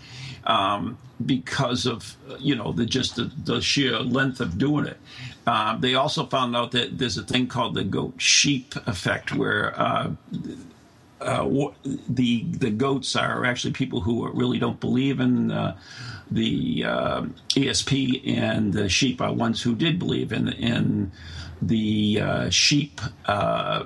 um, 0.45 0.97
because 1.25 1.85
of 1.85 2.17
you 2.39 2.55
know 2.55 2.71
the 2.71 2.85
just 2.85 3.15
the, 3.15 3.31
the 3.45 3.61
sheer 3.61 3.99
length 3.99 4.41
of 4.41 4.57
doing 4.57 4.85
it. 4.85 4.97
Uh, 5.47 5.77
they 5.77 5.95
also 5.95 6.25
found 6.25 6.55
out 6.55 6.71
that 6.71 6.97
there's 6.97 7.17
a 7.17 7.23
thing 7.23 7.47
called 7.47 7.73
the 7.73 7.83
goat 7.83 8.13
sheep 8.21 8.75
effect, 8.87 9.33
where 9.33 9.79
uh, 9.79 10.11
uh, 11.21 11.69
the 12.07 12.43
the 12.43 12.69
goats 12.69 13.15
are 13.15 13.45
actually 13.45 13.73
people 13.73 14.01
who 14.01 14.29
really 14.31 14.59
don't 14.59 14.79
believe 14.79 15.19
in 15.19 15.51
uh, 15.51 15.77
the 16.31 16.83
uh, 16.85 17.21
ESP, 17.49 18.37
and 18.37 18.73
the 18.73 18.89
sheep 18.89 19.21
are 19.21 19.33
ones 19.33 19.61
who 19.61 19.75
did 19.75 19.99
believe 19.99 20.31
in 20.31 20.49
in 20.49 21.11
the 21.61 22.21
uh, 22.21 22.49
sheep 22.49 23.01
uh, 23.25 23.85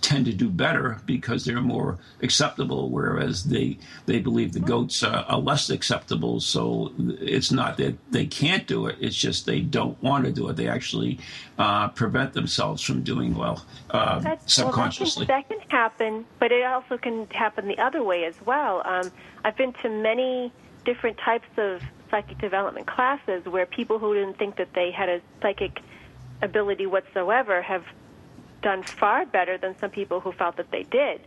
tend 0.00 0.24
to 0.26 0.32
do 0.32 0.48
better 0.48 1.00
because 1.06 1.44
they're 1.44 1.60
more 1.60 1.98
acceptable, 2.22 2.90
whereas 2.90 3.44
they 3.44 3.78
they 4.06 4.18
believe 4.20 4.52
the 4.52 4.60
goats 4.60 5.02
are, 5.02 5.24
are 5.28 5.38
less 5.38 5.70
acceptable. 5.70 6.40
So 6.40 6.92
it's 6.98 7.52
not 7.52 7.76
that 7.76 7.96
they 8.10 8.26
can't 8.26 8.66
do 8.66 8.86
it; 8.86 8.96
it's 9.00 9.16
just 9.16 9.46
they 9.46 9.60
don't 9.60 10.02
want 10.02 10.24
to 10.24 10.32
do 10.32 10.48
it. 10.48 10.56
They 10.56 10.68
actually 10.68 11.18
uh, 11.58 11.88
prevent 11.88 12.32
themselves 12.32 12.82
from 12.82 13.02
doing 13.02 13.34
well 13.34 13.64
uh, 13.90 14.36
subconsciously. 14.46 15.26
Well, 15.26 15.38
that, 15.38 15.48
can, 15.48 15.58
that 15.58 15.68
can 15.68 15.70
happen, 15.70 16.24
but 16.38 16.52
it 16.52 16.64
also 16.64 16.96
can 16.96 17.26
happen 17.30 17.68
the 17.68 17.78
other 17.78 18.02
way 18.02 18.24
as 18.24 18.34
well. 18.46 18.82
Um, 18.84 19.10
I've 19.44 19.56
been 19.56 19.74
to 19.82 19.90
many 19.90 20.52
different 20.84 21.18
types 21.18 21.48
of 21.58 21.82
psychic 22.10 22.38
development 22.38 22.86
classes 22.86 23.44
where 23.44 23.66
people 23.66 23.98
who 23.98 24.14
didn't 24.14 24.38
think 24.38 24.56
that 24.56 24.72
they 24.74 24.90
had 24.90 25.08
a 25.08 25.20
psychic 25.42 25.80
ability 26.42 26.86
whatsoever 26.86 27.62
have 27.62 27.84
done 28.62 28.82
far 28.82 29.26
better 29.26 29.58
than 29.58 29.78
some 29.78 29.90
people 29.90 30.20
who 30.20 30.32
felt 30.32 30.56
that 30.56 30.70
they 30.70 30.82
did. 30.84 31.20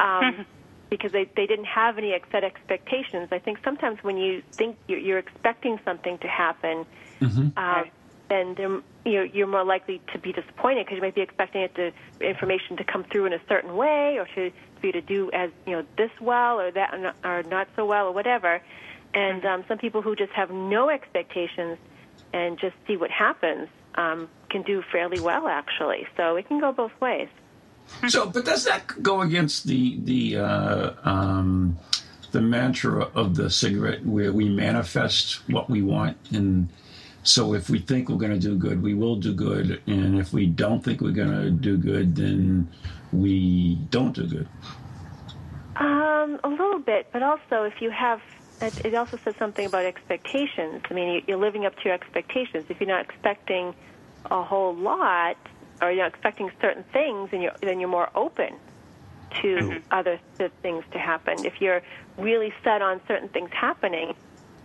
Um, 0.00 0.46
because 0.90 1.10
they, 1.10 1.24
they 1.36 1.46
didn't 1.46 1.64
have 1.64 1.96
any 1.96 2.14
set 2.30 2.44
expectations. 2.44 3.28
I 3.32 3.38
think 3.38 3.58
sometimes 3.64 4.04
when 4.04 4.18
you 4.18 4.42
think 4.52 4.76
you're, 4.88 4.98
you're 4.98 5.18
expecting 5.18 5.80
something 5.86 6.18
to 6.18 6.28
happen, 6.28 6.84
uh, 7.56 7.84
then 8.28 8.54
there, 8.56 8.80
you're, 9.06 9.24
you're 9.24 9.46
more 9.46 9.64
likely 9.64 10.02
to 10.12 10.18
be 10.18 10.32
disappointed 10.34 10.84
because 10.84 10.96
you 10.96 11.02
might 11.02 11.14
be 11.14 11.22
expecting 11.22 11.62
it 11.62 11.74
to 11.76 11.92
information 12.20 12.76
to 12.76 12.84
come 12.84 13.04
through 13.04 13.24
in 13.24 13.32
a 13.32 13.40
certain 13.48 13.74
way, 13.74 14.18
or 14.18 14.26
to 14.34 14.52
for 14.80 14.86
you 14.86 14.92
to 14.92 15.00
do 15.00 15.30
as 15.32 15.50
you 15.66 15.72
know 15.72 15.84
this 15.96 16.10
well 16.20 16.60
or 16.60 16.70
that 16.70 16.92
or 16.92 16.98
not, 16.98 17.16
or 17.24 17.42
not 17.44 17.68
so 17.74 17.86
well 17.86 18.08
or 18.08 18.12
whatever. 18.12 18.60
And 19.14 19.44
um, 19.46 19.64
some 19.68 19.78
people 19.78 20.02
who 20.02 20.14
just 20.14 20.32
have 20.32 20.50
no 20.50 20.90
expectations 20.90 21.78
and 22.34 22.58
just 22.58 22.74
see 22.86 22.98
what 22.98 23.10
happens 23.10 23.68
um, 23.94 24.28
can 24.52 24.62
do 24.62 24.82
fairly 24.92 25.20
well 25.20 25.48
actually. 25.48 26.06
So 26.16 26.36
it 26.36 26.46
can 26.46 26.60
go 26.60 26.72
both 26.72 26.92
ways. 27.00 27.28
So, 28.08 28.26
but 28.26 28.44
does 28.44 28.64
that 28.64 29.02
go 29.02 29.20
against 29.22 29.66
the 29.66 29.98
the 30.00 30.36
uh, 30.36 30.92
um, 31.04 31.78
the 32.30 32.40
mantra 32.40 33.10
of 33.14 33.34
the 33.34 33.50
Secret, 33.50 34.06
where 34.06 34.32
we 34.32 34.48
manifest 34.48 35.40
what 35.48 35.68
we 35.68 35.82
want, 35.82 36.16
and 36.30 36.68
so 37.22 37.54
if 37.54 37.70
we 37.70 37.78
think 37.78 38.08
we're 38.08 38.16
going 38.16 38.32
to 38.32 38.38
do 38.38 38.56
good, 38.56 38.82
we 38.82 38.94
will 38.94 39.16
do 39.16 39.32
good, 39.32 39.82
and 39.86 40.18
if 40.18 40.32
we 40.32 40.46
don't 40.46 40.82
think 40.82 41.00
we're 41.00 41.12
going 41.12 41.30
to 41.30 41.50
do 41.50 41.76
good, 41.76 42.16
then 42.16 42.68
we 43.12 43.76
don't 43.90 44.12
do 44.12 44.26
good. 44.26 44.48
Um, 45.76 46.40
a 46.44 46.48
little 46.48 46.80
bit, 46.80 47.08
but 47.12 47.22
also 47.22 47.64
if 47.64 47.80
you 47.80 47.90
have, 47.90 48.20
it, 48.60 48.86
it 48.86 48.94
also 48.94 49.18
says 49.24 49.34
something 49.38 49.66
about 49.66 49.84
expectations. 49.84 50.82
I 50.90 50.94
mean, 50.94 51.22
you're 51.26 51.38
living 51.38 51.64
up 51.64 51.76
to 51.76 51.84
your 51.84 51.94
expectations. 51.94 52.66
If 52.68 52.80
you're 52.80 52.88
not 52.88 53.04
expecting 53.04 53.74
a 54.30 54.42
whole 54.42 54.74
lot, 54.74 55.36
or 55.80 55.90
you're 55.90 56.06
expecting 56.06 56.50
certain 56.60 56.84
things, 56.92 57.30
and 57.32 57.42
you're 57.42 57.52
then 57.62 57.80
you're 57.80 57.88
more 57.88 58.08
open 58.14 58.58
to 59.40 59.80
other 59.90 60.20
th- 60.38 60.52
things 60.62 60.84
to 60.92 60.98
happen. 60.98 61.44
If 61.44 61.54
you're 61.60 61.82
really 62.18 62.52
set 62.62 62.82
on 62.82 63.00
certain 63.08 63.28
things 63.28 63.50
happening, 63.52 64.14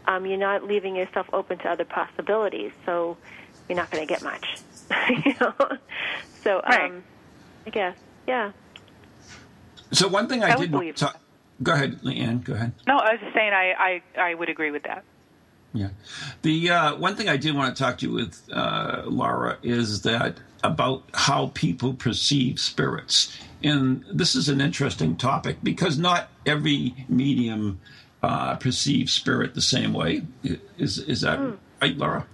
um, 0.07 0.25
you're 0.25 0.37
not 0.37 0.63
leaving 0.63 0.95
yourself 0.95 1.27
open 1.33 1.57
to 1.59 1.69
other 1.69 1.85
possibilities. 1.85 2.71
So 2.85 3.17
you're 3.67 3.77
not 3.77 3.91
going 3.91 4.05
to 4.05 4.11
get 4.11 4.21
much. 4.21 4.45
you 5.25 5.33
know? 5.39 5.53
So 6.43 6.55
um, 6.57 6.61
Right. 6.69 7.03
I 7.65 7.69
guess, 7.69 7.95
yeah. 8.27 8.51
So 9.91 10.07
one 10.07 10.27
thing 10.27 10.43
I, 10.43 10.53
I 10.53 10.57
did 10.57 10.71
believe 10.71 10.95
to 10.95 11.05
talk. 11.05 11.21
Go 11.63 11.73
ahead, 11.73 11.99
Leanne. 12.03 12.43
Go 12.43 12.53
ahead. 12.53 12.73
No, 12.87 12.97
I 12.97 13.13
was 13.13 13.19
just 13.21 13.33
saying 13.35 13.51
I, 13.51 14.01
I, 14.17 14.21
I 14.29 14.33
would 14.35 14.49
agree 14.49 14.71
with 14.71 14.83
that. 14.83 15.03
Yeah. 15.73 15.89
The 16.41 16.69
uh, 16.69 16.95
one 16.95 17.15
thing 17.15 17.29
I 17.29 17.37
did 17.37 17.55
want 17.55 17.75
to 17.75 17.83
talk 17.83 17.97
to 17.99 18.07
you 18.07 18.13
with, 18.13 18.41
uh, 18.51 19.03
Laura, 19.05 19.57
is 19.61 20.01
that 20.03 20.37
about 20.63 21.03
how 21.13 21.51
people 21.53 21.93
perceive 21.93 22.59
spirits. 22.59 23.37
And 23.63 24.03
this 24.11 24.35
is 24.35 24.49
an 24.49 24.61
interesting 24.61 25.17
topic 25.17 25.57
because 25.63 25.97
not 25.97 26.29
every 26.45 27.05
medium 27.09 27.79
uh, 28.23 28.55
perceives 28.55 29.13
spirit 29.13 29.53
the 29.53 29.61
same 29.61 29.93
way. 29.93 30.23
Is, 30.77 30.97
is 30.99 31.21
that 31.21 31.39
right, 31.81 31.97
Laura? 31.97 32.25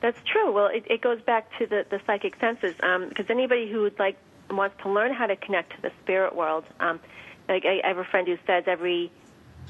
That's 0.00 0.18
true. 0.24 0.52
Well, 0.52 0.66
it, 0.66 0.84
it 0.90 1.00
goes 1.00 1.20
back 1.22 1.46
to 1.58 1.66
the, 1.66 1.86
the 1.88 2.00
psychic 2.06 2.38
senses. 2.40 2.74
Because 2.76 3.30
anybody 3.30 3.70
who 3.70 3.82
would 3.82 3.98
like 3.98 4.18
wants 4.50 4.76
to 4.82 4.90
learn 4.90 5.12
how 5.14 5.26
to 5.26 5.36
connect 5.36 5.76
to 5.76 5.82
the 5.82 5.92
spirit 6.02 6.34
world, 6.34 6.64
um, 6.80 6.98
like 7.48 7.64
I, 7.64 7.80
I 7.84 7.88
have 7.88 7.98
a 7.98 8.04
friend 8.04 8.26
who 8.26 8.36
says 8.46 8.64
every 8.66 9.10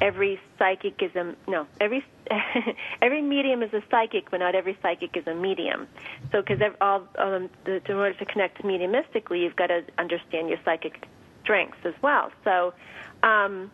every 0.01 0.41
psychic 0.59 1.03
is 1.03 1.15
a 1.15 1.35
no 1.49 1.67
every 1.81 2.05
every 3.03 3.23
medium 3.23 3.63
is 3.63 3.73
a 3.73 3.83
psychic, 3.91 4.31
but 4.31 4.41
not 4.41 4.55
every 4.55 4.77
psychic 4.83 5.17
is 5.17 5.27
a 5.27 5.35
medium. 5.35 5.87
So, 6.31 6.43
because 6.43 6.61
all 6.81 7.09
um, 7.19 7.51
the, 7.65 7.83
in 7.89 7.97
order 7.97 8.15
to 8.15 8.25
connect 8.25 8.63
mediumistically, 8.63 9.43
you've 9.43 9.57
got 9.57 9.69
to 9.69 9.85
understand 9.99 10.49
your 10.49 10.59
psychic 10.65 11.07
strengths 11.43 11.85
as 11.85 11.95
well. 12.03 12.31
So, 12.45 12.75
um, 13.23 13.71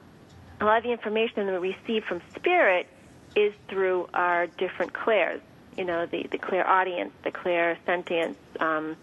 a 0.60 0.64
lot 0.64 0.78
of 0.78 0.84
the 0.84 0.92
information 0.92 1.46
that 1.46 1.60
we 1.60 1.76
receive 1.80 2.04
from 2.04 2.20
spirit 2.36 2.88
is 3.36 3.52
through 3.68 4.08
our 4.14 4.46
different 4.46 4.92
clairs. 4.92 5.40
You 5.76 5.84
know, 5.84 6.06
the 6.06 6.26
the 6.30 6.38
clairaudience, 6.38 7.12
the 7.22 7.30
clairsentience, 7.30 8.36
um, 8.60 8.96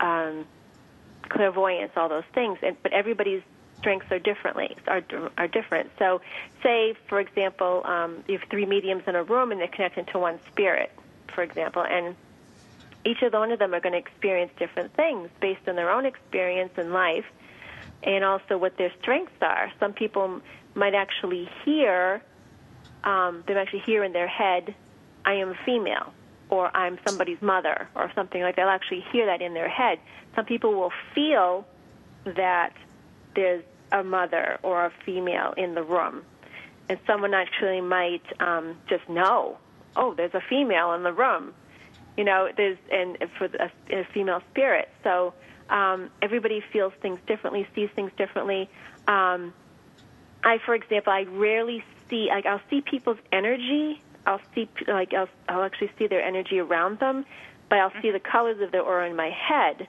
um, 0.00 0.46
clairvoyance, 1.28 1.92
all 1.96 2.08
those 2.08 2.24
things. 2.34 2.58
And, 2.62 2.76
but 2.82 2.92
everybody's 2.92 3.42
strengths 3.78 4.10
are 4.10 4.18
differently 4.18 4.76
are 4.86 5.02
are 5.36 5.48
different. 5.48 5.90
So, 5.98 6.20
say 6.62 6.94
for 7.08 7.20
example, 7.20 7.82
um, 7.84 8.24
you 8.28 8.38
have 8.38 8.48
three 8.50 8.66
mediums 8.66 9.04
in 9.06 9.14
a 9.14 9.22
room 9.22 9.52
and 9.52 9.60
they're 9.60 9.68
connected 9.68 10.08
to 10.08 10.18
one 10.18 10.38
spirit, 10.50 10.90
for 11.34 11.42
example, 11.42 11.82
and 11.82 12.16
each 13.04 13.22
of 13.22 13.32
the 13.32 13.38
one 13.38 13.52
of 13.52 13.58
them 13.58 13.72
are 13.74 13.80
going 13.80 13.92
to 13.92 13.98
experience 13.98 14.52
different 14.58 14.94
things 14.94 15.30
based 15.40 15.68
on 15.68 15.76
their 15.76 15.90
own 15.90 16.04
experience 16.04 16.72
in 16.76 16.92
life 16.92 17.24
and 18.02 18.24
also 18.24 18.58
what 18.58 18.76
their 18.76 18.92
strengths 19.00 19.40
are. 19.40 19.72
Some 19.80 19.92
people 19.92 20.40
might 20.74 20.94
actually 20.94 21.48
hear, 21.64 22.22
um, 23.04 23.44
they 23.46 23.54
might 23.54 23.62
actually 23.62 23.80
hear 23.80 24.04
in 24.04 24.12
their 24.12 24.28
head, 24.28 24.74
I 25.24 25.34
am 25.34 25.54
female. 25.64 26.12
or 26.50 26.74
I'm 26.76 26.98
somebody's 27.06 27.40
mother 27.42 27.88
or 27.94 28.10
something 28.14 28.40
like 28.42 28.56
that. 28.56 28.62
They'll 28.62 28.70
actually 28.70 29.04
hear 29.12 29.26
that 29.26 29.42
in 29.42 29.54
their 29.54 29.68
head. 29.68 29.98
Some 30.34 30.44
people 30.44 30.72
will 30.74 30.92
feel 31.14 31.66
that 32.24 32.72
there's 33.34 33.64
a 33.92 34.02
mother 34.02 34.58
or 34.62 34.86
a 34.86 34.92
female 35.04 35.54
in 35.56 35.74
the 35.74 35.82
room, 35.82 36.22
and 36.88 36.98
someone 37.06 37.34
actually 37.34 37.80
might 37.80 38.22
um, 38.40 38.76
just 38.88 39.08
know, 39.08 39.58
oh, 39.96 40.14
there's 40.14 40.34
a 40.34 40.42
female 40.48 40.92
in 40.92 41.02
the 41.02 41.12
room. 41.12 41.54
You 42.16 42.24
know, 42.24 42.48
there's 42.56 42.78
and 42.90 43.16
for 43.38 43.46
a, 43.46 43.70
a 43.90 44.04
female 44.12 44.42
spirit. 44.50 44.88
So 45.04 45.34
um, 45.70 46.10
everybody 46.22 46.62
feels 46.72 46.92
things 47.00 47.20
differently, 47.26 47.66
sees 47.74 47.90
things 47.94 48.10
differently. 48.16 48.68
Um, 49.06 49.52
I, 50.42 50.58
for 50.64 50.74
example, 50.74 51.12
I 51.12 51.22
rarely 51.22 51.84
see 52.08 52.28
like 52.30 52.46
I'll 52.46 52.60
see 52.70 52.80
people's 52.80 53.18
energy. 53.32 54.02
I'll 54.26 54.40
see 54.54 54.68
like 54.86 55.14
I'll, 55.14 55.28
I'll 55.48 55.62
actually 55.62 55.90
see 55.98 56.06
their 56.06 56.22
energy 56.22 56.58
around 56.58 56.98
them, 56.98 57.24
but 57.68 57.78
I'll 57.78 57.92
see 58.02 58.10
the 58.10 58.20
colors 58.20 58.60
of 58.60 58.72
their 58.72 58.82
aura 58.82 59.08
in 59.08 59.16
my 59.16 59.30
head. 59.30 59.86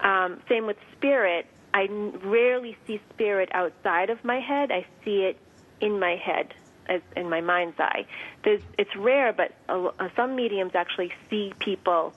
Um, 0.00 0.40
same 0.48 0.66
with 0.66 0.76
spirit. 0.96 1.46
I 1.72 1.88
rarely 2.24 2.76
see 2.86 3.00
spirit 3.14 3.48
outside 3.52 4.10
of 4.10 4.24
my 4.24 4.40
head. 4.40 4.70
I 4.70 4.86
see 5.04 5.22
it 5.22 5.38
in 5.80 5.98
my 5.98 6.16
head, 6.16 6.54
as 6.86 7.00
in 7.16 7.28
my 7.28 7.40
mind's 7.40 7.78
eye. 7.78 8.06
There's, 8.44 8.62
it's 8.78 8.94
rare, 8.96 9.32
but 9.32 9.52
uh, 9.68 10.08
some 10.16 10.36
mediums 10.36 10.72
actually 10.74 11.12
see 11.28 11.52
people 11.58 12.12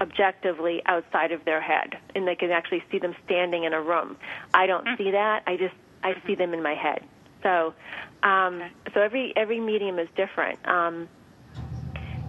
objectively 0.00 0.82
outside 0.86 1.32
of 1.32 1.44
their 1.44 1.60
head, 1.60 1.98
and 2.14 2.26
they 2.26 2.34
can 2.34 2.50
actually 2.50 2.82
see 2.90 2.98
them 2.98 3.14
standing 3.24 3.64
in 3.64 3.72
a 3.72 3.80
room. 3.80 4.16
I 4.54 4.66
don't 4.66 4.84
mm-hmm. 4.86 5.02
see 5.02 5.10
that. 5.12 5.42
I 5.46 5.56
just 5.56 5.74
I 6.02 6.14
see 6.26 6.34
them 6.34 6.54
in 6.54 6.62
my 6.62 6.74
head. 6.74 7.02
So, 7.42 7.74
um, 8.22 8.62
so 8.94 9.00
every 9.00 9.32
every 9.36 9.60
medium 9.60 9.98
is 9.98 10.08
different. 10.16 10.58
Um, 10.66 11.08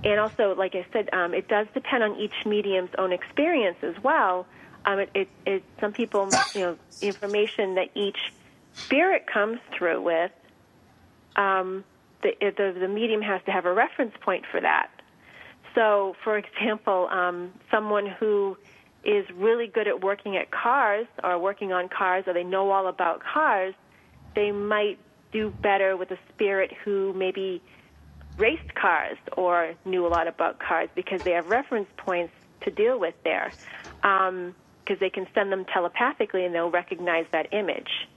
and 0.03 0.19
also, 0.19 0.55
like 0.55 0.75
I 0.75 0.85
said, 0.93 1.09
um, 1.13 1.33
it 1.33 1.47
does 1.47 1.67
depend 1.73 2.03
on 2.03 2.15
each 2.17 2.45
medium's 2.45 2.91
own 2.97 3.11
experience 3.11 3.77
as 3.83 4.01
well. 4.01 4.47
Um, 4.85 4.99
it, 4.99 5.09
it, 5.13 5.29
it, 5.45 5.63
some 5.79 5.93
people, 5.93 6.35
you 6.53 6.61
know, 6.61 6.77
information 7.01 7.75
that 7.75 7.89
each 7.95 8.17
spirit 8.85 9.25
comes 9.31 9.59
through 9.77 10.01
with, 10.01 10.31
um, 11.35 11.83
the, 12.23 12.31
the 12.41 12.79
the 12.79 12.87
medium 12.87 13.21
has 13.21 13.41
to 13.45 13.51
have 13.51 13.65
a 13.65 13.73
reference 13.73 14.13
point 14.21 14.45
for 14.51 14.59
that. 14.59 14.89
So, 15.75 16.15
for 16.23 16.37
example, 16.37 17.07
um, 17.11 17.51
someone 17.71 18.07
who 18.19 18.57
is 19.03 19.25
really 19.35 19.67
good 19.67 19.87
at 19.87 20.01
working 20.01 20.35
at 20.35 20.51
cars 20.51 21.07
or 21.23 21.39
working 21.39 21.71
on 21.71 21.87
cars 21.87 22.25
or 22.27 22.33
they 22.33 22.43
know 22.43 22.71
all 22.71 22.87
about 22.87 23.21
cars, 23.23 23.73
they 24.35 24.51
might 24.51 24.99
do 25.31 25.53
better 25.61 25.95
with 25.95 26.11
a 26.11 26.17
spirit 26.33 26.71
who 26.83 27.13
maybe 27.13 27.61
raced 28.37 28.73
cars 28.75 29.17
or 29.37 29.73
knew 29.85 30.05
a 30.05 30.09
lot 30.09 30.27
about 30.27 30.59
cars 30.59 30.89
because 30.95 31.21
they 31.23 31.31
have 31.31 31.47
reference 31.47 31.87
points 31.97 32.33
to 32.61 32.71
deal 32.71 32.99
with 32.99 33.13
there. 33.23 33.53
Because 34.89 34.99
they 34.99 35.11
can 35.11 35.27
send 35.35 35.51
them 35.51 35.65
telepathically 35.65 36.45
and 36.45 36.55
they'll 36.55 36.71
recognize 36.71 37.27
that 37.31 37.53
image. 37.53 38.07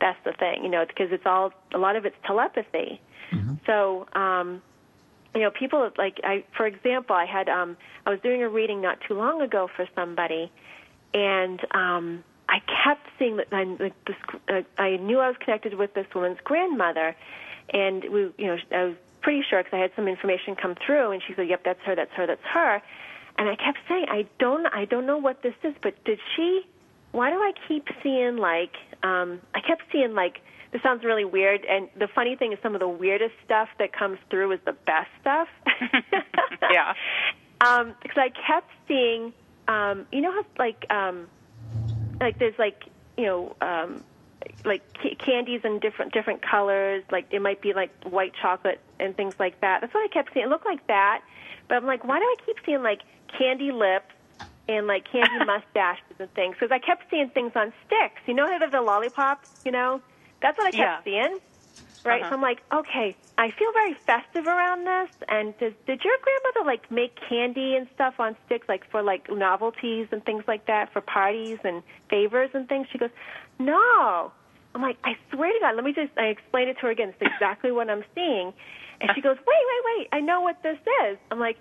That's 0.00 0.18
the 0.24 0.32
thing, 0.32 0.64
you 0.64 0.70
know, 0.70 0.86
because 0.86 1.12
it's 1.12 1.26
all, 1.26 1.52
a 1.74 1.78
lot 1.78 1.94
of 1.94 2.06
it's 2.06 2.16
telepathy. 2.24 3.02
Mm-hmm. 3.30 3.56
So, 3.66 4.06
um, 4.14 4.62
you 5.34 5.42
know, 5.42 5.50
people 5.50 5.90
like 5.98 6.20
I, 6.24 6.44
for 6.56 6.66
example, 6.66 7.14
I 7.14 7.26
had 7.26 7.50
um, 7.50 7.76
I 8.06 8.10
was 8.10 8.20
doing 8.20 8.42
a 8.42 8.48
reading 8.48 8.80
not 8.80 8.98
too 9.06 9.12
long 9.12 9.42
ago 9.42 9.68
for 9.76 9.86
somebody, 9.94 10.50
and 11.12 11.60
um, 11.72 12.24
I 12.48 12.60
kept 12.60 13.06
seeing 13.18 13.36
that 13.36 13.48
I, 13.52 13.64
this, 14.06 14.16
uh, 14.48 14.62
I 14.80 14.96
knew 14.96 15.18
I 15.20 15.28
was 15.28 15.36
connected 15.38 15.74
with 15.74 15.92
this 15.92 16.06
woman's 16.14 16.38
grandmother, 16.42 17.14
and 17.68 18.02
we, 18.10 18.20
you 18.38 18.46
know, 18.46 18.56
I 18.72 18.84
was 18.84 18.96
pretty 19.20 19.42
sure 19.48 19.62
because 19.62 19.76
I 19.76 19.80
had 19.80 19.92
some 19.94 20.08
information 20.08 20.56
come 20.56 20.74
through, 20.74 21.10
and 21.10 21.22
she 21.26 21.34
said, 21.34 21.48
"Yep, 21.48 21.64
that's 21.64 21.82
her, 21.82 21.94
that's 21.94 22.12
her, 22.12 22.26
that's 22.26 22.44
her," 22.44 22.82
and 23.38 23.48
I 23.48 23.56
kept 23.56 23.78
saying, 23.88 24.06
"I 24.08 24.26
don't, 24.38 24.66
I 24.66 24.84
don't 24.84 25.06
know 25.06 25.18
what 25.18 25.42
this 25.42 25.54
is, 25.62 25.74
but 25.82 26.02
did 26.04 26.18
she? 26.34 26.62
Why 27.12 27.30
do 27.30 27.36
I 27.36 27.52
keep 27.68 27.86
seeing 28.02 28.36
like? 28.36 28.74
Um, 29.02 29.40
I 29.54 29.60
kept 29.60 29.82
seeing 29.92 30.14
like." 30.14 30.40
this 30.72 30.82
sounds 30.82 31.04
really 31.04 31.24
weird. 31.24 31.64
And 31.64 31.88
the 31.98 32.08
funny 32.08 32.36
thing 32.36 32.52
is, 32.52 32.58
some 32.62 32.74
of 32.74 32.80
the 32.80 32.88
weirdest 32.88 33.34
stuff 33.44 33.68
that 33.78 33.92
comes 33.92 34.18
through 34.28 34.52
is 34.52 34.60
the 34.66 34.72
best 34.72 35.08
stuff. 35.20 35.48
yeah. 36.70 36.92
Um, 37.58 37.94
because 38.02 38.18
I 38.18 38.28
kept 38.46 38.70
seeing, 38.86 39.32
um, 39.66 40.06
you 40.12 40.20
know 40.20 40.30
how 40.30 40.44
like, 40.58 40.84
um, 40.90 41.26
like 42.20 42.38
there's 42.38 42.58
like, 42.58 42.82
you 43.16 43.24
know, 43.24 43.56
um, 43.62 44.04
like 44.66 44.82
candies 45.18 45.62
in 45.64 45.78
different 45.78 46.12
different 46.12 46.42
colors. 46.42 47.02
Like 47.10 47.28
it 47.30 47.40
might 47.40 47.62
be 47.62 47.72
like 47.72 47.90
white 48.04 48.32
chocolate 48.40 48.78
and 49.00 49.16
things 49.16 49.36
like 49.38 49.60
that. 49.62 49.80
That's 49.80 49.94
what 49.94 50.04
I 50.04 50.08
kept 50.08 50.34
seeing. 50.34 50.44
It 50.44 50.48
looked 50.50 50.66
like 50.66 50.86
that, 50.88 51.22
but 51.66 51.76
I'm 51.76 51.86
like, 51.86 52.04
why 52.04 52.18
do 52.18 52.24
I 52.24 52.34
keep 52.44 52.56
seeing 52.66 52.82
like 52.82 53.00
candy 53.38 53.72
lips 53.72 54.14
and 54.68 54.86
like 54.86 55.04
candy 55.10 55.44
mustaches 55.46 56.16
and 56.18 56.32
things? 56.34 56.56
Because 56.58 56.72
I 56.72 56.78
kept 56.78 57.04
seeing 57.10 57.30
things 57.30 57.52
on 57.54 57.72
sticks. 57.86 58.20
You 58.26 58.34
know 58.34 58.46
how 58.46 58.58
they 58.58 58.64
have 58.64 58.72
the 58.72 58.82
lollipops? 58.82 59.46
You 59.64 59.72
know 59.72 60.00
that's 60.42 60.58
what 60.58 60.66
I 60.66 60.70
kept 60.70 61.06
yeah. 61.06 61.26
seeing. 61.26 61.38
Right. 62.04 62.22
Uh-huh. 62.22 62.30
So 62.30 62.36
I'm 62.36 62.42
like, 62.42 62.62
okay, 62.72 63.16
I 63.38 63.50
feel 63.50 63.72
very 63.72 63.96
festive 64.06 64.46
around 64.46 64.86
this. 64.86 65.10
And 65.28 65.58
does, 65.58 65.72
did 65.86 66.02
your 66.04 66.14
grandmother 66.22 66.64
like 66.64 66.90
make 66.90 67.18
candy 67.28 67.74
and 67.74 67.88
stuff 67.94 68.14
on 68.18 68.36
sticks, 68.46 68.68
like 68.68 68.88
for 68.90 69.02
like 69.02 69.28
novelties 69.30 70.08
and 70.12 70.24
things 70.24 70.44
like 70.46 70.66
that 70.66 70.92
for 70.92 71.00
parties 71.00 71.58
and 71.64 71.82
favors 72.08 72.50
and 72.54 72.68
things? 72.68 72.86
She 72.92 72.98
goes, 72.98 73.10
no. 73.58 74.32
I'm 74.74 74.82
like, 74.82 74.98
I 75.04 75.16
swear 75.32 75.52
to 75.52 75.58
God, 75.60 75.74
let 75.74 75.84
me 75.84 75.92
just. 75.92 76.12
I 76.16 76.26
explained 76.26 76.70
it 76.70 76.74
to 76.74 76.80
her 76.82 76.90
again. 76.90 77.08
It's 77.18 77.32
exactly 77.34 77.72
what 77.72 77.88
I'm 77.90 78.04
seeing. 78.14 78.52
And 79.00 79.10
she 79.14 79.20
goes, 79.26 79.36
wait, 79.38 79.46
wait, 79.46 79.98
wait. 79.98 80.08
I 80.12 80.20
know 80.20 80.42
what 80.42 80.62
this 80.62 80.78
is. 81.08 81.18
I'm 81.30 81.40
like, 81.40 81.56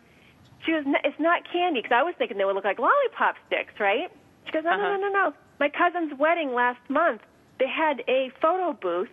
she 0.65 0.71
goes, 0.71 0.83
it's 1.03 1.19
not 1.19 1.43
candy 1.51 1.81
because 1.81 1.95
I 1.95 2.03
was 2.03 2.15
thinking 2.17 2.37
they 2.37 2.45
would 2.45 2.55
look 2.55 2.65
like 2.65 2.79
lollipop 2.79 3.35
sticks, 3.47 3.73
right? 3.79 4.11
She 4.45 4.51
goes, 4.51 4.63
no, 4.63 4.71
uh-huh. 4.71 4.77
no, 4.77 4.97
no, 4.97 5.07
no, 5.07 5.09
no. 5.09 5.33
My 5.59 5.69
cousin's 5.69 6.13
wedding 6.19 6.53
last 6.53 6.79
month 6.89 7.21
they 7.59 7.67
had 7.67 8.03
a 8.07 8.31
photo 8.41 8.73
booth 8.73 9.09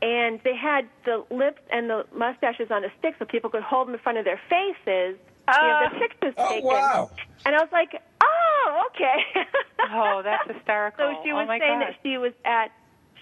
and 0.00 0.40
they 0.44 0.56
had 0.56 0.88
the 1.04 1.24
lips 1.30 1.60
and 1.70 1.88
the 1.88 2.04
mustaches 2.14 2.70
on 2.70 2.84
a 2.84 2.88
stick 2.98 3.14
so 3.18 3.24
people 3.24 3.50
could 3.50 3.62
hold 3.62 3.88
them 3.88 3.94
in 3.94 4.00
front 4.00 4.18
of 4.18 4.24
their 4.24 4.40
faces. 4.48 5.18
Uh, 5.48 5.54
you 5.60 5.68
know, 5.68 5.88
the 5.92 5.98
pictures 5.98 6.34
oh, 6.36 6.48
taken. 6.48 6.68
wow. 6.68 7.10
And 7.44 7.54
I 7.54 7.60
was 7.60 7.70
like, 7.72 8.00
oh, 8.20 8.82
okay. 8.90 9.46
oh, 9.92 10.22
that's 10.24 10.50
hysterical. 10.50 11.12
So 11.14 11.22
she 11.24 11.32
was 11.32 11.48
oh 11.48 11.58
saying 11.58 11.80
God. 11.80 11.88
that 11.88 11.96
she 12.02 12.18
was 12.18 12.32
at 12.44 12.70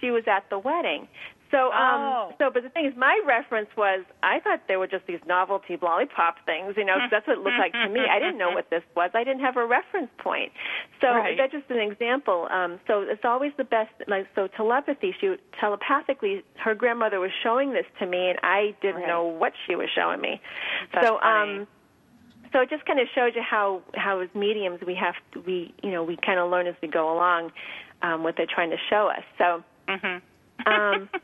she 0.00 0.10
was 0.10 0.24
at 0.26 0.48
the 0.50 0.58
wedding. 0.58 1.08
So, 1.50 1.72
um, 1.72 2.00
oh. 2.00 2.32
so, 2.38 2.50
but 2.52 2.62
the 2.62 2.68
thing 2.68 2.86
is, 2.86 2.94
my 2.96 3.20
reference 3.26 3.68
was 3.76 4.04
I 4.22 4.38
thought 4.38 4.62
they 4.68 4.76
were 4.76 4.86
just 4.86 5.06
these 5.06 5.18
novelty 5.26 5.76
lollipop 5.82 6.36
things, 6.46 6.74
you 6.76 6.84
know, 6.84 6.94
cause 6.94 7.10
that's 7.10 7.26
what 7.26 7.38
it 7.38 7.42
looked 7.42 7.58
like 7.58 7.72
to 7.72 7.88
me. 7.88 8.00
I 8.08 8.20
didn't 8.20 8.38
know 8.38 8.50
what 8.50 8.70
this 8.70 8.82
was. 8.94 9.10
I 9.14 9.24
didn't 9.24 9.40
have 9.40 9.56
a 9.56 9.66
reference 9.66 10.10
point. 10.18 10.52
So 11.00 11.08
right. 11.08 11.36
that's 11.36 11.52
just 11.52 11.68
an 11.70 11.80
example. 11.80 12.46
Um, 12.50 12.78
so 12.86 13.00
it's 13.02 13.24
always 13.24 13.50
the 13.58 13.64
best. 13.64 13.90
Like, 14.06 14.28
so 14.36 14.46
telepathy, 14.46 15.12
she 15.20 15.34
telepathically, 15.58 16.44
her 16.62 16.74
grandmother 16.74 17.18
was 17.18 17.32
showing 17.42 17.72
this 17.72 17.86
to 17.98 18.06
me, 18.06 18.30
and 18.30 18.38
I 18.44 18.76
didn't 18.80 19.02
right. 19.02 19.08
know 19.08 19.24
what 19.24 19.52
she 19.66 19.74
was 19.74 19.88
showing 19.92 20.20
me. 20.20 20.40
That's 20.94 21.06
so, 21.06 21.18
funny. 21.20 21.60
um, 21.60 21.66
so 22.52 22.60
it 22.60 22.70
just 22.70 22.84
kind 22.86 23.00
of 23.00 23.08
shows 23.12 23.32
you 23.34 23.42
how 23.42 23.82
how 23.94 24.20
as 24.20 24.28
mediums 24.34 24.80
we 24.86 24.94
have 24.94 25.14
to, 25.32 25.40
we 25.40 25.74
you 25.82 25.90
know 25.90 26.04
we 26.04 26.16
kind 26.24 26.38
of 26.38 26.48
learn 26.48 26.68
as 26.68 26.74
we 26.80 26.86
go 26.86 27.12
along 27.12 27.50
um, 28.02 28.22
what 28.22 28.36
they're 28.36 28.46
trying 28.46 28.70
to 28.70 28.78
show 28.88 29.10
us. 29.10 29.24
So. 29.36 29.64
Mm-hmm. 29.88 30.72
um, 30.72 31.08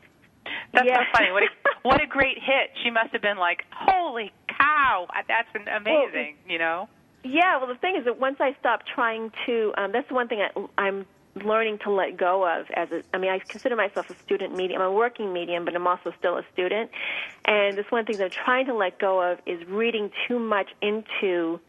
That's 0.73 0.87
yeah. 0.87 0.97
so 0.97 1.03
funny. 1.17 1.31
What 1.31 1.43
a, 1.43 1.47
what 1.83 2.01
a 2.01 2.07
great 2.07 2.37
hit. 2.37 2.71
She 2.83 2.89
must 2.89 3.11
have 3.13 3.21
been 3.21 3.37
like, 3.37 3.63
"Holy 3.71 4.31
cow, 4.47 5.07
that's 5.27 5.49
an 5.55 5.67
amazing," 5.67 6.35
well, 6.43 6.51
you 6.51 6.59
know. 6.59 6.89
Yeah, 7.23 7.57
well 7.57 7.67
the 7.67 7.75
thing 7.75 7.95
is 7.97 8.05
that 8.05 8.19
once 8.19 8.37
I 8.39 8.55
stopped 8.59 8.85
trying 8.93 9.31
to 9.45 9.73
um 9.77 9.91
that's 9.91 10.07
the 10.07 10.13
one 10.13 10.27
thing 10.27 10.41
I 10.41 10.67
I'm 10.77 11.05
learning 11.43 11.79
to 11.83 11.91
let 11.91 12.17
go 12.17 12.47
of 12.47 12.65
as 12.75 12.89
a 12.91 13.03
I 13.13 13.17
mean 13.17 13.31
I 13.31 13.39
consider 13.39 13.75
myself 13.75 14.09
a 14.09 14.15
student 14.25 14.55
medium. 14.55 14.81
I'm 14.81 14.87
a 14.87 14.91
working 14.91 15.33
medium, 15.33 15.65
but 15.65 15.75
I'm 15.75 15.87
also 15.87 16.13
still 16.17 16.37
a 16.37 16.43
student. 16.53 16.89
And 17.45 17.77
this 17.77 17.85
one 17.89 18.05
thing 18.05 18.17
that 18.17 18.25
I'm 18.25 18.45
trying 18.45 18.65
to 18.67 18.75
let 18.75 18.99
go 18.99 19.21
of 19.21 19.39
is 19.45 19.65
reading 19.67 20.11
too 20.27 20.39
much 20.39 20.67
into 20.81 21.59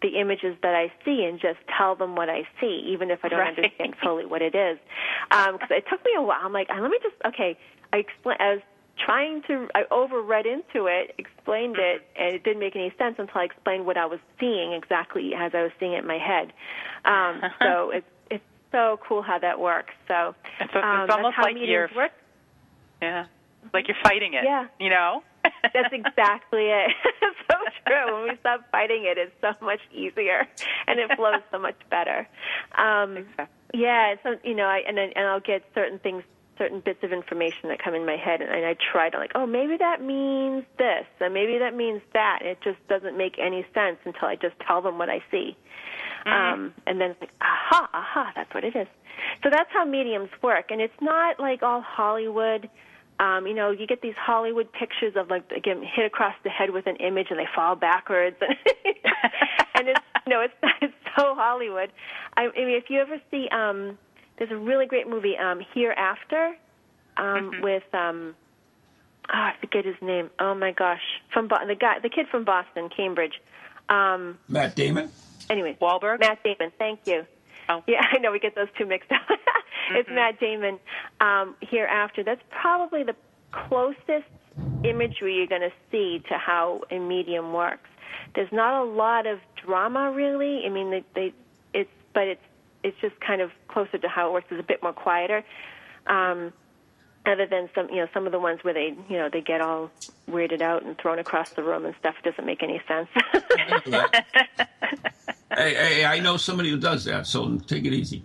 the 0.00 0.20
images 0.20 0.56
that 0.62 0.74
I 0.74 0.92
see 1.04 1.24
and 1.24 1.40
just 1.40 1.58
tell 1.76 1.96
them 1.96 2.14
what 2.14 2.28
I 2.30 2.42
see, 2.60 2.86
even 2.92 3.10
if 3.10 3.24
I 3.24 3.28
don't 3.28 3.40
right. 3.40 3.48
understand 3.48 3.96
fully 4.02 4.26
what 4.26 4.42
it 4.42 4.54
is. 4.54 4.78
Because 5.28 5.70
um, 5.70 5.76
it 5.76 5.84
took 5.90 6.04
me 6.04 6.12
a 6.16 6.22
while. 6.22 6.38
I'm 6.42 6.52
like, 6.52 6.68
let 6.68 6.90
me 6.90 6.98
just 7.02 7.16
okay. 7.26 7.58
I 7.92 7.98
explain. 7.98 8.36
I 8.40 8.54
was 8.54 8.62
trying 9.04 9.42
to. 9.48 9.68
I 9.74 9.84
overread 9.90 10.44
into 10.46 10.86
it, 10.86 11.14
explained 11.18 11.76
it, 11.78 12.02
Mm-hmm. 12.02 12.22
and 12.22 12.34
it 12.34 12.44
didn't 12.44 12.60
make 12.60 12.76
any 12.76 12.92
sense 12.98 13.16
until 13.18 13.40
I 13.40 13.44
explained 13.44 13.86
what 13.86 13.96
I 13.96 14.06
was 14.06 14.20
seeing 14.40 14.72
exactly 14.72 15.32
as 15.34 15.52
I 15.54 15.62
was 15.62 15.72
seeing 15.80 15.92
it 15.92 16.00
in 16.00 16.06
my 16.06 16.18
head. 16.18 16.52
Um, 17.04 17.42
so 17.62 17.90
it's 17.90 18.06
it's 18.30 18.44
so 18.72 18.98
cool 19.06 19.22
how 19.22 19.38
that 19.38 19.58
works. 19.60 19.94
So 20.08 20.34
It's, 20.60 20.70
it's 20.74 20.76
um, 20.76 20.82
almost 20.84 21.08
that's 21.10 21.36
how 21.36 21.42
like 21.44 21.56
you're 21.58 21.88
work. 21.96 22.12
yeah, 23.00 23.26
like 23.72 23.88
you're 23.88 23.96
fighting 24.02 24.34
it. 24.34 24.44
Yeah. 24.44 24.66
you 24.78 24.90
know. 24.90 25.22
That's 25.72 25.92
exactly 25.92 26.64
it. 26.66 26.90
so 27.50 27.56
true. 27.86 28.12
When 28.14 28.24
we 28.30 28.36
stop 28.40 28.64
fighting 28.70 29.04
it, 29.06 29.16
it's 29.16 29.32
so 29.40 29.52
much 29.64 29.78
easier, 29.94 30.46
and 30.86 30.98
it 31.00 31.10
flows 31.16 31.40
so 31.50 31.58
much 31.58 31.76
better. 31.90 32.28
Um, 32.76 33.18
Exactly. 33.18 33.46
Yeah, 33.72 34.16
so 34.22 34.36
you 34.42 34.54
know, 34.54 34.64
I 34.64 34.82
and 34.86 34.98
and 34.98 35.26
I'll 35.28 35.40
get 35.40 35.62
certain 35.74 36.00
things 36.00 36.22
certain 36.58 36.80
bits 36.80 36.98
of 37.02 37.12
information 37.12 37.68
that 37.68 37.82
come 37.82 37.94
in 37.94 38.04
my 38.04 38.16
head, 38.16 38.42
and, 38.42 38.50
and 38.50 38.66
I 38.66 38.76
try 38.92 39.08
to 39.08 39.18
like, 39.18 39.32
oh, 39.34 39.46
maybe 39.46 39.76
that 39.78 40.02
means 40.02 40.64
this, 40.76 41.06
and 41.20 41.32
maybe 41.32 41.58
that 41.58 41.74
means 41.74 42.02
that. 42.12 42.40
And 42.40 42.50
it 42.50 42.58
just 42.62 42.78
doesn't 42.88 43.16
make 43.16 43.38
any 43.38 43.64
sense 43.72 43.98
until 44.04 44.28
I 44.28 44.34
just 44.34 44.54
tell 44.66 44.82
them 44.82 44.98
what 44.98 45.08
I 45.08 45.22
see. 45.30 45.56
Um, 46.26 46.74
and 46.86 47.00
then 47.00 47.12
it's 47.12 47.20
like, 47.20 47.30
aha, 47.40 47.88
aha, 47.94 48.32
that's 48.36 48.52
what 48.52 48.64
it 48.64 48.76
is. 48.76 48.86
So 49.42 49.50
that's 49.50 49.70
how 49.72 49.84
mediums 49.84 50.30
work, 50.42 50.66
and 50.70 50.80
it's 50.80 51.00
not 51.00 51.40
like 51.40 51.62
all 51.62 51.80
Hollywood. 51.80 52.68
Um, 53.20 53.46
you 53.46 53.54
know, 53.54 53.70
you 53.70 53.86
get 53.86 54.00
these 54.00 54.14
Hollywood 54.16 54.72
pictures 54.72 55.14
of 55.16 55.28
like 55.28 55.50
again 55.50 55.82
hit 55.82 56.04
across 56.04 56.34
the 56.44 56.50
head 56.50 56.70
with 56.70 56.86
an 56.86 56.96
image 56.96 57.28
and 57.30 57.38
they 57.38 57.48
fall 57.54 57.74
backwards, 57.74 58.36
and, 58.40 58.54
and 59.74 59.88
it's 59.88 60.00
no, 60.26 60.40
it's 60.40 60.54
it's 60.82 60.94
so 61.16 61.34
Hollywood. 61.34 61.90
I, 62.36 62.42
I 62.42 62.64
mean, 62.64 62.76
if 62.76 62.84
you 62.90 63.00
ever 63.00 63.20
see, 63.30 63.48
um, 63.50 63.98
there's 64.38 64.50
a 64.50 64.56
really 64.56 64.86
great 64.86 65.08
movie, 65.08 65.36
um, 65.36 65.60
Hereafter, 65.74 66.56
um, 67.16 67.52
with 67.62 67.82
um, 67.92 68.34
oh, 69.28 69.32
I 69.32 69.54
forget 69.60 69.84
his 69.84 69.96
name. 70.00 70.30
Oh 70.38 70.54
my 70.54 70.72
gosh, 70.72 71.02
from 71.32 71.48
Bo- 71.48 71.66
the 71.66 71.74
guy, 71.74 71.98
the 72.00 72.08
kid 72.08 72.26
from 72.30 72.44
Boston, 72.44 72.88
Cambridge. 72.94 73.40
Um, 73.88 74.38
Matt 74.48 74.74
Damon. 74.74 75.10
anyway, 75.50 75.76
Wahlberg? 75.80 76.20
Matt 76.20 76.42
Damon. 76.42 76.72
Thank 76.78 77.00
you. 77.06 77.26
Oh. 77.68 77.82
Yeah, 77.86 78.02
I 78.12 78.18
know 78.18 78.32
we 78.32 78.38
get 78.38 78.54
those 78.54 78.68
two 78.78 78.86
mixed 78.86 79.12
up. 79.12 79.20
It's 79.90 80.08
Matt 80.10 80.38
Damon. 80.38 80.78
Um, 81.18 81.56
hereafter, 81.62 82.22
that's 82.22 82.42
probably 82.50 83.04
the 83.04 83.16
closest 83.52 84.28
imagery 84.84 85.36
you're 85.36 85.46
going 85.46 85.62
to 85.62 85.72
see 85.90 86.22
to 86.28 86.36
how 86.36 86.82
a 86.90 86.98
medium 86.98 87.52
works. 87.54 87.88
There's 88.34 88.52
not 88.52 88.82
a 88.82 88.84
lot 88.84 89.26
of 89.26 89.38
drama, 89.64 90.12
really. 90.12 90.62
I 90.66 90.68
mean, 90.68 90.90
they, 90.90 91.04
they 91.14 91.32
it's 91.72 91.90
but 92.12 92.24
it's 92.28 92.42
it's 92.84 92.96
just 93.00 93.18
kind 93.20 93.40
of 93.40 93.50
closer 93.68 93.98
to 93.98 94.08
how 94.08 94.28
it 94.28 94.32
works. 94.32 94.46
It's 94.50 94.60
a 94.60 94.62
bit 94.62 94.82
more 94.82 94.92
quieter. 94.92 95.44
Um, 96.06 96.52
other 97.26 97.46
than 97.46 97.68
some, 97.74 97.88
you 97.90 97.96
know, 97.96 98.06
some 98.14 98.24
of 98.26 98.32
the 98.32 98.38
ones 98.38 98.60
where 98.62 98.72
they, 98.72 98.94
you 99.08 99.18
know, 99.18 99.28
they 99.30 99.40
get 99.42 99.60
all 99.60 99.90
weirded 100.30 100.62
out 100.62 100.82
and 100.84 100.96
thrown 100.98 101.18
across 101.18 101.50
the 101.50 101.62
room 101.62 101.84
and 101.84 101.94
stuff 101.98 102.14
doesn't 102.24 102.46
make 102.46 102.62
any 102.62 102.80
sense. 102.88 103.08
hey, 105.54 105.74
hey, 105.74 106.04
I 106.04 106.20
know 106.20 106.36
somebody 106.36 106.70
who 106.70 106.78
does 106.78 107.04
that, 107.04 107.26
so 107.26 107.56
take 107.58 107.84
it 107.84 107.92
easy. 107.92 108.22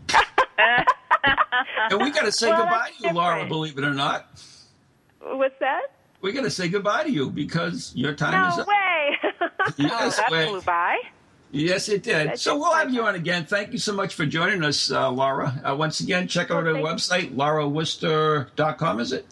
and 1.90 2.02
we 2.02 2.12
got 2.12 2.24
to 2.26 2.32
say 2.32 2.50
Well, 2.50 2.62
goodbye 2.62 2.90
to 3.00 3.08
you, 3.08 3.14
Laura. 3.14 3.46
Believe 3.46 3.78
it 3.78 3.84
or 3.84 3.94
not, 3.94 4.28
What's 5.22 5.56
that? 5.60 5.82
we 6.22 6.32
got 6.32 6.44
to 6.44 6.50
say 6.52 6.70
goodbye 6.70 7.04
to 7.04 7.12
you 7.12 7.30
because 7.30 7.92
your 7.96 8.14
time 8.14 8.52
is 8.52 8.58
No 8.58 8.64
way. 8.66 9.18
Yes, 9.78 10.18
that 10.18 10.32
way. 10.32 10.48
flew 10.48 10.62
by. 10.62 10.98
Yes, 11.56 11.88
it 11.88 12.02
did. 12.02 12.30
That's 12.30 12.42
so 12.42 12.58
we'll 12.58 12.74
have 12.74 12.92
you 12.92 13.04
on 13.04 13.14
again. 13.14 13.46
Thank 13.46 13.74
you 13.74 13.78
so 13.78 13.94
much 13.94 14.16
for 14.16 14.26
joining 14.26 14.64
us, 14.64 14.90
uh, 14.92 15.12
Laura. 15.12 15.54
Uh, 15.64 15.76
once 15.76 16.00
again, 16.00 16.28
check 16.28 16.50
out 16.50 16.64
Well, 16.64 16.76
our 16.78 16.82
website, 16.82 17.36
laurawooster.com, 17.36 19.00
is 19.00 19.12
it? 19.12 19.28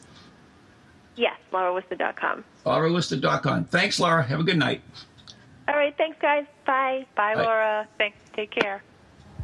yes, 1.15 1.36
laurawooster.com. 1.51 2.43
laurawooster.com. 2.63 3.65
Thanks, 3.65 3.99
Laura. 3.99 4.21
Have 4.21 4.39
a 4.39 4.43
good 4.43 4.57
night. 4.57 4.81
All 5.67 5.75
right, 5.75 5.97
thanks, 5.97 6.17
guys. 6.21 6.45
Bye. 6.65 7.07
Bye, 7.15 7.34
Bye. 7.34 7.41
Laura. 7.43 7.88
Thanks. 7.97 8.17
Take 8.36 8.51
care. 8.51 8.84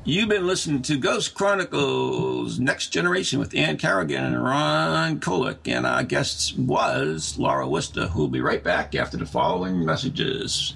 You've 0.04 0.30
been 0.30 0.46
listening 0.48 0.84
to 0.84 0.98
Ghost 1.00 1.34
Chronicles 1.34 2.60
Next 2.60 2.90
Generation 2.90 3.40
with 3.40 3.56
Ann 3.56 3.78
Carrigan 3.78 4.24
and 4.24 4.42
Ron 4.44 5.20
Kolek. 5.20 5.68
And 5.68 5.86
our 5.86 6.04
guest 6.04 6.58
was 6.60 7.38
Laura 7.40 7.68
Wooster, 7.68 8.08
who 8.08 8.22
will 8.22 8.28
be 8.30 8.40
right 8.40 8.64
back 8.64 8.94
after 8.96 9.18
the 9.18 9.26
following 9.26 9.84
messages. 9.84 10.76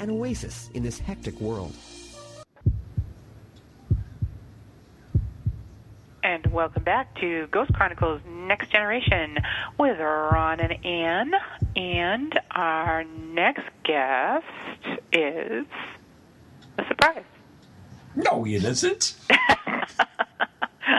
an 0.00 0.10
oasis 0.10 0.70
in 0.72 0.82
this 0.82 0.98
hectic 0.98 1.38
world. 1.40 1.74
And 6.22 6.46
welcome 6.46 6.84
back 6.84 7.14
to 7.20 7.46
Ghost 7.48 7.72
Chronicles 7.74 8.20
Next 8.26 8.70
Generation 8.70 9.38
with 9.78 9.98
Ron 9.98 10.60
and 10.60 10.84
Ann. 10.84 11.32
And 11.76 12.38
our 12.50 13.04
next 13.04 13.64
guest 13.84 14.44
is 15.12 15.66
a 16.78 16.84
surprise. 16.88 17.24
No, 18.16 18.46
it 18.46 18.64
isn't. 18.64 19.14
I 19.30 19.86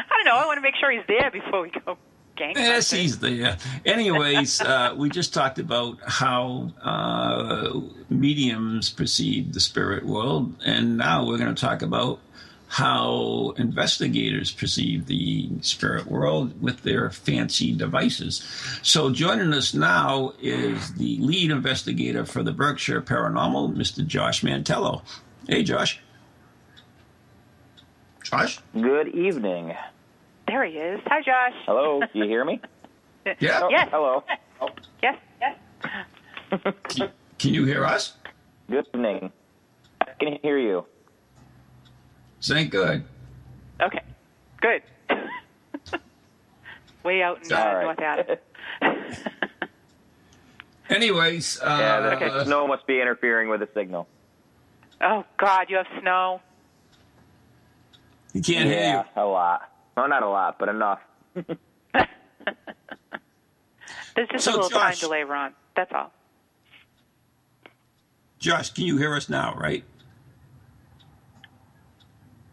don't 0.09 0.25
know. 0.25 0.35
I 0.35 0.45
want 0.45 0.57
to 0.57 0.61
make 0.61 0.75
sure 0.79 0.91
he's 0.91 1.01
there 1.07 1.31
before 1.31 1.63
we 1.63 1.71
go 1.71 1.97
gang. 2.41 2.55
Yes, 2.55 2.91
he's 2.91 3.19
there. 3.19 3.57
Anyways, 3.85 4.61
uh, 4.61 4.95
we 4.97 5.09
just 5.09 5.33
talked 5.33 5.59
about 5.59 5.99
how 6.05 6.71
uh, 6.81 7.79
mediums 8.09 8.89
perceive 8.89 9.53
the 9.53 9.59
spirit 9.59 10.05
world, 10.05 10.55
and 10.65 10.97
now 10.97 11.25
we're 11.25 11.37
going 11.37 11.53
to 11.53 11.61
talk 11.61 11.81
about 11.81 12.19
how 12.67 13.53
investigators 13.57 14.49
perceive 14.49 15.05
the 15.05 15.49
spirit 15.61 16.05
world 16.07 16.59
with 16.61 16.81
their 16.83 17.09
fancy 17.09 17.73
devices. 17.73 18.47
So, 18.81 19.11
joining 19.11 19.53
us 19.53 19.73
now 19.73 20.33
is 20.41 20.93
the 20.93 21.17
lead 21.17 21.51
investigator 21.51 22.25
for 22.25 22.43
the 22.43 22.53
Berkshire 22.53 23.01
Paranormal, 23.01 23.75
Mr. 23.75 24.05
Josh 24.07 24.41
Mantello. 24.41 25.01
Hey, 25.47 25.63
Josh. 25.63 25.99
Josh? 28.23 28.59
Good 28.73 29.09
evening. 29.09 29.75
There 30.51 30.65
he 30.65 30.73
is. 30.73 30.99
Hi, 31.05 31.21
Josh. 31.21 31.53
Hello, 31.65 32.01
you 32.11 32.25
hear 32.25 32.43
me? 32.43 32.59
Yeah. 33.39 33.61
Oh, 33.63 33.69
Yes. 33.69 33.87
Hello. 33.89 34.21
Yes, 35.01 35.17
yes. 35.39 35.57
Can 37.37 37.53
you 37.53 37.63
hear 37.63 37.85
us? 37.85 38.15
Good 38.69 38.85
evening. 38.93 39.31
I 40.01 40.11
can 40.19 40.39
hear 40.41 40.57
you. 40.57 40.85
This 42.39 42.51
ain't 42.51 42.69
good. 42.69 43.05
Okay, 43.79 44.01
good. 44.59 44.81
Way 47.03 47.21
out 47.21 47.45
in 47.45 47.53
uh, 47.53 47.57
All 47.57 47.75
right. 47.75 47.83
North 47.83 47.99
Adam. 48.01 48.37
Anyways, 50.89 51.61
uh, 51.61 51.77
yeah, 51.79 52.27
the 52.27 52.43
snow 52.45 52.67
must 52.67 52.85
be 52.87 52.99
interfering 52.99 53.47
with 53.47 53.61
the 53.61 53.69
signal. 53.73 54.07
oh 54.99 55.23
God, 55.37 55.67
you 55.69 55.77
have 55.77 55.87
snow. 56.01 56.41
you 58.33 58.41
can't 58.41 58.67
hear 58.67 58.79
yeah, 58.79 59.03
you. 59.15 59.21
a 59.21 59.25
lot. 59.25 59.70
Well, 59.95 60.07
not 60.07 60.23
a 60.23 60.29
lot, 60.29 60.57
but 60.59 60.69
enough. 60.69 60.99
There's 61.35 61.47
just 64.29 64.45
So, 64.45 64.51
a 64.51 64.55
little 64.55 64.69
time 64.69 64.95
delay, 64.99 65.23
Ron. 65.23 65.53
That's 65.75 65.91
all. 65.93 66.11
Josh, 68.39 68.71
can 68.71 68.85
you 68.85 68.97
hear 68.97 69.15
us 69.15 69.29
now? 69.29 69.53
Right? 69.55 69.83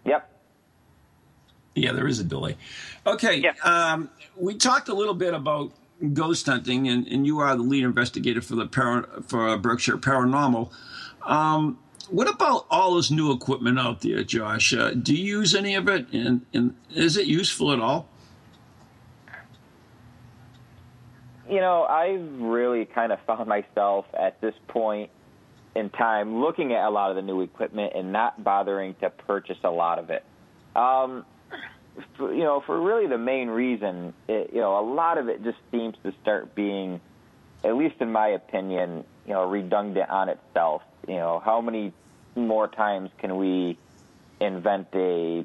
Yep. 0.05 0.31
Yeah, 1.74 1.92
there 1.92 2.07
is 2.07 2.20
a 2.20 2.24
delay. 2.24 2.57
Okay. 3.07 3.38
Yeah. 3.38 3.53
Um, 3.64 4.11
we 4.37 4.55
talked 4.55 4.88
a 4.88 4.94
little 4.94 5.14
bit 5.14 5.35
about 5.35 5.72
ghost 6.12 6.46
hunting, 6.46 6.88
and, 6.88 7.07
and 7.07 7.27
you 7.27 7.38
are 7.40 7.57
the 7.57 7.62
lead 7.62 7.85
investigator 7.85 8.42
for 8.42 8.55
the 8.55 8.66
para, 8.66 9.22
for 9.27 9.57
Berkshire 9.57 9.96
Paranormal. 9.96 10.70
Um, 11.22 11.79
what 12.11 12.29
about 12.29 12.66
all 12.71 12.97
this 12.97 13.11
new 13.11 13.33
equipment 13.33 13.79
out 13.79 14.01
there, 14.01 14.25
Josh? 14.25 14.73
Uh, 14.73 14.90
do 14.90 15.14
you 15.14 15.38
use 15.38 15.55
any 15.55 15.75
of 15.75 15.88
it, 15.88 16.07
and, 16.12 16.44
and 16.53 16.75
is 16.94 17.16
it 17.16 17.27
useful 17.27 17.73
at 17.73 17.81
all? 17.81 18.09
You 21.49 21.61
know, 21.61 21.85
I've 21.85 22.40
really 22.40 22.85
kind 22.85 23.11
of 23.12 23.21
found 23.27 23.49
myself 23.49 24.07
at 24.18 24.40
this 24.40 24.55
point 24.68 25.11
in 25.75 25.90
time 25.90 26.40
looking 26.40 26.73
at 26.73 26.85
a 26.85 26.90
lot 26.90 27.11
of 27.11 27.16
the 27.16 27.23
new 27.23 27.40
equipment 27.40 27.92
and 27.94 28.12
not 28.12 28.42
bothering 28.42 28.94
to 29.01 29.11
purchase 29.11 29.59
a 29.64 29.71
lot 29.71 29.99
of 29.99 30.11
it. 30.11 30.25
Um, 30.77 31.25
for, 32.16 32.33
you 32.33 32.42
know, 32.42 32.62
for 32.66 32.81
really 32.81 33.07
the 33.07 33.18
main 33.18 33.49
reason, 33.49 34.12
it, 34.29 34.51
you 34.53 34.61
know, 34.61 34.79
a 34.79 34.85
lot 34.94 35.18
of 35.18 35.29
it 35.29 35.42
just 35.42 35.59
seems 35.71 35.97
to 36.05 36.12
start 36.23 36.55
being, 36.55 37.01
at 37.64 37.77
least 37.77 37.97
in 38.01 38.12
my 38.12 38.29
opinion, 38.29 39.05
you 39.27 39.33
know, 39.33 39.49
redundant 39.49 40.11
on 40.11 40.29
itself. 40.29 40.83
You 41.07 41.15
know, 41.15 41.41
how 41.45 41.61
many 41.61 41.93
more 42.37 42.69
times 42.69 43.11
can 43.19 43.37
we 43.37 43.79
invent 44.41 44.89
a 44.95 45.45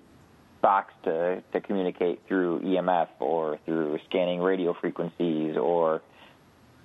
box 0.61 0.93
to, 1.03 1.43
to 1.51 1.61
communicate 1.61 2.21
through 2.27 2.61
EMF 2.61 3.09
or 3.19 3.59
through 3.65 3.99
scanning 4.07 4.39
radio 4.39 4.73
frequencies 4.73 5.57
or 5.57 6.01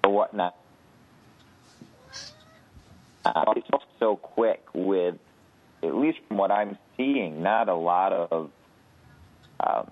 or 0.05 0.13
whatnot. 0.13 0.57
Uh, 3.25 3.55
it's 3.57 3.69
so 3.99 4.17
quick 4.17 4.65
with, 4.73 5.17
at 5.83 5.95
least 5.95 6.19
from 6.29 6.39
what 6.39 6.51
I'm 6.51 6.79
seeing, 6.97 7.43
not 7.43 7.69
a 7.69 7.75
lot 7.75 8.13
of 8.13 8.51
um, 9.61 9.91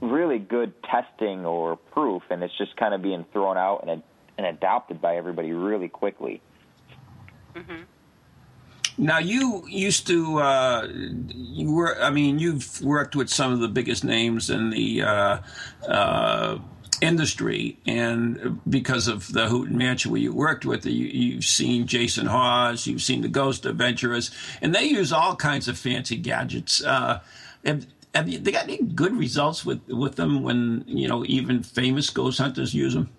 really 0.00 0.38
good 0.38 0.72
testing 0.82 1.44
or 1.44 1.76
proof, 1.76 2.22
and 2.30 2.42
it's 2.42 2.56
just 2.56 2.76
kind 2.76 2.94
of 2.94 3.02
being 3.02 3.24
thrown 3.32 3.56
out 3.56 3.84
and, 3.86 4.02
and 4.36 4.46
adopted 4.46 5.00
by 5.00 5.16
everybody 5.16 5.52
really 5.52 5.88
quickly. 5.88 6.40
Now, 9.00 9.18
you 9.18 9.64
used 9.68 10.08
to, 10.08 10.38
uh, 10.38 10.88
you 10.90 11.70
were, 11.70 12.02
I 12.02 12.10
mean, 12.10 12.40
you've 12.40 12.82
worked 12.82 13.14
with 13.14 13.30
some 13.30 13.52
of 13.52 13.60
the 13.60 13.68
biggest 13.68 14.02
names 14.02 14.50
in 14.50 14.70
the 14.70 15.02
uh, 15.02 15.38
uh, 15.86 16.58
industry, 17.00 17.78
and 17.86 18.60
because 18.68 19.06
of 19.06 19.32
the 19.32 19.48
Houghton 19.48 19.78
Mansion 19.78 20.10
where 20.10 20.20
you 20.20 20.32
worked 20.32 20.64
with, 20.64 20.84
you, 20.84 21.06
you've 21.06 21.44
seen 21.44 21.86
Jason 21.86 22.26
Hawes, 22.26 22.88
you've 22.88 23.02
seen 23.02 23.22
the 23.22 23.28
Ghost 23.28 23.66
Adventurers, 23.66 24.32
and 24.60 24.74
they 24.74 24.84
use 24.84 25.12
all 25.12 25.36
kinds 25.36 25.68
of 25.68 25.78
fancy 25.78 26.16
gadgets. 26.16 26.82
Uh, 26.82 27.20
have, 27.64 27.86
have 28.16 28.28
you, 28.28 28.40
they 28.40 28.50
got 28.50 28.64
any 28.64 28.78
good 28.78 29.16
results 29.16 29.64
with, 29.64 29.86
with 29.86 30.16
them 30.16 30.42
when, 30.42 30.82
you 30.88 31.06
know, 31.06 31.24
even 31.26 31.62
famous 31.62 32.10
ghost 32.10 32.40
hunters 32.40 32.74
use 32.74 32.94
them? 32.94 33.10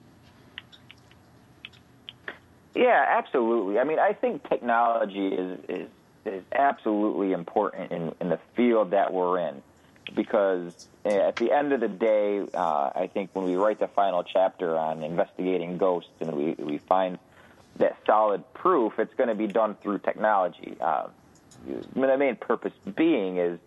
Yeah, 2.80 3.04
absolutely. 3.10 3.78
I 3.78 3.84
mean, 3.84 4.00
I 4.00 4.14
think 4.14 4.48
technology 4.48 5.28
is 5.28 5.60
is, 5.68 5.88
is 6.26 6.44
absolutely 6.54 7.34
important 7.34 7.92
in, 7.92 8.16
in 8.22 8.30
the 8.30 8.40
field 8.56 8.92
that 8.92 9.12
we're 9.12 9.38
in, 9.50 9.62
because 10.16 10.72
eh, 11.04 11.14
at 11.14 11.36
the 11.36 11.52
end 11.52 11.74
of 11.74 11.82
the 11.82 11.90
day, 11.90 12.40
uh, 12.54 12.92
I 12.96 13.10
think 13.14 13.32
when 13.34 13.44
we 13.44 13.58
write 13.58 13.80
the 13.80 13.90
final 13.90 14.24
chapter 14.24 14.78
on 14.78 15.04
investigating 15.04 15.78
ghosts 15.78 16.10
and 16.22 16.32
we 16.32 16.56
we 16.58 16.78
find 16.78 17.20
that 17.80 17.98
solid 18.06 18.46
proof, 18.54 18.98
it's 18.98 19.14
going 19.16 19.28
to 19.28 19.36
be 19.36 19.48
done 19.48 19.76
through 19.82 20.00
technology. 20.00 20.78
Uh, 20.80 21.08
the 21.96 22.18
main 22.18 22.38
purpose 22.38 22.72
being 22.96 23.40
is 23.40 23.60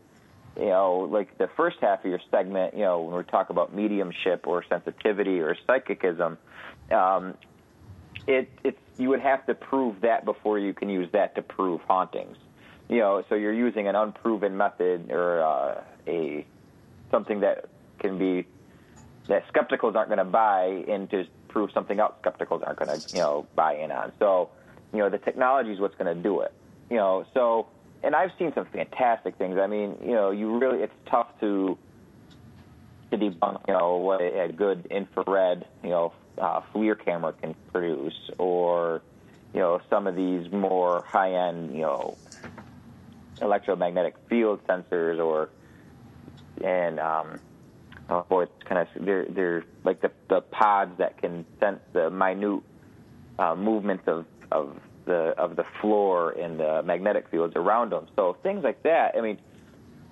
you 0.57 0.66
know, 0.66 1.09
like 1.11 1.37
the 1.37 1.48
first 1.48 1.77
half 1.83 2.03
of 2.03 2.11
your 2.11 2.20
segment, 2.31 2.72
you 2.75 2.81
know, 2.81 3.03
when 3.03 3.16
we 3.16 3.25
talk 3.25 3.51
about 3.51 3.75
mediumship 3.75 4.46
or 4.46 4.64
sensitivity 4.68 5.40
or 5.40 5.55
psychicism, 5.66 6.38
um, 6.90 7.35
it 8.26 8.50
it's 8.64 8.78
you 8.98 9.08
would 9.08 9.20
have 9.20 9.46
to 9.46 9.54
prove 9.54 10.00
that 10.02 10.24
before 10.24 10.58
you 10.58 10.72
can 10.72 10.88
use 10.88 11.08
that 11.12 11.35
to 11.35 11.42
prove 11.42 11.80
hauntings. 11.82 12.37
You 12.88 12.98
know, 12.98 13.24
so 13.28 13.35
you're 13.35 13.54
using 13.54 13.88
an 13.88 13.96
unproven 13.96 14.56
method 14.56 15.11
or 15.11 15.42
uh, 15.42 15.82
a 16.06 16.46
something 17.11 17.40
that 17.40 17.66
can 17.98 18.18
be 18.18 18.46
that 19.28 19.46
skepticals 19.52 19.94
aren't 19.94 20.08
going 20.08 20.18
to 20.18 20.24
buy 20.24 20.85
in 20.87 21.08
to 21.08 21.24
prove 21.48 21.70
something 21.72 22.00
else 22.00 22.14
skepticals 22.24 22.66
aren't 22.66 22.78
going 22.78 23.00
to 23.00 23.06
you 23.12 23.20
know 23.20 23.46
buy 23.54 23.74
in 23.76 23.90
on. 23.90 24.12
So, 24.18 24.50
you 24.92 24.98
know, 24.98 25.08
the 25.08 25.18
technology 25.18 25.72
is 25.72 25.80
what's 25.80 25.96
going 25.96 26.14
to 26.14 26.22
do 26.22 26.40
it. 26.40 26.52
You 26.90 26.96
know, 26.96 27.24
so 27.32 27.68
and 28.02 28.14
I've 28.14 28.30
seen 28.38 28.52
some 28.54 28.66
fantastic 28.66 29.37
things. 29.37 29.58
I 29.58 29.66
mean, 29.66 29.96
you 30.04 30.12
know, 30.12 30.30
you 30.30 30.58
really 30.58 30.82
it's 30.82 30.92
tough 31.06 31.28
to 31.40 31.78
to 33.11 33.18
debunk, 33.18 33.61
you 33.68 33.74
know, 33.74 33.96
what 33.96 34.20
a, 34.20 34.44
a 34.44 34.52
good 34.52 34.87
infrared, 34.90 35.66
you 35.82 35.90
know, 35.90 36.12
uh, 36.38 36.60
FLIR 36.72 37.04
camera 37.04 37.32
can 37.32 37.54
produce, 37.72 38.30
or 38.38 39.02
you 39.54 39.60
know, 39.60 39.80
some 39.90 40.06
of 40.06 40.16
these 40.16 40.50
more 40.50 41.04
high-end, 41.06 41.74
you 41.74 41.82
know, 41.82 42.16
electromagnetic 43.40 44.14
field 44.28 44.60
sensors, 44.66 45.18
or 45.18 45.50
and 46.64 46.98
um, 46.98 47.40
oh 48.08 48.24
boy, 48.28 48.44
it's 48.44 48.62
kind 48.64 48.80
of 48.80 49.04
they're 49.04 49.26
they're 49.26 49.64
like 49.84 50.00
the 50.00 50.10
the 50.28 50.40
pods 50.40 50.96
that 50.98 51.20
can 51.20 51.44
sense 51.60 51.80
the 51.92 52.10
minute 52.10 52.62
uh, 53.38 53.54
movements 53.54 54.04
of 54.06 54.26
of 54.50 54.76
the 55.04 55.34
of 55.38 55.56
the 55.56 55.64
floor 55.80 56.30
and 56.32 56.60
the 56.60 56.82
magnetic 56.82 57.28
fields 57.28 57.54
around 57.56 57.90
them. 57.90 58.06
So 58.16 58.36
things 58.42 58.62
like 58.62 58.82
that. 58.84 59.14
I 59.16 59.20
mean, 59.20 59.38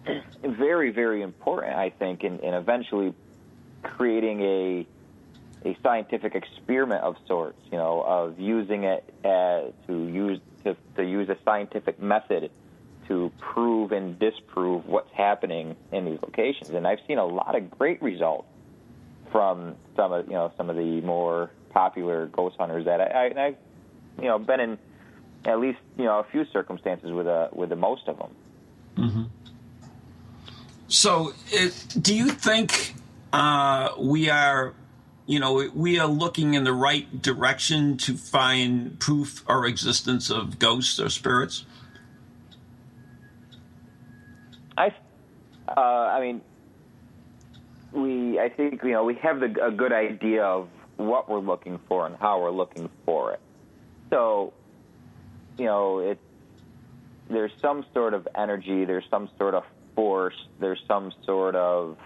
very 0.44 0.90
very 0.90 1.22
important. 1.22 1.76
I 1.76 1.90
think 1.90 2.24
in, 2.24 2.40
in 2.40 2.54
eventually 2.54 3.14
creating 3.82 4.42
a 4.42 4.86
a 5.64 5.76
scientific 5.82 6.34
experiment 6.34 7.02
of 7.02 7.16
sorts. 7.26 7.58
You 7.70 7.78
know, 7.78 8.02
of 8.02 8.38
using 8.38 8.84
it 8.84 9.04
as, 9.24 9.72
to 9.86 10.06
use 10.06 10.40
to, 10.64 10.76
to 10.96 11.04
use 11.04 11.28
a 11.28 11.36
scientific 11.44 12.00
method 12.00 12.50
to 13.08 13.32
prove 13.38 13.92
and 13.92 14.18
disprove 14.18 14.86
what's 14.86 15.12
happening 15.12 15.76
in 15.90 16.04
these 16.04 16.18
locations. 16.22 16.70
And 16.70 16.86
I've 16.86 17.00
seen 17.08 17.18
a 17.18 17.26
lot 17.26 17.56
of 17.56 17.70
great 17.70 18.00
results 18.02 18.46
from 19.32 19.76
some 19.96 20.12
of 20.12 20.26
you 20.26 20.34
know 20.34 20.52
some 20.56 20.70
of 20.70 20.76
the 20.76 21.00
more 21.00 21.50
popular 21.70 22.26
ghost 22.26 22.56
hunters 22.58 22.84
that 22.86 23.00
I, 23.00 23.04
I, 23.04 23.46
I've 23.46 23.56
you 24.18 24.28
know 24.28 24.38
been 24.38 24.60
in 24.60 24.78
at 25.44 25.58
least 25.58 25.78
you 25.96 26.04
know 26.04 26.18
a 26.18 26.24
few 26.24 26.44
circumstances 26.52 27.10
with 27.12 27.26
a 27.26 27.48
with 27.52 27.68
the 27.68 27.76
most 27.76 28.08
of 28.08 28.18
them. 28.18 28.30
So, 30.90 31.34
it, 31.52 31.86
do 32.00 32.12
you 32.12 32.30
think 32.30 32.94
uh, 33.32 33.90
we 33.96 34.28
are, 34.28 34.74
you 35.30 35.38
know, 35.38 35.70
we 35.76 36.00
are 36.00 36.08
looking 36.08 36.54
in 36.54 36.64
the 36.64 36.72
right 36.72 37.22
direction 37.22 37.96
to 37.98 38.16
find 38.16 38.98
proof 38.98 39.44
or 39.48 39.64
existence 39.64 40.28
of 40.28 40.58
ghosts 40.58 40.98
or 40.98 41.08
spirits? 41.08 41.64
I, 44.76 44.92
uh, 45.68 45.80
I 45.80 46.20
mean, 46.20 46.40
we 47.92 48.40
I 48.40 48.48
think 48.48 48.82
you 48.82 48.90
know 48.90 49.04
we 49.04 49.14
have 49.16 49.38
the, 49.38 49.64
a 49.64 49.70
good 49.70 49.92
idea 49.92 50.42
of 50.42 50.68
what 50.96 51.28
we're 51.28 51.38
looking 51.38 51.78
for 51.86 52.06
and 52.06 52.16
how 52.16 52.40
we're 52.40 52.50
looking 52.50 52.90
for 53.06 53.32
it. 53.32 53.40
So, 54.10 54.52
you 55.56 55.66
know, 55.66 56.00
it 56.00 56.18
there's 57.28 57.52
some 57.62 57.84
sort 57.94 58.14
of 58.14 58.26
energy, 58.34 58.84
there's 58.84 59.06
some 59.08 59.30
sort 59.38 59.54
of 59.54 59.62
force, 59.94 60.34
there's 60.58 60.82
some 60.88 61.12
sort 61.24 61.54
of 61.54 61.98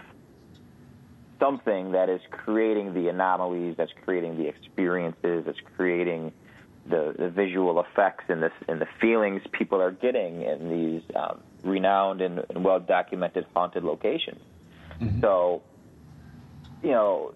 something 1.39 1.93
that 1.93 2.09
is 2.09 2.21
creating 2.31 2.95
the 2.95 3.09
anomalies, 3.09 3.77
that's 3.77 3.93
creating 4.05 4.37
the 4.37 4.47
experiences, 4.47 5.45
that's 5.47 5.59
creating 5.77 6.33
the, 6.87 7.15
the 7.19 7.31
visual 7.31 7.81
effects 7.81 8.25
and 8.29 8.43
the, 8.43 8.51
and 8.69 8.81
the 8.81 8.89
feelings 9.01 9.43
people 9.53 9.81
are 9.81 9.91
getting 9.91 10.43
in 10.43 10.71
these 10.71 11.03
um, 11.17 11.41
renowned 11.63 12.21
and, 12.21 12.45
and 12.51 12.65
well 12.65 12.81
documented 12.81 13.47
haunted 13.55 13.85
locations. 13.85 14.41
So, 15.21 15.63
you 16.83 16.91
know, 16.91 17.35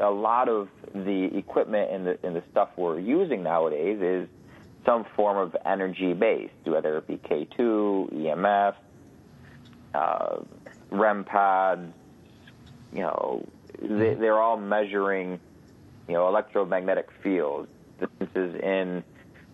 a 0.00 0.10
lot 0.10 0.48
of 0.48 0.68
the 0.94 1.30
equipment 1.36 1.90
and 1.92 2.06
the, 2.06 2.18
and 2.22 2.34
the 2.34 2.42
stuff 2.50 2.70
we're 2.76 2.98
using 2.98 3.42
nowadays 3.42 4.00
is 4.00 4.28
some 4.84 5.04
form 5.14 5.36
of 5.36 5.56
energy 5.64 6.14
based, 6.14 6.52
whether 6.64 6.96
it 6.96 7.06
be 7.06 7.16
K2, 7.16 8.12
EMF, 8.12 8.74
uh, 9.94 10.36
REM 10.90 11.24
pods. 11.24 11.92
You 12.92 13.02
know, 13.02 13.46
they, 13.80 13.86
mm-hmm. 13.86 14.20
they're 14.20 14.40
all 14.40 14.56
measuring, 14.56 15.38
you 16.08 16.14
know, 16.14 16.26
electromagnetic 16.26 17.08
fields, 17.22 17.70
distances 18.00 18.60
in 18.60 19.04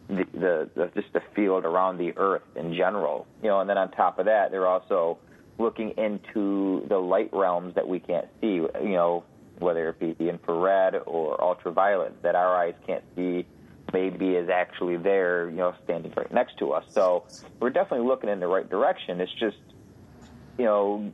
the, 0.09 0.25
the, 0.33 0.71
the 0.75 0.91
just 0.95 1.13
the 1.13 1.21
field 1.35 1.65
around 1.65 1.99
the 1.99 2.17
Earth 2.17 2.43
in 2.55 2.75
general. 2.75 3.27
You 3.43 3.51
know, 3.51 3.61
and 3.61 3.69
then 3.69 3.77
on 3.77 3.91
top 3.91 4.19
of 4.19 4.25
that, 4.25 4.51
they're 4.51 4.67
also 4.67 5.19
looking 5.59 5.91
into 5.99 6.87
the 6.89 6.97
light 6.97 7.31
realms 7.33 7.75
that 7.75 7.87
we 7.87 8.01
can't 8.01 8.27
see. 8.41 8.55
You 8.55 8.71
know, 8.83 9.25
whether 9.59 9.91
it 9.91 9.99
be 9.99 10.13
the 10.13 10.31
infrared 10.31 11.03
or 11.05 11.39
ultraviolet 11.43 12.23
that 12.23 12.35
our 12.35 12.57
eyes 12.57 12.75
can't 12.87 13.05
see, 13.15 13.45
maybe 13.93 14.31
is 14.31 14.49
actually 14.49 14.97
there. 14.97 15.51
You 15.51 15.57
know, 15.57 15.75
standing 15.85 16.13
right 16.17 16.33
next 16.33 16.57
to 16.59 16.73
us. 16.73 16.85
So 16.89 17.25
we're 17.61 17.69
definitely 17.69 18.07
looking 18.07 18.31
in 18.31 18.41
the 18.41 18.49
right 18.49 18.69
direction. 18.69 19.21
It's 19.21 19.33
just, 19.35 19.59
you 20.57 20.65
know. 20.65 21.13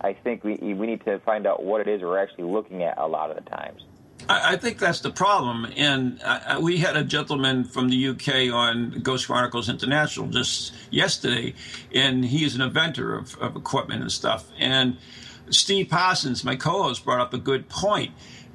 I 0.00 0.12
think 0.12 0.44
we 0.44 0.56
we 0.56 0.86
need 0.86 1.04
to 1.04 1.18
find 1.20 1.46
out 1.46 1.64
what 1.64 1.80
it 1.80 1.88
is 1.88 2.02
we're 2.02 2.18
actually 2.18 2.44
looking 2.44 2.82
at 2.82 2.98
a 2.98 3.06
lot 3.06 3.30
of 3.30 3.42
the 3.42 3.50
times. 3.50 3.82
I, 4.28 4.54
I 4.54 4.56
think 4.56 4.78
that's 4.78 5.00
the 5.00 5.10
problem. 5.10 5.66
And 5.76 6.20
uh, 6.22 6.58
we 6.62 6.78
had 6.78 6.96
a 6.96 7.04
gentleman 7.04 7.64
from 7.64 7.88
the 7.88 8.08
UK 8.08 8.52
on 8.52 9.00
Ghost 9.02 9.26
Chronicles 9.26 9.68
International 9.68 10.26
just 10.28 10.74
yesterday, 10.90 11.54
and 11.94 12.24
he 12.24 12.44
is 12.44 12.54
an 12.54 12.62
inventor 12.62 13.16
of, 13.16 13.36
of 13.38 13.56
equipment 13.56 14.02
and 14.02 14.12
stuff. 14.12 14.50
And 14.58 14.96
Steve 15.50 15.88
Parsons, 15.90 16.44
my 16.44 16.56
co 16.56 16.84
host, 16.84 17.04
brought 17.04 17.20
up 17.20 17.34
a 17.34 17.38
good 17.38 17.68
point. 17.68 18.12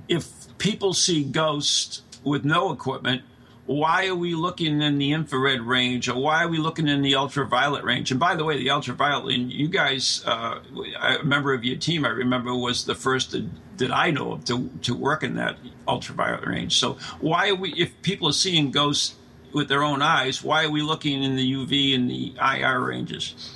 If 0.07 0.57
people 0.57 0.93
see 0.93 1.23
ghosts 1.23 2.01
with 2.23 2.43
no 2.43 2.71
equipment, 2.71 3.23
why 3.69 4.07
are 4.07 4.15
we 4.15 4.33
looking 4.33 4.81
in 4.81 4.97
the 4.97 5.11
infrared 5.11 5.61
range 5.61 6.09
or 6.09 6.19
why 6.19 6.43
are 6.43 6.47
we 6.47 6.57
looking 6.57 6.87
in 6.87 7.03
the 7.03 7.13
ultraviolet 7.13 7.83
range? 7.83 8.09
And 8.09 8.19
by 8.19 8.35
the 8.35 8.43
way, 8.43 8.57
the 8.57 8.71
ultraviolet, 8.71 9.35
and 9.35 9.53
you 9.53 9.67
guys, 9.67 10.23
uh, 10.25 10.59
a 10.99 11.23
member 11.23 11.53
of 11.53 11.63
your 11.63 11.77
team, 11.77 12.03
I 12.03 12.09
remember, 12.09 12.55
was 12.55 12.85
the 12.85 12.95
first 12.95 13.35
that, 13.77 13.91
I 13.91 14.09
know 14.09 14.31
of 14.31 14.45
to, 14.45 14.71
to 14.81 14.95
work 14.95 15.21
in 15.21 15.35
that 15.35 15.57
ultraviolet 15.87 16.47
range. 16.47 16.79
So 16.79 16.97
why 17.19 17.49
are 17.49 17.55
we, 17.55 17.71
if 17.73 18.01
people 18.01 18.27
are 18.29 18.33
seeing 18.33 18.71
ghosts 18.71 19.13
with 19.53 19.67
their 19.67 19.83
own 19.83 20.01
eyes, 20.01 20.43
why 20.43 20.63
are 20.63 20.71
we 20.71 20.81
looking 20.81 21.21
in 21.21 21.35
the 21.35 21.53
UV 21.53 21.93
and 21.93 22.09
the 22.09 22.33
IR 22.41 22.79
ranges? 22.79 23.55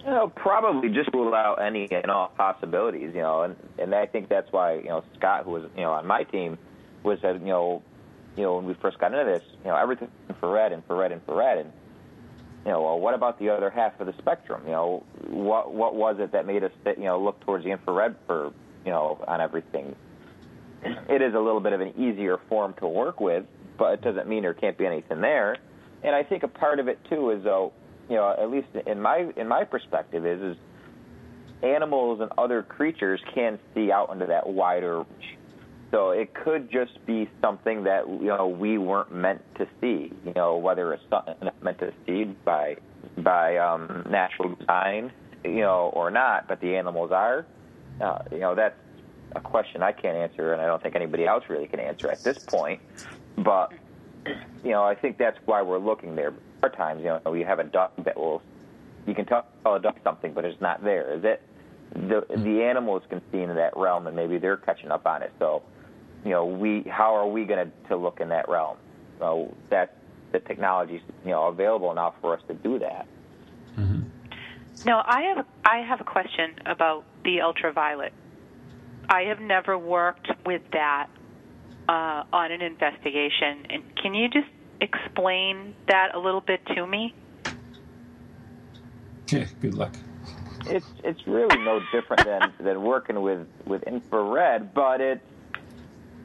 You 0.00 0.10
know, 0.10 0.28
probably 0.28 0.90
just 0.90 1.08
rule 1.14 1.34
out 1.34 1.62
any 1.62 1.90
and 1.90 2.10
all 2.10 2.32
possibilities, 2.36 3.14
you 3.14 3.22
know, 3.22 3.44
and, 3.44 3.56
and 3.78 3.94
I 3.94 4.04
think 4.04 4.28
that's 4.28 4.52
why, 4.52 4.74
you 4.74 4.88
know, 4.88 5.04
Scott, 5.16 5.44
who 5.44 5.52
was, 5.52 5.62
you 5.74 5.82
know, 5.82 5.92
on 5.92 6.06
my 6.06 6.24
team, 6.24 6.58
was 7.02 7.20
that, 7.22 7.40
you 7.40 7.46
know, 7.46 7.82
you 8.36 8.42
know, 8.42 8.56
when 8.56 8.66
we 8.66 8.74
first 8.74 8.98
got 8.98 9.12
into 9.12 9.24
this, 9.24 9.42
you 9.64 9.70
know, 9.70 9.76
everything 9.76 10.08
infrared, 10.28 10.72
infrared, 10.72 11.12
infrared, 11.12 11.58
and, 11.58 11.72
you 12.64 12.72
know, 12.72 12.82
well, 12.82 13.00
what 13.00 13.14
about 13.14 13.38
the 13.38 13.50
other 13.50 13.70
half 13.70 13.98
of 14.00 14.06
the 14.06 14.14
spectrum? 14.18 14.62
You 14.64 14.72
know, 14.72 15.04
what 15.28 15.72
what 15.72 15.94
was 15.94 16.16
it 16.18 16.32
that 16.32 16.46
made 16.46 16.64
us, 16.64 16.72
you 16.86 17.04
know, 17.04 17.20
look 17.20 17.40
towards 17.40 17.64
the 17.64 17.70
infrared 17.70 18.16
for, 18.26 18.52
you 18.84 18.90
know, 18.90 19.22
on 19.26 19.40
everything? 19.40 19.94
It 20.82 21.20
is 21.20 21.34
a 21.34 21.38
little 21.38 21.60
bit 21.60 21.72
of 21.72 21.80
an 21.80 21.92
easier 21.98 22.38
form 22.48 22.74
to 22.80 22.86
work 22.86 23.20
with, 23.20 23.44
but 23.76 23.94
it 23.94 24.02
doesn't 24.02 24.28
mean 24.28 24.42
there 24.42 24.54
can't 24.54 24.78
be 24.78 24.86
anything 24.86 25.20
there. 25.20 25.56
And 26.02 26.14
I 26.14 26.22
think 26.22 26.42
a 26.42 26.48
part 26.48 26.78
of 26.80 26.88
it 26.88 26.98
too 27.10 27.30
is 27.30 27.44
though, 27.44 27.72
you 28.08 28.16
know, 28.16 28.30
at 28.30 28.50
least 28.50 28.68
in 28.86 29.00
my 29.00 29.30
in 29.36 29.46
my 29.46 29.64
perspective 29.64 30.24
is 30.24 30.40
is 30.40 30.56
animals 31.62 32.20
and 32.20 32.30
other 32.38 32.62
creatures 32.62 33.20
can 33.34 33.58
see 33.74 33.92
out 33.92 34.10
into 34.10 34.26
that 34.26 34.46
wider. 34.46 35.04
So 35.90 36.10
it 36.10 36.34
could 36.34 36.70
just 36.70 37.04
be 37.04 37.28
something 37.40 37.84
that 37.84 38.08
you 38.08 38.26
know 38.26 38.46
we 38.46 38.78
weren't 38.78 39.12
meant 39.12 39.42
to 39.56 39.66
see. 39.80 40.12
You 40.24 40.32
know, 40.34 40.56
whether 40.56 40.92
it's 40.92 41.02
meant 41.62 41.78
to 41.78 41.92
see 42.06 42.24
by 42.24 42.76
by 43.18 43.56
um, 43.56 44.06
natural 44.08 44.54
design, 44.54 45.12
you 45.44 45.60
know, 45.60 45.90
or 45.94 46.10
not, 46.10 46.48
but 46.48 46.60
the 46.60 46.76
animals 46.76 47.10
are. 47.10 47.46
Uh, 48.00 48.22
you 48.30 48.38
know, 48.38 48.54
that's 48.54 48.78
a 49.34 49.40
question 49.40 49.82
I 49.82 49.92
can't 49.92 50.16
answer, 50.16 50.52
and 50.52 50.62
I 50.62 50.66
don't 50.66 50.82
think 50.82 50.94
anybody 50.94 51.26
else 51.26 51.44
really 51.48 51.66
can 51.66 51.80
answer 51.80 52.10
at 52.10 52.22
this 52.22 52.38
point. 52.38 52.80
But 53.36 53.72
you 54.64 54.70
know, 54.70 54.84
I 54.84 54.94
think 54.94 55.18
that's 55.18 55.38
why 55.44 55.62
we're 55.62 55.78
looking 55.78 56.14
there. 56.14 56.32
There 56.60 56.70
are 56.70 56.76
times, 56.76 57.02
you 57.02 57.18
know, 57.24 57.34
you 57.34 57.44
have 57.44 57.58
a 57.58 57.64
duck 57.64 57.92
that 58.04 58.16
will, 58.16 58.42
you 59.06 59.14
can 59.14 59.24
tell 59.24 59.46
a 59.64 59.78
duck 59.78 59.96
something, 60.04 60.32
but 60.34 60.44
it's 60.44 60.60
not 60.60 60.84
there. 60.84 61.12
Is 61.14 61.24
it? 61.24 61.42
The 61.92 62.24
the 62.28 62.62
animals 62.62 63.02
can 63.08 63.20
see 63.32 63.40
into 63.40 63.54
that 63.54 63.76
realm, 63.76 64.06
and 64.06 64.14
maybe 64.14 64.38
they're 64.38 64.56
catching 64.56 64.90
up 64.90 65.06
on 65.06 65.22
it. 65.22 65.32
So, 65.38 65.62
you 66.24 66.30
know, 66.30 66.44
we 66.44 66.82
how 66.82 67.14
are 67.14 67.26
we 67.26 67.44
going 67.44 67.70
to 67.70 67.88
to 67.88 67.96
look 67.96 68.20
in 68.20 68.28
that 68.30 68.48
realm? 68.48 68.76
So 69.18 69.54
that 69.70 69.96
the 70.32 70.40
technology's 70.40 71.02
you 71.24 71.30
know 71.30 71.48
available 71.48 71.92
now 71.94 72.14
for 72.20 72.34
us 72.34 72.42
to 72.48 72.54
do 72.54 72.78
that. 72.78 73.06
Mm-hmm. 73.76 74.02
Now, 74.84 75.04
I 75.06 75.22
have 75.22 75.46
I 75.64 75.78
have 75.78 76.00
a 76.00 76.04
question 76.04 76.54
about 76.66 77.04
the 77.24 77.42
ultraviolet. 77.42 78.12
I 79.08 79.22
have 79.22 79.40
never 79.40 79.76
worked 79.76 80.30
with 80.46 80.62
that 80.72 81.08
uh, 81.88 82.22
on 82.32 82.52
an 82.52 82.62
investigation, 82.62 83.66
and 83.68 83.96
can 83.96 84.14
you 84.14 84.28
just 84.28 84.48
explain 84.80 85.74
that 85.88 86.14
a 86.14 86.18
little 86.18 86.40
bit 86.40 86.64
to 86.74 86.86
me? 86.86 87.14
Yeah, 89.28 89.46
good 89.60 89.74
luck. 89.74 89.94
It's 90.66 90.86
it's 91.04 91.26
really 91.26 91.58
no 91.58 91.80
different 91.92 92.24
than, 92.24 92.52
than 92.60 92.82
working 92.82 93.20
with, 93.22 93.46
with 93.66 93.82
infrared, 93.84 94.74
but 94.74 95.00
it's 95.00 95.24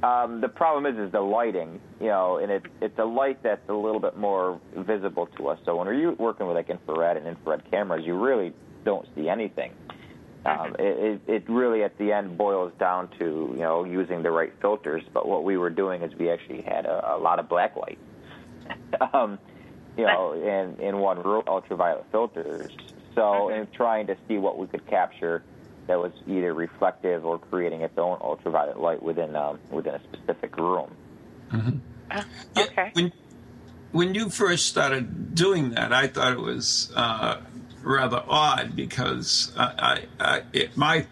um, 0.03 0.41
the 0.41 0.49
problem 0.49 0.85
is 0.85 0.99
is 0.99 1.11
the 1.11 1.21
lighting, 1.21 1.79
you 1.99 2.07
know, 2.07 2.37
and 2.37 2.51
it's 2.51 2.65
it's 2.81 2.99
a 2.99 3.05
light 3.05 3.41
that's 3.43 3.67
a 3.69 3.73
little 3.73 3.99
bit 3.99 4.17
more 4.17 4.59
visible 4.75 5.27
to 5.37 5.47
us. 5.47 5.59
So 5.65 5.75
when 5.77 5.87
you're 5.97 6.13
working 6.13 6.47
with 6.47 6.55
like 6.55 6.69
infrared 6.69 7.17
and 7.17 7.27
infrared 7.27 7.69
cameras, 7.71 8.05
you 8.05 8.17
really 8.17 8.53
don't 8.83 9.07
see 9.15 9.29
anything. 9.29 9.73
Um, 10.45 10.75
it, 10.77 11.21
it, 11.25 11.49
really 11.49 11.81
at 11.81 11.97
the 11.97 12.11
end 12.11 12.37
boils 12.37 12.71
down 12.79 13.09
to 13.17 13.49
you 13.53 13.61
know 13.61 13.83
using 13.83 14.21
the 14.21 14.29
right 14.29 14.53
filters. 14.61 15.03
But 15.11 15.27
what 15.27 15.43
we 15.43 15.57
were 15.57 15.71
doing 15.71 16.03
is 16.03 16.13
we 16.15 16.29
actually 16.29 16.61
had 16.61 16.85
a, 16.85 17.15
a 17.15 17.17
lot 17.17 17.39
of 17.39 17.49
black 17.49 17.75
light, 17.75 17.97
um, 19.13 19.39
you 19.97 20.05
know, 20.05 20.33
in 20.33 20.79
in 20.79 20.99
one 20.99 21.23
room 21.23 21.43
ultraviolet 21.47 22.05
filters. 22.11 22.71
So 23.15 23.49
in 23.49 23.67
trying 23.67 24.07
to 24.07 24.17
see 24.27 24.37
what 24.37 24.59
we 24.59 24.67
could 24.67 24.85
capture 24.87 25.41
that 25.87 25.99
was 25.99 26.11
either 26.27 26.53
reflective 26.53 27.25
or 27.25 27.39
creating 27.39 27.81
its 27.81 27.97
own 27.97 28.17
ultraviolet 28.21 28.79
light 28.79 29.01
within 29.01 29.35
um, 29.35 29.59
within 29.69 29.95
a 29.95 30.01
specific 30.03 30.57
room. 30.57 30.91
Mm-hmm. 31.51 31.77
Uh, 32.11 32.23
Yeah, 32.55 32.63
okay. 32.63 32.89
when 32.93 33.11
when 33.91 34.13
you 34.13 34.29
first 34.29 34.65
started 34.65 35.35
doing 35.35 35.71
that, 35.71 35.93
I 35.93 36.07
thought 36.07 36.33
it 36.33 36.39
was 36.39 36.91
uh, 36.95 37.41
rather 37.81 38.23
odd 38.27 38.75
because 38.75 39.53
I, 39.57 40.05
I, 40.19 40.23
I 40.35 40.41
it, 40.51 40.75
my 40.75 41.05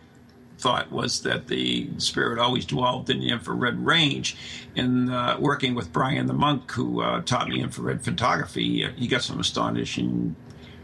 thought 0.57 0.91
was 0.91 1.21
that 1.23 1.47
the 1.47 1.89
spirit 1.97 2.39
always 2.39 2.65
dwelled 2.65 3.09
in 3.09 3.19
the 3.19 3.29
infrared 3.29 3.85
range. 3.85 4.37
And 4.75 5.11
uh, 5.11 5.37
working 5.39 5.75
with 5.75 5.91
Brian 5.91 6.25
the 6.25 6.33
monk, 6.33 6.71
who 6.71 7.01
uh, 7.01 7.21
taught 7.21 7.49
me 7.49 7.61
infrared 7.61 8.03
photography, 8.03 8.89
he 8.95 9.07
got 9.07 9.21
some 9.23 9.39
astonishing 9.39 10.35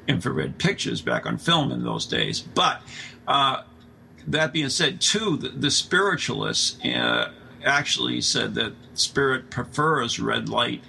infrared 0.08 0.58
pictures 0.58 1.02
back 1.02 1.26
on 1.26 1.38
film 1.38 1.72
in 1.72 1.84
those 1.84 2.06
days. 2.06 2.42
But 2.42 2.82
uh, 3.28 3.64
that 4.28 4.54
being 4.54 4.70
said, 4.70 5.02
too, 5.02 5.38
the, 5.38 5.50
the 5.50 5.72
spiritualists 5.72 6.84
uh, 6.86 7.32
actually 7.64 8.22
said 8.22 8.56
that 8.56 8.74
spirit 8.94 9.50
prefers 9.50 10.20
red 10.20 10.50
light. 10.50 10.84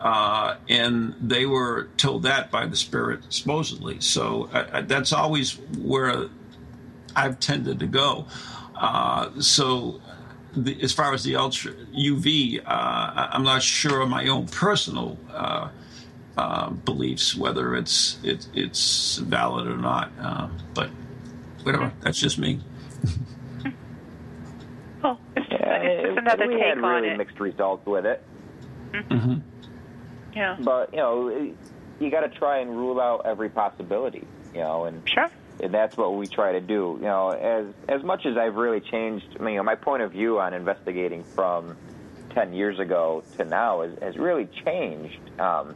Uh, 0.00 0.56
and 0.68 1.14
they 1.20 1.46
were 1.46 1.88
told 1.96 2.24
that 2.24 2.50
by 2.50 2.66
the 2.66 2.76
spirit, 2.76 3.20
supposedly. 3.30 3.98
So 4.00 4.50
uh, 4.52 4.82
that's 4.82 5.12
always 5.12 5.58
where 5.78 6.28
I've 7.16 7.40
tended 7.40 7.80
to 7.80 7.86
go. 7.86 8.26
Uh, 8.74 9.40
so, 9.40 10.00
the, 10.54 10.80
as 10.82 10.92
far 10.92 11.14
as 11.14 11.24
the 11.24 11.36
ultra 11.36 11.72
UV, 11.72 12.60
uh, 12.64 13.28
I'm 13.32 13.44
not 13.44 13.62
sure 13.62 14.02
of 14.02 14.08
my 14.08 14.26
own 14.26 14.46
personal 14.46 15.18
uh, 15.32 15.68
uh, 16.36 16.70
beliefs 16.70 17.36
whether 17.36 17.76
it's 17.76 18.18
it, 18.22 18.48
it's 18.54 19.18
valid 19.18 19.66
or 19.66 19.76
not. 19.76 20.10
Uh, 20.20 20.48
but 20.74 20.90
whatever, 21.62 21.92
that's 22.00 22.18
just 22.18 22.38
me. 22.38 22.60
Well, 25.02 25.20
it's 25.36 25.48
just, 25.48 25.60
Yeah, 25.60 25.76
it's 25.82 26.02
just 26.02 26.12
it- 26.12 26.18
another 26.18 26.46
we 26.48 26.54
take 26.54 26.62
had 26.64 26.78
on 26.78 26.84
really 27.02 27.08
it. 27.10 27.18
mixed 27.18 27.38
results 27.40 27.86
with 27.86 28.06
it. 28.06 28.22
Mm-hmm. 28.92 29.34
Yeah. 30.34 30.56
But 30.60 30.92
you 30.92 30.98
know, 30.98 31.52
you 32.00 32.10
got 32.10 32.20
to 32.20 32.28
try 32.28 32.58
and 32.58 32.70
rule 32.70 33.00
out 33.00 33.22
every 33.26 33.48
possibility. 33.50 34.26
You 34.54 34.60
know, 34.60 34.84
and 34.84 35.06
Sure. 35.08 35.28
and 35.60 35.74
that's 35.74 35.96
what 35.96 36.14
we 36.14 36.26
try 36.26 36.52
to 36.52 36.60
do. 36.60 36.96
You 37.00 37.06
know, 37.06 37.30
as 37.30 37.66
as 37.88 38.02
much 38.02 38.24
as 38.24 38.36
I've 38.36 38.56
really 38.56 38.80
changed, 38.80 39.26
I 39.38 39.42
mean, 39.42 39.54
you 39.54 39.58
know, 39.58 39.64
my 39.64 39.74
point 39.74 40.02
of 40.02 40.12
view 40.12 40.38
on 40.40 40.54
investigating 40.54 41.22
from 41.24 41.76
ten 42.30 42.52
years 42.54 42.78
ago 42.78 43.22
to 43.36 43.44
now 43.44 43.82
has, 43.82 43.98
has 44.00 44.16
really 44.16 44.46
changed. 44.64 45.18
Um, 45.40 45.74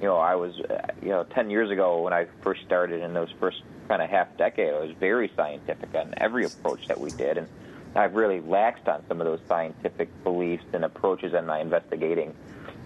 you 0.00 0.06
know, 0.06 0.16
I 0.16 0.34
was, 0.34 0.58
uh, 0.60 0.88
you 1.02 1.08
know, 1.08 1.24
ten 1.24 1.50
years 1.50 1.70
ago 1.70 2.02
when 2.02 2.12
I 2.12 2.26
first 2.42 2.62
started 2.64 3.02
in 3.02 3.14
those 3.14 3.30
first 3.40 3.62
kind 3.88 4.02
of 4.02 4.10
half 4.10 4.36
decade, 4.36 4.74
I 4.74 4.80
was 4.80 4.90
very 4.98 5.30
scientific 5.36 5.94
on 5.94 6.14
every 6.18 6.44
approach 6.44 6.86
that 6.88 7.00
we 7.00 7.10
did, 7.12 7.38
and 7.38 7.48
I've 7.94 8.14
really 8.14 8.40
laxed 8.40 8.88
on 8.88 9.04
some 9.08 9.20
of 9.20 9.26
those 9.26 9.40
scientific 9.48 10.08
beliefs 10.22 10.64
and 10.72 10.84
approaches 10.84 11.32
in 11.32 11.46
my 11.46 11.60
investigating 11.60 12.34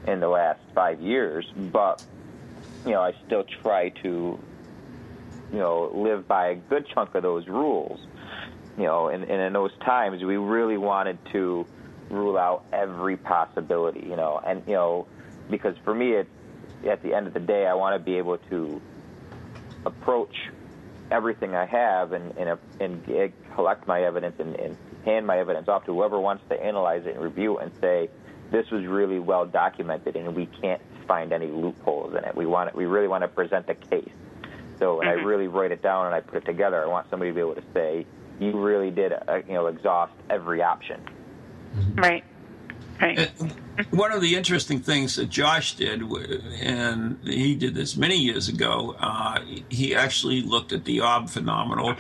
in 0.07 0.21
the 0.21 0.29
last 0.29 0.61
five 0.75 1.01
years. 1.01 1.51
But 1.57 2.03
you 2.85 2.93
know, 2.93 3.03
I 3.03 3.15
still 3.27 3.45
try 3.63 3.89
to, 3.89 4.39
you 5.53 5.59
know, 5.59 5.91
live 5.93 6.29
by 6.29 6.49
a 6.49 6.55
good 6.55 6.87
chunk 6.95 7.15
of 7.15 7.23
those 7.23 7.49
rules. 7.49 8.01
You 8.79 8.85
know, 8.85 9.09
and, 9.09 9.25
and 9.25 9.43
in 9.43 9.53
those 9.53 9.77
times, 9.85 10.23
we 10.23 10.37
really 10.37 10.79
wanted 10.79 11.19
to 11.33 11.67
rule 12.09 12.39
out 12.39 12.65
every 12.73 13.17
possibility. 13.17 14.07
You 14.09 14.17
know, 14.17 14.41
and 14.45 14.63
you 14.67 14.75
know, 14.75 15.07
because 15.51 15.77
for 15.85 15.95
me, 15.95 16.13
it 16.13 16.29
at 16.89 17.03
the 17.03 17.15
end 17.15 17.27
of 17.27 17.35
the 17.35 17.41
day, 17.41 17.67
I 17.67 17.75
want 17.75 17.95
to 17.95 18.05
be 18.05 18.17
able 18.17 18.39
to 18.39 18.81
approach 19.87 20.35
everything 21.11 21.55
I 21.55 21.67
have 21.67 22.13
and 22.13 22.37
and, 22.37 22.59
and 22.81 23.33
collect 23.55 23.87
my 23.87 24.03
evidence 24.03 24.37
and, 24.39 24.55
and 24.57 24.77
hand 25.05 25.27
my 25.27 25.39
evidence 25.39 25.69
off 25.69 25.85
to 25.87 25.95
whoever 25.95 26.21
wants 26.21 26.45
to 26.51 26.63
analyze 26.63 27.07
it 27.07 27.15
and 27.15 27.23
review 27.23 27.59
it 27.59 27.65
and 27.65 27.73
say 27.81 28.09
this 28.51 28.71
was 28.71 28.85
really 28.87 29.19
well 29.19 29.47
documented 29.47 30.17
and 30.17 30.35
we 30.35 30.47
can't 30.47 30.83
find 31.07 31.33
any 31.33 31.47
loopholes 31.47 32.15
in 32.15 32.25
it. 32.25 32.37
We 32.37 32.47
want 32.47 32.69
it, 32.69 32.77
we 32.77 32.87
really 32.87 33.09
want 33.09 33.23
to 33.23 33.29
present 33.29 33.67
the 33.67 33.75
case. 33.75 34.11
So 34.79 34.99
when 34.99 35.09
Mm-hmm. 35.09 35.21
I 35.21 35.23
really 35.23 35.49
write 35.49 35.73
it 35.73 35.83
down 35.83 36.07
and 36.07 36.15
I 36.15 36.21
put 36.21 36.37
it 36.39 36.47
together, 36.47 36.83
I 36.83 36.87
want 36.87 37.09
somebody 37.11 37.31
to 37.31 37.35
be 37.35 37.41
able 37.41 37.55
to 37.55 37.65
say 37.75 38.07
you 38.39 38.53
really 38.53 38.91
did 38.91 39.13
uh, 39.13 39.41
you 39.47 39.55
know 39.55 39.67
exhaust 39.67 40.13
every 40.29 40.63
option. 40.63 41.01
Right. 41.97 42.25
One 43.91 44.13
of 44.13 44.21
the 44.21 44.35
interesting 44.37 44.81
things 44.81 45.17
that 45.17 45.31
Josh 45.31 45.75
did, 45.77 46.03
and 46.03 47.19
he 47.25 47.55
did 47.55 47.75
this 47.75 47.97
many 47.97 48.17
years 48.17 48.49
ago, 48.49 48.95
uh, 48.99 49.41
he 49.71 49.95
actually 49.95 50.43
looked 50.43 50.73
at 50.73 50.85
the 50.85 51.01
orb 51.01 51.31
phenomenon 51.31 51.97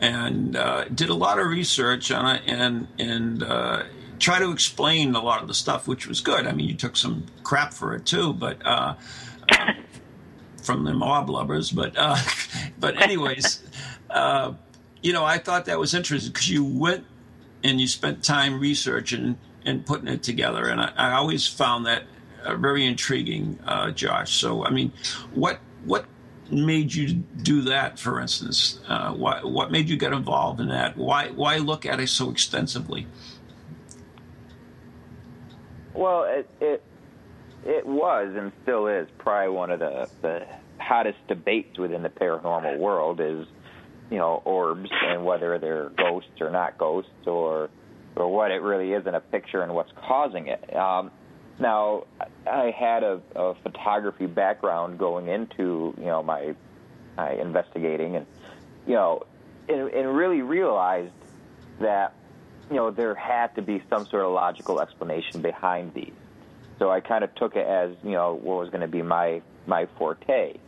and 0.00 0.56
uh, 0.56 0.84
did 0.84 1.10
a 1.10 1.14
lot 1.14 1.38
of 1.38 1.46
research 1.48 2.10
on 2.10 2.36
it 2.36 2.42
and 2.46 2.86
and 2.98 3.42
uh, 3.42 3.82
try 4.18 4.38
to 4.38 4.50
explain 4.50 5.14
a 5.14 5.22
lot 5.22 5.42
of 5.42 5.48
the 5.48 5.54
stuff, 5.54 5.86
which 5.86 6.06
was 6.06 6.20
good. 6.20 6.46
I 6.46 6.52
mean, 6.52 6.68
you 6.68 6.74
took 6.74 6.96
some 6.96 7.26
crap 7.42 7.72
for 7.72 7.94
it 7.94 8.06
too, 8.06 8.32
but 8.32 8.64
uh, 8.64 8.94
uh, 9.50 9.72
from 10.62 10.84
the 10.84 10.94
mob 10.94 11.28
lovers. 11.28 11.70
But 11.70 11.94
uh, 11.96 12.16
but 12.80 13.00
anyways, 13.00 13.62
uh, 14.10 14.54
you 15.02 15.12
know, 15.12 15.24
I 15.24 15.38
thought 15.38 15.66
that 15.66 15.78
was 15.78 15.94
interesting 15.94 16.32
because 16.32 16.50
you 16.50 16.64
went 16.64 17.04
and 17.62 17.80
you 17.80 17.86
spent 17.86 18.22
time 18.24 18.60
researching 18.60 19.38
and 19.68 19.84
putting 19.84 20.08
it 20.08 20.22
together, 20.22 20.68
and 20.68 20.80
I, 20.80 20.92
I 20.96 21.12
always 21.12 21.46
found 21.46 21.86
that 21.86 22.04
uh, 22.44 22.56
very 22.56 22.86
intriguing, 22.86 23.58
uh, 23.66 23.90
Josh. 23.90 24.34
So, 24.34 24.64
I 24.64 24.70
mean, 24.70 24.92
what 25.34 25.60
what 25.84 26.06
made 26.50 26.94
you 26.94 27.12
do 27.12 27.62
that, 27.62 27.98
for 27.98 28.20
instance? 28.20 28.80
Uh, 28.88 29.12
why, 29.12 29.42
what 29.42 29.70
made 29.70 29.88
you 29.88 29.96
get 29.96 30.12
involved 30.12 30.60
in 30.60 30.68
that? 30.68 30.96
Why 30.96 31.28
why 31.28 31.58
look 31.58 31.84
at 31.84 32.00
it 32.00 32.08
so 32.08 32.30
extensively? 32.30 33.06
Well, 35.94 36.24
it 36.24 36.48
it 36.60 36.82
it 37.64 37.86
was 37.86 38.34
and 38.36 38.52
still 38.62 38.86
is 38.86 39.08
probably 39.18 39.50
one 39.50 39.70
of 39.70 39.80
the 39.80 40.08
the 40.22 40.46
hottest 40.78 41.18
debates 41.28 41.78
within 41.78 42.02
the 42.02 42.08
paranormal 42.08 42.78
world 42.78 43.20
is 43.20 43.46
you 44.10 44.16
know 44.16 44.40
orbs 44.44 44.90
and 45.04 45.24
whether 45.24 45.58
they're 45.58 45.90
ghosts 45.90 46.40
or 46.40 46.50
not 46.50 46.78
ghosts 46.78 47.26
or 47.26 47.68
or 48.20 48.32
what 48.32 48.50
it 48.50 48.62
really 48.62 48.92
is 48.92 49.06
in 49.06 49.14
a 49.14 49.20
picture 49.20 49.62
and 49.62 49.74
what's 49.74 49.92
causing 49.96 50.48
it. 50.48 50.74
Um, 50.76 51.10
now, 51.58 52.04
I 52.46 52.72
had 52.76 53.02
a, 53.02 53.20
a 53.34 53.54
photography 53.54 54.26
background 54.26 54.98
going 54.98 55.28
into 55.28 55.94
you 55.98 56.06
know 56.06 56.22
my 56.22 56.54
my 57.16 57.32
investigating 57.32 58.16
and 58.16 58.26
you 58.86 58.94
know 58.94 59.22
and, 59.68 59.88
and 59.90 60.16
really 60.16 60.42
realized 60.42 61.12
that 61.80 62.14
you 62.70 62.76
know, 62.76 62.90
there 62.90 63.14
had 63.14 63.54
to 63.56 63.62
be 63.62 63.82
some 63.88 64.06
sort 64.06 64.24
of 64.24 64.32
logical 64.32 64.80
explanation 64.80 65.40
behind 65.40 65.94
these. 65.94 66.12
So 66.78 66.90
I 66.90 67.00
kind 67.00 67.24
of 67.24 67.34
took 67.34 67.56
it 67.56 67.66
as, 67.66 67.92
you 68.02 68.12
know, 68.12 68.34
what 68.34 68.58
was 68.58 68.70
going 68.70 68.82
to 68.82 68.88
be 68.88 69.02
my 69.02 69.42
my 69.66 69.86
forte. 69.98 70.58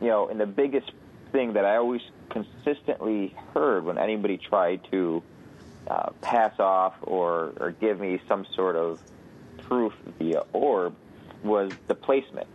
You 0.00 0.08
know, 0.08 0.28
and 0.28 0.40
the 0.40 0.46
biggest 0.46 0.90
thing 1.32 1.52
that 1.54 1.64
I 1.64 1.76
always 1.76 2.00
consistently 2.30 3.34
heard 3.54 3.84
when 3.84 3.98
anybody 3.98 4.38
tried 4.38 4.80
to 4.90 5.22
uh, 5.90 6.10
pass 6.22 6.58
off 6.58 6.94
or, 7.02 7.52
or 7.58 7.72
give 7.72 8.00
me 8.00 8.20
some 8.28 8.46
sort 8.54 8.76
of 8.76 8.98
proof 9.68 9.92
via 10.18 10.42
orb 10.52 10.94
was 11.42 11.72
the 11.88 11.94
placement. 11.94 12.46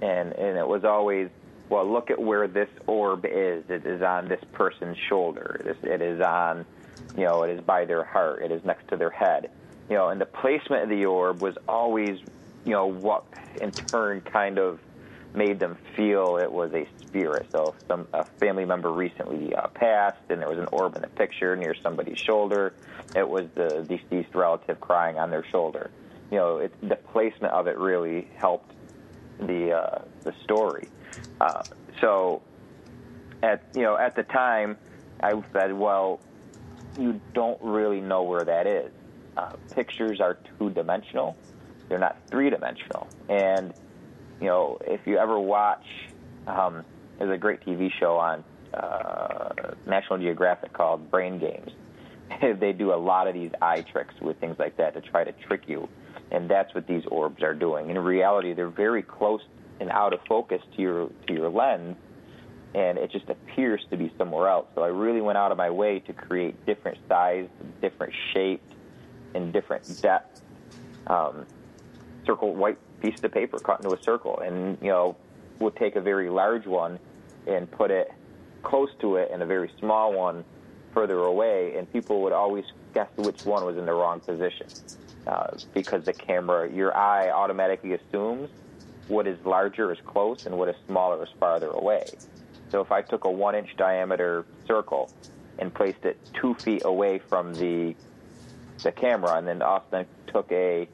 And, 0.00 0.32
and 0.32 0.56
it 0.56 0.66
was 0.66 0.84
always, 0.84 1.28
well, 1.68 1.90
look 1.90 2.10
at 2.10 2.20
where 2.20 2.46
this 2.48 2.68
orb 2.86 3.24
is. 3.24 3.64
It 3.68 3.86
is 3.86 4.02
on 4.02 4.28
this 4.28 4.42
person's 4.52 4.96
shoulder. 5.08 5.60
It 5.60 5.66
is, 5.70 5.76
it 5.82 6.02
is 6.02 6.20
on 6.20 6.66
you 7.16 7.24
know, 7.24 7.42
it 7.42 7.50
is 7.50 7.60
by 7.62 7.84
their 7.86 8.04
heart, 8.04 8.42
it 8.42 8.52
is 8.52 8.62
next 8.64 8.88
to 8.88 8.96
their 8.96 9.10
head. 9.10 9.50
You 9.88 9.96
know, 9.96 10.08
and 10.08 10.20
the 10.20 10.26
placement 10.26 10.84
of 10.84 10.88
the 10.90 11.06
orb 11.06 11.40
was 11.40 11.56
always, 11.66 12.18
you 12.64 12.72
know, 12.72 12.86
what 12.86 13.24
in 13.60 13.72
turn 13.90 14.20
kind 14.20 14.58
of 14.58 14.80
made 15.34 15.58
them 15.58 15.78
feel 15.96 16.38
it 16.40 16.50
was 16.50 16.72
a 16.74 16.86
spirit. 17.08 17.46
So 17.52 17.74
if 17.76 17.86
some 17.88 18.08
a 18.12 18.24
family 18.38 18.64
member 18.64 18.90
recently 18.90 19.54
uh, 19.54 19.68
passed 19.68 20.18
and 20.28 20.40
there 20.40 20.48
was 20.48 20.58
an 20.58 20.68
orb 20.72 20.96
in 20.96 21.02
the 21.02 21.08
picture 21.08 21.56
near 21.56 21.74
somebody's 21.82 22.18
shoulder, 22.18 22.74
it 23.14 23.28
was 23.28 23.46
the 23.54 23.86
deceased 23.88 24.34
relative 24.34 24.80
crying 24.80 25.18
on 25.18 25.30
their 25.30 25.44
shoulder. 25.50 25.90
You 26.30 26.38
know, 26.38 26.58
it, 26.58 26.88
the 26.88 26.96
placement 26.96 27.52
of 27.52 27.66
it 27.66 27.78
really 27.78 28.28
helped 28.36 28.72
the 29.38 29.72
uh, 29.72 30.02
the 30.24 30.34
story. 30.44 30.88
Uh, 31.40 31.62
so 32.00 32.42
at 33.42 33.62
you 33.74 33.82
know 33.82 33.96
at 33.96 34.16
the 34.16 34.22
time, 34.22 34.76
I 35.22 35.32
said, 35.52 35.72
well, 35.72 36.20
you 36.98 37.20
don't 37.34 37.60
really 37.62 38.00
know 38.00 38.22
where 38.22 38.44
that 38.44 38.66
is. 38.66 38.90
Uh, 39.36 39.52
pictures 39.74 40.20
are 40.20 40.38
two 40.58 40.70
dimensional; 40.70 41.36
they're 41.88 41.98
not 41.98 42.16
three 42.28 42.50
dimensional. 42.50 43.06
And 43.28 43.72
you 44.40 44.46
know, 44.46 44.78
if 44.86 45.06
you 45.06 45.18
ever 45.18 45.38
watch, 45.38 45.86
um, 46.46 46.84
there's 47.18 47.30
a 47.30 47.38
great 47.38 47.60
TV 47.60 47.90
show 47.98 48.16
on 48.16 48.44
uh, 48.74 49.74
National 49.86 50.18
Geographic 50.18 50.72
called 50.72 51.10
Brain 51.10 51.38
Games. 51.38 51.70
they 52.60 52.72
do 52.72 52.92
a 52.92 52.96
lot 52.96 53.28
of 53.28 53.34
these 53.34 53.50
eye 53.62 53.82
tricks 53.82 54.14
with 54.20 54.38
things 54.38 54.58
like 54.58 54.76
that 54.76 54.94
to 54.94 55.00
try 55.00 55.24
to 55.24 55.32
trick 55.32 55.62
you, 55.66 55.88
and 56.30 56.48
that's 56.48 56.74
what 56.74 56.86
these 56.86 57.04
orbs 57.06 57.42
are 57.42 57.54
doing. 57.54 57.90
In 57.90 57.98
reality, 57.98 58.52
they're 58.52 58.68
very 58.68 59.02
close 59.02 59.42
and 59.80 59.90
out 59.90 60.12
of 60.12 60.20
focus 60.28 60.62
to 60.74 60.82
your 60.82 61.10
to 61.26 61.32
your 61.32 61.48
lens, 61.48 61.96
and 62.74 62.98
it 62.98 63.10
just 63.10 63.28
appears 63.28 63.80
to 63.90 63.96
be 63.96 64.12
somewhere 64.18 64.48
else. 64.48 64.66
So 64.74 64.82
I 64.82 64.88
really 64.88 65.20
went 65.20 65.38
out 65.38 65.52
of 65.52 65.58
my 65.58 65.70
way 65.70 66.00
to 66.00 66.12
create 66.12 66.66
different 66.66 66.98
sized, 67.08 67.50
different 67.80 68.12
shaped, 68.32 68.72
and 69.34 69.52
different 69.52 70.02
depth. 70.02 70.42
Um, 71.06 71.46
circle 72.26 72.54
white 72.54 72.78
piece 73.00 73.22
of 73.22 73.32
paper 73.32 73.58
cut 73.60 73.82
into 73.82 73.94
a 73.94 74.02
circle, 74.02 74.40
and 74.40 74.76
you 74.80 74.88
know, 74.88 75.16
we'll 75.58 75.70
take 75.70 75.96
a 75.96 76.00
very 76.00 76.28
large 76.28 76.66
one 76.66 76.98
and 77.46 77.70
put 77.70 77.90
it 77.90 78.12
close 78.62 78.90
to 79.00 79.16
it, 79.16 79.30
and 79.32 79.42
a 79.42 79.46
very 79.46 79.70
small 79.78 80.12
one 80.12 80.44
further 80.92 81.18
away, 81.18 81.76
and 81.76 81.90
people 81.92 82.22
would 82.22 82.32
always 82.32 82.64
guess 82.94 83.08
which 83.16 83.44
one 83.44 83.64
was 83.64 83.76
in 83.76 83.86
the 83.86 83.92
wrong 83.92 84.18
position 84.18 84.66
uh, 85.26 85.48
because 85.74 86.04
the 86.04 86.12
camera, 86.12 86.70
your 86.70 86.96
eye 86.96 87.30
automatically 87.30 87.92
assumes 87.92 88.48
what 89.08 89.26
is 89.26 89.38
larger 89.44 89.92
is 89.92 89.98
close 90.06 90.46
and 90.46 90.56
what 90.58 90.68
is 90.68 90.74
smaller 90.86 91.22
is 91.22 91.28
farther 91.38 91.68
away. 91.70 92.06
So 92.70 92.80
if 92.80 92.90
I 92.90 93.02
took 93.02 93.24
a 93.24 93.30
one 93.30 93.54
inch 93.54 93.76
diameter 93.76 94.44
circle 94.66 95.12
and 95.58 95.72
placed 95.72 96.04
it 96.04 96.18
two 96.40 96.54
feet 96.54 96.82
away 96.84 97.18
from 97.18 97.54
the 97.54 97.94
the 98.82 98.92
camera, 98.92 99.36
and 99.36 99.46
then 99.48 99.62
Austin 99.62 100.06
took 100.26 100.50
a 100.52 100.88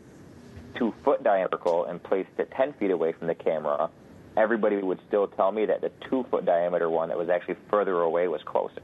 two 0.76 0.94
foot 1.02 1.22
diameter 1.22 1.56
circle 1.56 1.84
and 1.86 2.02
placed 2.02 2.30
it 2.38 2.50
ten 2.50 2.72
feet 2.74 2.90
away 2.90 3.12
from 3.12 3.26
the 3.26 3.34
camera, 3.34 3.90
everybody 4.36 4.76
would 4.76 5.00
still 5.08 5.28
tell 5.28 5.52
me 5.52 5.66
that 5.66 5.80
the 5.80 5.90
two 6.08 6.24
foot 6.30 6.44
diameter 6.44 6.88
one 6.88 7.08
that 7.08 7.18
was 7.18 7.28
actually 7.28 7.56
further 7.70 8.00
away 8.00 8.28
was 8.28 8.42
closer, 8.44 8.82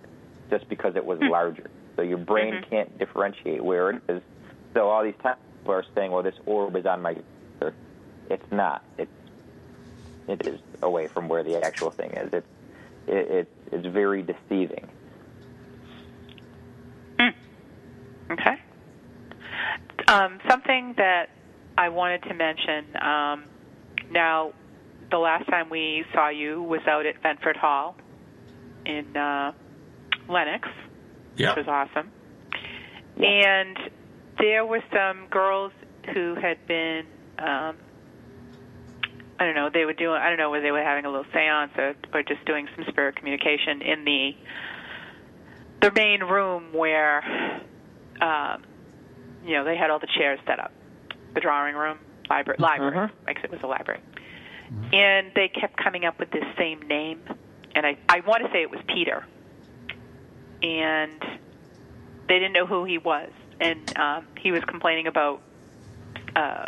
just 0.50 0.68
because 0.68 0.96
it 0.96 1.04
was 1.04 1.18
larger. 1.22 1.70
So 1.96 2.02
your 2.02 2.18
brain 2.18 2.64
can't 2.68 2.96
differentiate 2.98 3.64
where 3.64 3.90
it 3.90 4.02
is. 4.08 4.22
So 4.74 4.88
all 4.88 5.02
these 5.02 5.14
times 5.22 5.38
people 5.58 5.74
are 5.74 5.84
saying, 5.94 6.12
"Well, 6.12 6.22
this 6.22 6.38
orb 6.46 6.76
is 6.76 6.86
on 6.86 7.02
my," 7.02 7.14
shoulder." 7.14 7.74
it's 8.30 8.52
not. 8.52 8.84
It's 8.98 9.10
it 10.28 10.46
is 10.46 10.60
away 10.82 11.08
from 11.08 11.28
where 11.28 11.42
the 11.42 11.64
actual 11.64 11.90
thing 11.90 12.10
is. 12.10 12.32
It's 12.32 12.46
it, 13.06 13.30
it 13.30 13.52
it's 13.72 13.86
very 13.86 14.22
deceiving. 14.22 14.88
Okay. 18.30 18.56
Um, 20.06 20.38
something 20.48 20.94
that 20.96 21.30
I 21.76 21.88
wanted 21.88 22.22
to 22.24 22.34
mention. 22.34 22.84
Um, 23.00 23.44
now, 24.10 24.52
the 25.10 25.18
last 25.18 25.46
time 25.48 25.70
we 25.70 26.04
saw 26.12 26.28
you 26.28 26.62
was 26.62 26.80
out 26.86 27.06
at 27.06 27.22
Ventfort 27.22 27.56
Hall 27.56 27.96
in 28.84 29.16
uh, 29.16 29.52
Lenox, 30.28 30.68
Yeah. 31.36 31.54
which 31.54 31.66
was 31.66 31.68
awesome. 31.68 32.10
And 33.16 33.78
there 34.38 34.64
were 34.64 34.82
some 34.92 35.26
girls 35.30 35.72
who 36.14 36.34
had 36.34 36.64
been, 36.66 37.04
um, 37.38 37.76
I 39.40 39.44
don't 39.44 39.54
know, 39.54 39.70
they 39.72 39.84
were 39.84 39.92
doing, 39.92 40.20
I 40.20 40.28
don't 40.28 40.38
know 40.38 40.50
whether 40.50 40.62
they 40.62 40.70
were 40.72 40.82
having 40.82 41.04
a 41.04 41.10
little 41.10 41.26
seance 41.32 41.72
or, 41.76 41.94
or 42.12 42.22
just 42.22 42.44
doing 42.44 42.68
some 42.76 42.84
spirit 42.88 43.16
communication 43.16 43.82
in 43.82 44.04
the 44.04 44.36
the 45.80 45.92
main 45.92 46.24
room 46.24 46.72
where, 46.72 47.22
um, 48.20 48.62
you 49.46 49.52
know, 49.52 49.62
they 49.64 49.76
had 49.76 49.90
all 49.90 50.00
the 50.00 50.08
chairs 50.18 50.40
set 50.44 50.58
up, 50.58 50.72
the 51.34 51.40
drawing 51.40 51.76
room, 51.76 51.98
library, 52.28 52.56
library. 52.58 53.10
I 53.28 53.32
guess 53.32 53.44
it 53.44 53.50
was 53.52 53.60
a 53.62 53.68
library. 53.68 54.00
And 54.92 55.30
they 55.34 55.48
kept 55.48 55.76
coming 55.76 56.04
up 56.04 56.18
with 56.18 56.30
this 56.30 56.44
same 56.56 56.80
name, 56.88 57.20
and 57.74 57.86
I 57.86 57.96
I 58.08 58.20
want 58.20 58.44
to 58.44 58.50
say 58.52 58.62
it 58.62 58.70
was 58.70 58.80
Peter, 58.88 59.24
and 60.62 61.20
they 62.28 62.38
didn't 62.38 62.52
know 62.52 62.66
who 62.66 62.84
he 62.84 62.98
was, 62.98 63.30
and 63.60 63.96
um, 63.98 64.26
he 64.38 64.52
was 64.52 64.62
complaining 64.64 65.06
about 65.06 65.40
uh, 66.36 66.66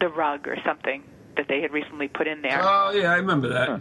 the 0.00 0.08
rug 0.08 0.48
or 0.48 0.56
something 0.64 1.02
that 1.36 1.48
they 1.48 1.60
had 1.60 1.72
recently 1.72 2.08
put 2.08 2.26
in 2.26 2.42
there. 2.42 2.60
Oh 2.62 2.90
yeah, 2.90 3.12
I 3.12 3.16
remember 3.16 3.48
that. 3.48 3.80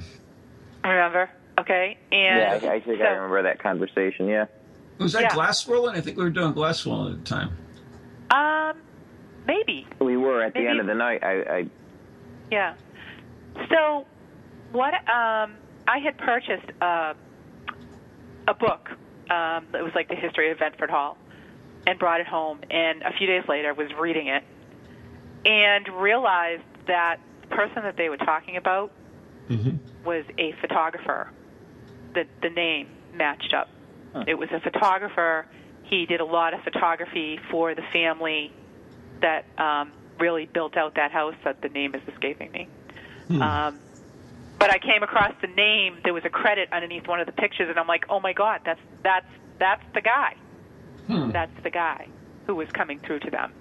I 0.84 0.89
remember? 0.89 1.30
Okay, 1.59 1.97
Yeah, 2.11 2.55
and 2.55 2.65
I, 2.65 2.74
I 2.76 2.80
think 2.80 2.99
so, 2.99 3.05
I 3.05 3.09
remember 3.09 3.43
that 3.43 3.59
conversation. 3.61 4.28
Yeah. 4.28 4.45
Was 4.97 5.13
that 5.13 5.22
Yeah. 5.24 5.34
glass 5.36 5.59
swirling? 5.59 5.95
I 5.95 6.01
think 6.01 6.17
we 6.17 6.24
were 6.24 6.30
doing 6.30 6.53
glass 6.53 6.80
swirling 6.80 7.13
at 7.13 7.26
the 7.26 7.30
time. 7.30 7.51
Um, 8.32 8.82
maybe. 9.45 9.86
We 9.99 10.17
were 10.17 10.41
at 10.43 10.53
the 10.53 10.65
end 10.67 10.80
of 10.80 10.88
the 10.88 10.93
night. 10.95 11.24
I, 11.24 11.41
I 11.41 11.65
Yeah. 12.49 12.74
So, 13.70 14.06
what 14.72 14.93
um, 14.93 15.56
I 15.88 15.97
had 16.04 16.18
purchased 16.18 16.72
uh, 16.82 17.14
a 18.47 18.54
book. 18.54 18.89
Um, 19.30 19.68
it 19.74 19.84
was 19.84 19.93
like 19.95 20.10
the 20.10 20.16
history 20.16 20.52
of 20.52 20.58
Ventfort 20.58 20.89
Hall, 20.89 21.18
and 21.88 21.97
brought 21.97 22.20
it 22.20 22.28
home. 22.28 22.60
And 22.70 23.02
a 23.02 23.14
few 23.18 23.28
days 23.28 23.43
later, 23.47 23.74
was 23.74 23.89
reading 23.99 24.28
it, 24.28 24.43
and 25.45 25.88
realized 26.02 26.64
that 26.88 27.18
the 27.41 27.56
person 27.56 27.84
that 27.84 27.97
they 27.97 28.10
were 28.10 28.18
talking 28.18 28.58
about 28.58 28.91
was 30.06 30.26
a 30.38 30.54
photographer. 30.62 31.30
The 32.14 32.26
the 32.41 32.49
name 32.49 32.88
matched 33.14 33.54
up. 33.54 33.70
It 34.28 34.36
was 34.36 34.49
a 34.52 34.60
photographer. 34.60 35.45
He 35.84 36.06
did 36.06 36.20
a 36.20 36.26
lot 36.26 36.54
of 36.54 36.62
photography 36.64 37.39
for 37.49 37.76
the 37.76 37.84
family 37.93 38.52
that 39.22 39.45
um, 39.58 39.91
really 40.20 40.45
built 40.45 40.76
out 40.78 40.95
that 40.95 41.12
house. 41.12 41.36
That 41.43 41.62
the 41.62 41.70
name 41.70 41.95
is 41.95 42.02
escaping 42.14 42.52
me. 42.52 42.68
Um, 43.39 43.79
but 44.59 44.69
I 44.71 44.79
came 44.79 45.03
across 45.03 45.34
the 45.41 45.47
name. 45.47 45.97
There 46.03 46.13
was 46.13 46.25
a 46.25 46.29
credit 46.29 46.69
underneath 46.71 47.07
one 47.07 47.19
of 47.19 47.25
the 47.25 47.32
pictures, 47.32 47.69
and 47.69 47.79
I'm 47.79 47.88
like, 47.88 48.05
oh 48.09 48.19
my 48.19 48.34
god, 48.34 48.61
that's 48.65 48.79
that's 49.03 49.25
that's 49.59 49.84
the 49.93 50.01
guy. 50.01 50.36
That's 51.32 51.63
the 51.63 51.69
guy 51.69 52.07
who 52.47 52.55
was 52.55 52.69
coming 52.71 52.99
through 52.99 53.19
to 53.21 53.32
them. 53.32 53.51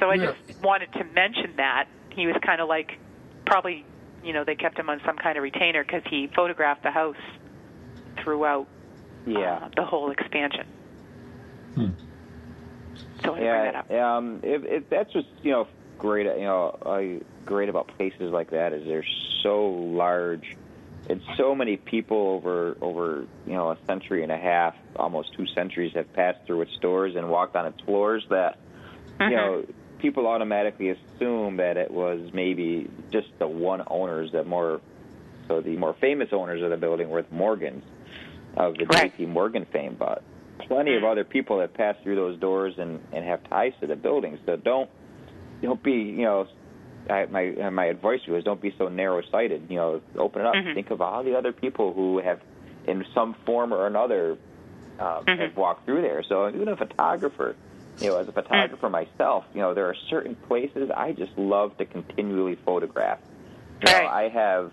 So 0.00 0.10
I 0.10 0.14
Yeah. 0.14 0.32
just 0.32 0.62
wanted 0.62 0.92
to 0.94 1.04
mention 1.04 1.54
that 1.56 1.86
he 2.10 2.26
was 2.26 2.36
kind 2.42 2.60
of 2.60 2.68
like 2.68 2.98
probably 3.46 3.84
you 4.24 4.32
know 4.32 4.44
they 4.44 4.54
kept 4.54 4.78
him 4.78 4.88
on 4.88 5.00
some 5.04 5.16
kind 5.16 5.36
of 5.36 5.42
retainer 5.42 5.84
because 5.84 6.02
he 6.08 6.28
photographed 6.28 6.82
the 6.82 6.90
house 6.90 7.16
throughout 8.22 8.66
yeah. 9.26 9.56
uh, 9.56 9.68
the 9.76 9.84
whole 9.84 10.10
expansion. 10.10 10.66
So 13.22 13.34
I 13.34 13.38
bring 13.38 13.40
that 13.40 13.74
up. 13.74 13.86
Yeah, 13.90 14.16
um, 14.16 14.40
if, 14.42 14.64
if 14.64 14.88
that's 14.88 15.12
just 15.12 15.28
you 15.42 15.50
know 15.52 15.66
great, 15.98 16.26
you 16.26 16.44
know, 16.44 16.78
uh, 16.84 17.24
great 17.44 17.68
about 17.68 17.88
places 17.96 18.32
like 18.32 18.50
that 18.50 18.72
is 18.72 18.86
they're 18.86 19.04
so 19.42 19.66
large, 19.66 20.56
and 21.08 21.20
so 21.36 21.54
many 21.54 21.76
people 21.76 22.16
over 22.16 22.76
over 22.80 23.26
you 23.46 23.52
know 23.52 23.70
a 23.70 23.78
century 23.86 24.22
and 24.22 24.32
a 24.32 24.38
half, 24.38 24.74
almost 24.96 25.34
two 25.34 25.46
centuries, 25.46 25.92
have 25.94 26.12
passed 26.12 26.38
through 26.46 26.62
its 26.62 26.74
stores 26.74 27.14
and 27.16 27.28
walked 27.28 27.56
on 27.56 27.66
its 27.66 27.80
floors. 27.82 28.24
That 28.30 28.58
you 29.20 29.26
uh-huh. 29.26 29.30
know, 29.30 29.66
people 29.98 30.26
automatically 30.26 30.90
assume 30.90 31.58
that 31.58 31.76
it 31.76 31.90
was 31.90 32.30
maybe 32.32 32.90
just 33.10 33.28
the 33.38 33.46
one 33.46 33.82
owners 33.86 34.32
that 34.32 34.46
more, 34.46 34.80
so 35.48 35.60
the 35.60 35.76
more 35.76 35.94
famous 36.00 36.28
owners 36.32 36.62
of 36.62 36.70
the 36.70 36.76
building 36.76 37.08
were 37.10 37.22
the 37.22 37.34
Morgans 37.34 37.84
of 38.56 38.76
the 38.76 38.86
Right. 38.86 39.10
J.P. 39.10 39.26
Morgan 39.26 39.66
fame, 39.72 39.96
but 39.98 40.22
plenty 40.58 40.94
of 40.94 41.02
mm. 41.02 41.10
other 41.10 41.24
people 41.24 41.60
have 41.60 41.74
passed 41.74 42.02
through 42.02 42.16
those 42.16 42.38
doors 42.38 42.74
and 42.78 43.00
and 43.12 43.24
have 43.24 43.42
ties 43.48 43.72
to 43.80 43.86
the 43.86 43.96
building. 43.96 44.38
So 44.46 44.56
don't 44.56 44.90
don't 45.62 45.82
be 45.82 45.92
you 45.92 46.24
know. 46.24 46.46
I, 47.10 47.26
my 47.26 47.70
my 47.70 47.86
advice 47.86 48.20
to 48.24 48.32
you 48.32 48.36
is 48.36 48.44
don't 48.44 48.60
be 48.60 48.74
so 48.78 48.88
narrow 48.88 49.22
sighted. 49.30 49.66
You 49.68 49.76
know, 49.76 50.00
open 50.16 50.40
it 50.42 50.46
up. 50.46 50.54
Mhm. 50.54 50.74
Think 50.74 50.90
of 50.90 51.00
all 51.00 51.22
the 51.22 51.36
other 51.36 51.52
people 51.52 51.92
who 51.92 52.18
have, 52.18 52.40
in 52.86 53.04
some 53.14 53.34
form 53.46 53.72
or 53.74 53.86
another, 53.86 54.36
uh, 54.98 55.20
Mhm. 55.20 55.38
have 55.38 55.56
walked 55.56 55.84
through 55.86 56.02
there. 56.02 56.22
So 56.22 56.48
even 56.48 56.68
a 56.68 56.76
photographer, 56.76 57.56
you 58.00 58.08
know, 58.08 58.16
as 58.16 58.28
a 58.28 58.32
photographer 58.32 58.88
myself, 58.88 59.44
you 59.54 59.60
know, 59.60 59.74
there 59.74 59.86
are 59.86 59.94
certain 60.08 60.34
places 60.34 60.90
I 60.90 61.12
just 61.12 61.36
love 61.36 61.76
to 61.78 61.84
continually 61.84 62.54
photograph. 62.54 63.20
You 63.82 63.90
know, 63.92 63.98
Right. 63.98 64.24
I 64.24 64.28
have 64.28 64.72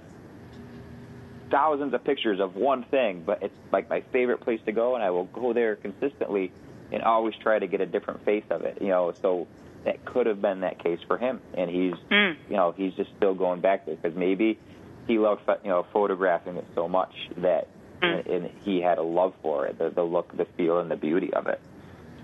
thousands 1.49 1.93
of 1.93 2.03
pictures 2.03 2.39
of 2.39 2.55
one 2.55 2.83
thing, 2.83 3.23
but 3.25 3.43
it's 3.43 3.57
like 3.73 3.89
my 3.89 3.99
favorite 4.13 4.39
place 4.39 4.61
to 4.65 4.71
go, 4.71 4.95
and 4.95 5.03
I 5.03 5.09
will 5.09 5.25
go 5.25 5.51
there 5.53 5.75
consistently 5.75 6.51
and 6.93 7.03
always 7.03 7.35
try 7.35 7.59
to 7.59 7.67
get 7.67 7.81
a 7.81 7.85
different 7.85 8.23
face 8.23 8.45
of 8.49 8.61
it. 8.63 8.77
You 8.81 8.87
know, 8.87 9.13
so 9.21 9.47
that 9.85 10.03
could 10.05 10.27
have 10.27 10.41
been 10.41 10.61
that 10.61 10.83
case 10.83 10.99
for 11.07 11.17
him, 11.17 11.41
and 11.55 11.69
he's, 11.69 11.93
Mm. 12.11 12.35
you 12.49 12.55
know, 12.55 12.71
he's 12.77 12.93
just 12.93 13.09
still 13.17 13.33
going 13.33 13.61
back 13.61 13.85
there 13.85 13.95
because 13.95 14.15
maybe 14.17 14.59
he 15.07 15.17
loved, 15.17 15.41
pho- 15.45 15.57
you 15.63 15.69
know, 15.69 15.85
photographing 15.91 16.57
it 16.57 16.65
so 16.75 16.87
much 16.87 17.13
that 17.37 17.67
Mm. 18.01 18.25
and 18.35 18.49
he 18.65 18.81
had 18.81 18.97
a 18.97 19.03
love 19.03 19.33
for 19.43 19.67
it, 19.67 19.77
the, 19.77 19.89
the 19.91 20.01
look, 20.03 20.35
the 20.35 20.45
feel, 20.57 20.79
and 20.79 20.89
the 20.89 20.95
beauty 20.95 21.31
of 21.33 21.45
it. 21.47 21.59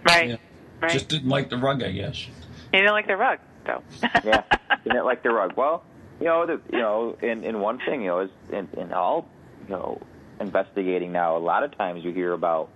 Right. 0.08 0.30
Yeah. 0.30 0.36
Right. 0.82 0.92
Just 0.92 1.08
didn't 1.10 1.30
like 1.30 1.50
the 1.50 1.58
rug, 1.58 1.84
I 1.84 1.92
guess. 1.92 2.16
he 2.18 2.32
didn't 2.78 2.94
like 2.94 3.08
the 3.08 3.16
rug, 3.18 3.40
though. 3.66 3.82
yeah, 4.24 4.44
didn't 4.84 5.06
like 5.06 5.22
the 5.24 5.30
rug. 5.32 5.54
Well, 5.56 5.84
you 6.20 6.26
know, 6.28 6.46
the, 6.48 6.60
you 6.72 6.80
know, 6.80 7.16
in 7.22 7.44
in 7.44 7.60
one 7.60 7.80
thing, 7.80 8.02
you 8.02 8.08
know, 8.08 8.20
is 8.22 8.30
in, 8.52 8.68
in 8.78 8.92
all, 8.94 9.28
you 9.68 9.76
know, 9.76 10.02
investigating 10.40 11.12
now, 11.12 11.38
a 11.38 11.40
lot 11.40 11.64
of 11.64 11.76
times 11.78 12.04
you 12.04 12.12
hear 12.12 12.34
about 12.34 12.70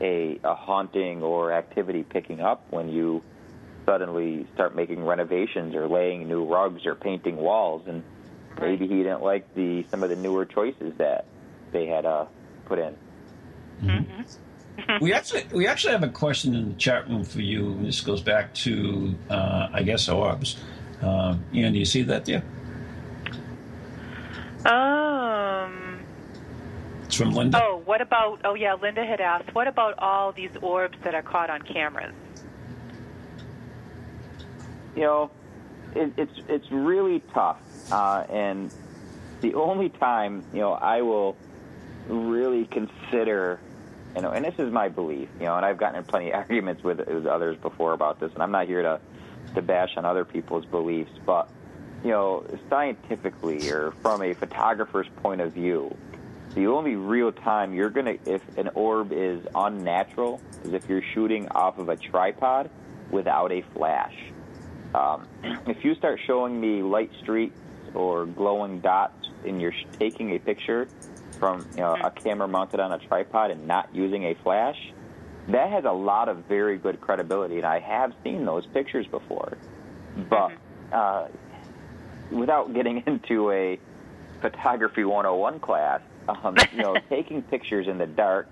a 0.00 0.38
a 0.44 0.54
haunting 0.54 1.22
or 1.22 1.52
activity 1.52 2.02
picking 2.04 2.40
up 2.40 2.64
when 2.70 2.88
you 2.88 3.22
suddenly 3.90 4.46
start 4.54 4.76
making 4.76 5.04
renovations 5.04 5.74
or 5.74 5.88
laying 5.88 6.28
new 6.28 6.44
rugs 6.44 6.86
or 6.86 6.94
painting 6.94 7.36
walls, 7.36 7.82
and 7.88 8.04
maybe 8.60 8.86
he 8.86 8.98
didn't 8.98 9.22
like 9.22 9.52
the 9.54 9.84
some 9.90 10.04
of 10.04 10.10
the 10.10 10.16
newer 10.16 10.44
choices 10.44 10.94
that 10.98 11.24
they 11.72 11.86
had 11.86 12.06
uh, 12.06 12.26
put 12.66 12.78
in. 12.78 12.94
We 15.00 15.12
actually 15.12 15.44
we 15.52 15.66
actually 15.66 15.92
have 15.92 16.04
a 16.04 16.08
question 16.08 16.54
in 16.54 16.68
the 16.68 16.74
chat 16.76 17.08
room 17.08 17.24
for 17.24 17.40
you. 17.40 17.76
This 17.82 18.00
goes 18.00 18.20
back 18.20 18.54
to 18.66 19.14
uh, 19.28 19.68
I 19.72 19.82
guess 19.82 20.08
orbs. 20.08 20.56
Um, 21.02 21.44
Ian, 21.52 21.72
do 21.72 21.78
you 21.80 21.84
see 21.84 22.02
that 22.02 22.24
there? 22.26 22.44
um. 24.66 25.98
It's 27.04 27.16
from 27.16 27.32
Linda. 27.32 27.60
Oh, 27.60 27.82
what 27.84 28.00
about? 28.00 28.42
Oh, 28.44 28.54
yeah. 28.54 28.74
Linda 28.74 29.04
had 29.04 29.20
asked, 29.20 29.52
what 29.52 29.66
about 29.66 29.94
all 29.98 30.30
these 30.30 30.52
orbs 30.62 30.96
that 31.02 31.12
are 31.12 31.22
caught 31.22 31.50
on 31.50 31.60
cameras? 31.62 32.14
You 34.94 35.02
know, 35.02 35.30
it, 35.94 36.12
it's 36.16 36.40
it's 36.48 36.70
really 36.70 37.20
tough, 37.32 37.60
uh, 37.92 38.24
and 38.28 38.72
the 39.40 39.54
only 39.54 39.88
time 39.88 40.44
you 40.52 40.60
know 40.60 40.72
I 40.72 41.02
will 41.02 41.36
really 42.08 42.66
consider, 42.66 43.60
you 44.14 44.22
know, 44.22 44.30
and 44.30 44.44
this 44.44 44.54
is 44.58 44.72
my 44.72 44.88
belief, 44.88 45.28
you 45.38 45.46
know, 45.46 45.56
and 45.56 45.64
I've 45.64 45.78
gotten 45.78 45.96
in 45.96 46.04
plenty 46.04 46.32
of 46.32 46.34
arguments 46.50 46.82
with, 46.82 46.98
with 47.06 47.26
others 47.26 47.56
before 47.58 47.92
about 47.92 48.20
this, 48.20 48.32
and 48.32 48.42
I'm 48.42 48.52
not 48.52 48.66
here 48.66 48.82
to 48.82 49.00
to 49.54 49.62
bash 49.62 49.96
on 49.96 50.04
other 50.04 50.24
people's 50.24 50.64
beliefs, 50.66 51.12
but 51.26 51.48
you 52.04 52.10
know, 52.10 52.46
scientifically 52.68 53.70
or 53.70 53.92
from 54.02 54.22
a 54.22 54.32
photographer's 54.34 55.08
point 55.22 55.40
of 55.40 55.52
view, 55.52 55.94
the 56.54 56.66
only 56.66 56.96
real 56.96 57.30
time 57.30 57.74
you're 57.74 57.90
gonna, 57.90 58.16
if 58.26 58.42
an 58.56 58.70
orb 58.74 59.12
is 59.12 59.44
unnatural, 59.54 60.40
is 60.64 60.72
if 60.72 60.88
you're 60.88 61.02
shooting 61.14 61.48
off 61.48 61.78
of 61.78 61.88
a 61.88 61.96
tripod 61.96 62.70
without 63.10 63.52
a 63.52 63.62
flash. 63.74 64.14
Um, 64.94 65.26
if 65.66 65.84
you 65.84 65.94
start 65.94 66.20
showing 66.26 66.60
me 66.60 66.82
light 66.82 67.10
streaks 67.22 67.56
or 67.94 68.26
glowing 68.26 68.80
dots 68.80 69.28
and 69.44 69.60
you're 69.60 69.74
taking 69.98 70.34
a 70.34 70.38
picture 70.38 70.88
from 71.38 71.66
you 71.72 71.80
know, 71.80 71.96
a 72.02 72.10
camera 72.10 72.48
mounted 72.48 72.80
on 72.80 72.92
a 72.92 72.98
tripod 72.98 73.50
and 73.50 73.66
not 73.66 73.88
using 73.94 74.24
a 74.24 74.34
flash, 74.42 74.92
that 75.48 75.70
has 75.70 75.84
a 75.84 75.92
lot 75.92 76.28
of 76.28 76.44
very 76.46 76.76
good 76.78 77.00
credibility, 77.00 77.56
and 77.56 77.66
I 77.66 77.78
have 77.80 78.12
seen 78.22 78.44
those 78.44 78.66
pictures 78.66 79.06
before. 79.06 79.56
But 80.28 80.52
uh, 80.92 81.28
without 82.30 82.74
getting 82.74 83.02
into 83.06 83.50
a 83.50 83.78
photography 84.40 85.04
101 85.04 85.60
class, 85.60 86.00
um, 86.28 86.56
you 86.72 86.82
know, 86.82 86.96
taking 87.08 87.42
pictures 87.42 87.88
in 87.88 87.98
the 87.98 88.06
dark, 88.06 88.48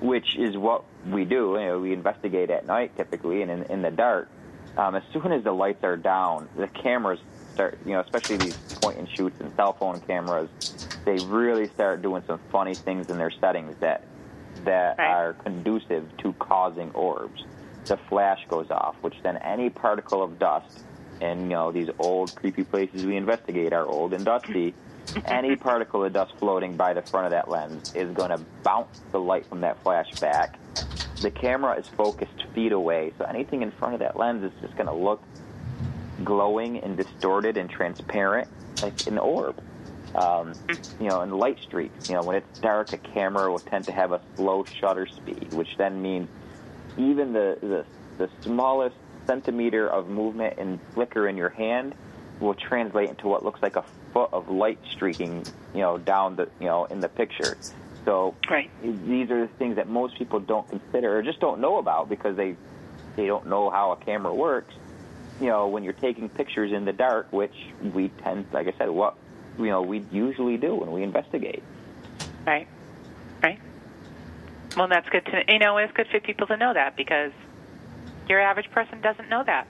which 0.00 0.36
is 0.36 0.56
what 0.56 0.84
we 1.06 1.24
do. 1.24 1.56
You 1.58 1.66
know, 1.66 1.78
we 1.80 1.92
investigate 1.92 2.50
at 2.50 2.66
night 2.66 2.96
typically, 2.96 3.42
and 3.42 3.50
in, 3.50 3.62
in 3.64 3.82
the 3.82 3.90
dark. 3.90 4.28
Um, 4.76 4.94
as 4.94 5.02
soon 5.12 5.32
as 5.32 5.42
the 5.44 5.52
lights 5.52 5.82
are 5.84 5.96
down, 5.96 6.48
the 6.56 6.68
cameras 6.68 7.18
start. 7.54 7.78
You 7.86 7.92
know, 7.92 8.00
especially 8.00 8.36
these 8.36 8.56
point 8.80 8.98
and 8.98 9.08
shoots 9.08 9.40
and 9.40 9.54
cell 9.56 9.72
phone 9.72 10.00
cameras, 10.00 10.48
they 11.04 11.16
really 11.26 11.68
start 11.68 12.02
doing 12.02 12.22
some 12.26 12.38
funny 12.50 12.74
things 12.74 13.08
in 13.10 13.18
their 13.18 13.30
settings 13.30 13.76
that 13.80 14.02
that 14.64 14.98
Right. 14.98 15.10
are 15.10 15.32
conducive 15.34 16.04
to 16.18 16.32
causing 16.34 16.90
orbs. 16.92 17.44
The 17.84 17.96
flash 17.96 18.40
goes 18.48 18.70
off, 18.70 18.96
which 19.00 19.14
then 19.22 19.36
any 19.38 19.70
particle 19.70 20.22
of 20.22 20.38
dust, 20.38 20.80
and 21.20 21.42
you 21.42 21.48
know 21.48 21.72
these 21.72 21.88
old 21.98 22.34
creepy 22.34 22.64
places 22.64 23.04
we 23.06 23.16
investigate 23.16 23.72
are 23.72 23.86
old 23.86 24.12
and 24.12 24.24
dusty. 24.24 24.74
any 25.26 25.54
particle 25.54 26.04
of 26.04 26.12
dust 26.12 26.32
floating 26.38 26.76
by 26.76 26.92
the 26.92 27.00
front 27.02 27.26
of 27.26 27.30
that 27.30 27.48
lens 27.48 27.94
is 27.94 28.10
going 28.10 28.30
to 28.30 28.38
bounce 28.64 29.00
the 29.12 29.20
light 29.20 29.46
from 29.46 29.60
that 29.60 29.80
flash 29.84 30.10
back. 30.18 30.58
The 31.20 31.30
camera 31.30 31.78
is 31.78 31.88
focused 31.88 32.44
feet 32.54 32.72
away, 32.72 33.12
so 33.18 33.24
anything 33.24 33.62
in 33.62 33.70
front 33.70 33.94
of 33.94 34.00
that 34.00 34.18
lens 34.18 34.44
is 34.44 34.52
just 34.60 34.76
going 34.76 34.86
to 34.86 34.94
look 34.94 35.22
glowing 36.24 36.78
and 36.78 36.96
distorted 36.96 37.56
and 37.56 37.68
transparent 37.68 38.48
like 38.82 39.06
an 39.06 39.18
orb. 39.18 39.60
Um, 40.14 40.54
you 41.00 41.08
know, 41.08 41.20
and 41.20 41.34
light 41.36 41.58
streaks. 41.60 42.08
You 42.08 42.14
know, 42.14 42.22
when 42.22 42.36
it's 42.36 42.58
dark, 42.60 42.92
a 42.92 42.96
camera 42.96 43.50
will 43.50 43.58
tend 43.58 43.84
to 43.86 43.92
have 43.92 44.12
a 44.12 44.20
slow 44.36 44.64
shutter 44.64 45.06
speed, 45.06 45.52
which 45.52 45.76
then 45.76 46.00
means 46.00 46.28
even 46.96 47.32
the 47.32 47.58
the, 47.60 47.84
the 48.16 48.30
smallest 48.40 48.96
centimeter 49.26 49.88
of 49.88 50.08
movement 50.08 50.58
and 50.58 50.78
flicker 50.94 51.28
in 51.28 51.36
your 51.36 51.50
hand 51.50 51.94
will 52.40 52.54
translate 52.54 53.10
into 53.10 53.28
what 53.28 53.44
looks 53.44 53.60
like 53.62 53.76
a 53.76 53.84
foot 54.12 54.30
of 54.32 54.48
light 54.48 54.78
streaking, 54.90 55.44
you 55.74 55.80
know, 55.80 55.98
down 55.98 56.36
the, 56.36 56.48
you 56.60 56.66
know, 56.66 56.84
in 56.86 57.00
the 57.00 57.08
picture. 57.08 57.56
So 58.06 58.34
Right. 58.48 58.70
these 58.80 59.30
are 59.30 59.46
the 59.46 59.52
things 59.58 59.76
that 59.76 59.88
most 59.88 60.16
people 60.16 60.40
don't 60.40 60.66
consider 60.70 61.18
or 61.18 61.22
just 61.22 61.40
don't 61.40 61.60
know 61.60 61.76
about 61.76 62.08
because 62.08 62.36
they 62.36 62.56
they 63.16 63.26
don't 63.26 63.46
know 63.46 63.68
how 63.68 63.92
a 63.92 63.96
camera 63.96 64.32
works. 64.32 64.74
You 65.40 65.48
know, 65.48 65.68
when 65.68 65.82
you're 65.82 65.92
taking 65.92 66.28
pictures 66.30 66.72
in 66.72 66.84
the 66.84 66.92
dark, 66.92 67.32
which 67.32 67.54
we 67.94 68.08
tend, 68.22 68.46
like 68.52 68.68
I 68.68 68.74
said, 68.78 68.88
what 68.88 69.16
you 69.58 69.66
know 69.66 69.82
we 69.82 70.04
usually 70.10 70.56
do 70.56 70.74
when 70.76 70.92
we 70.92 71.02
investigate. 71.02 71.62
Right. 72.46 72.68
Right. 73.42 73.58
Well, 74.76 74.88
that's 74.88 75.08
good 75.08 75.24
to 75.26 75.52
you 75.52 75.58
know. 75.58 75.76
It's 75.78 75.92
good 75.92 76.06
for 76.10 76.20
people 76.20 76.46
to 76.46 76.56
know 76.56 76.72
that 76.72 76.96
because 76.96 77.32
your 78.28 78.40
average 78.40 78.70
person 78.70 79.00
doesn't 79.00 79.28
know 79.28 79.42
that. 79.44 79.66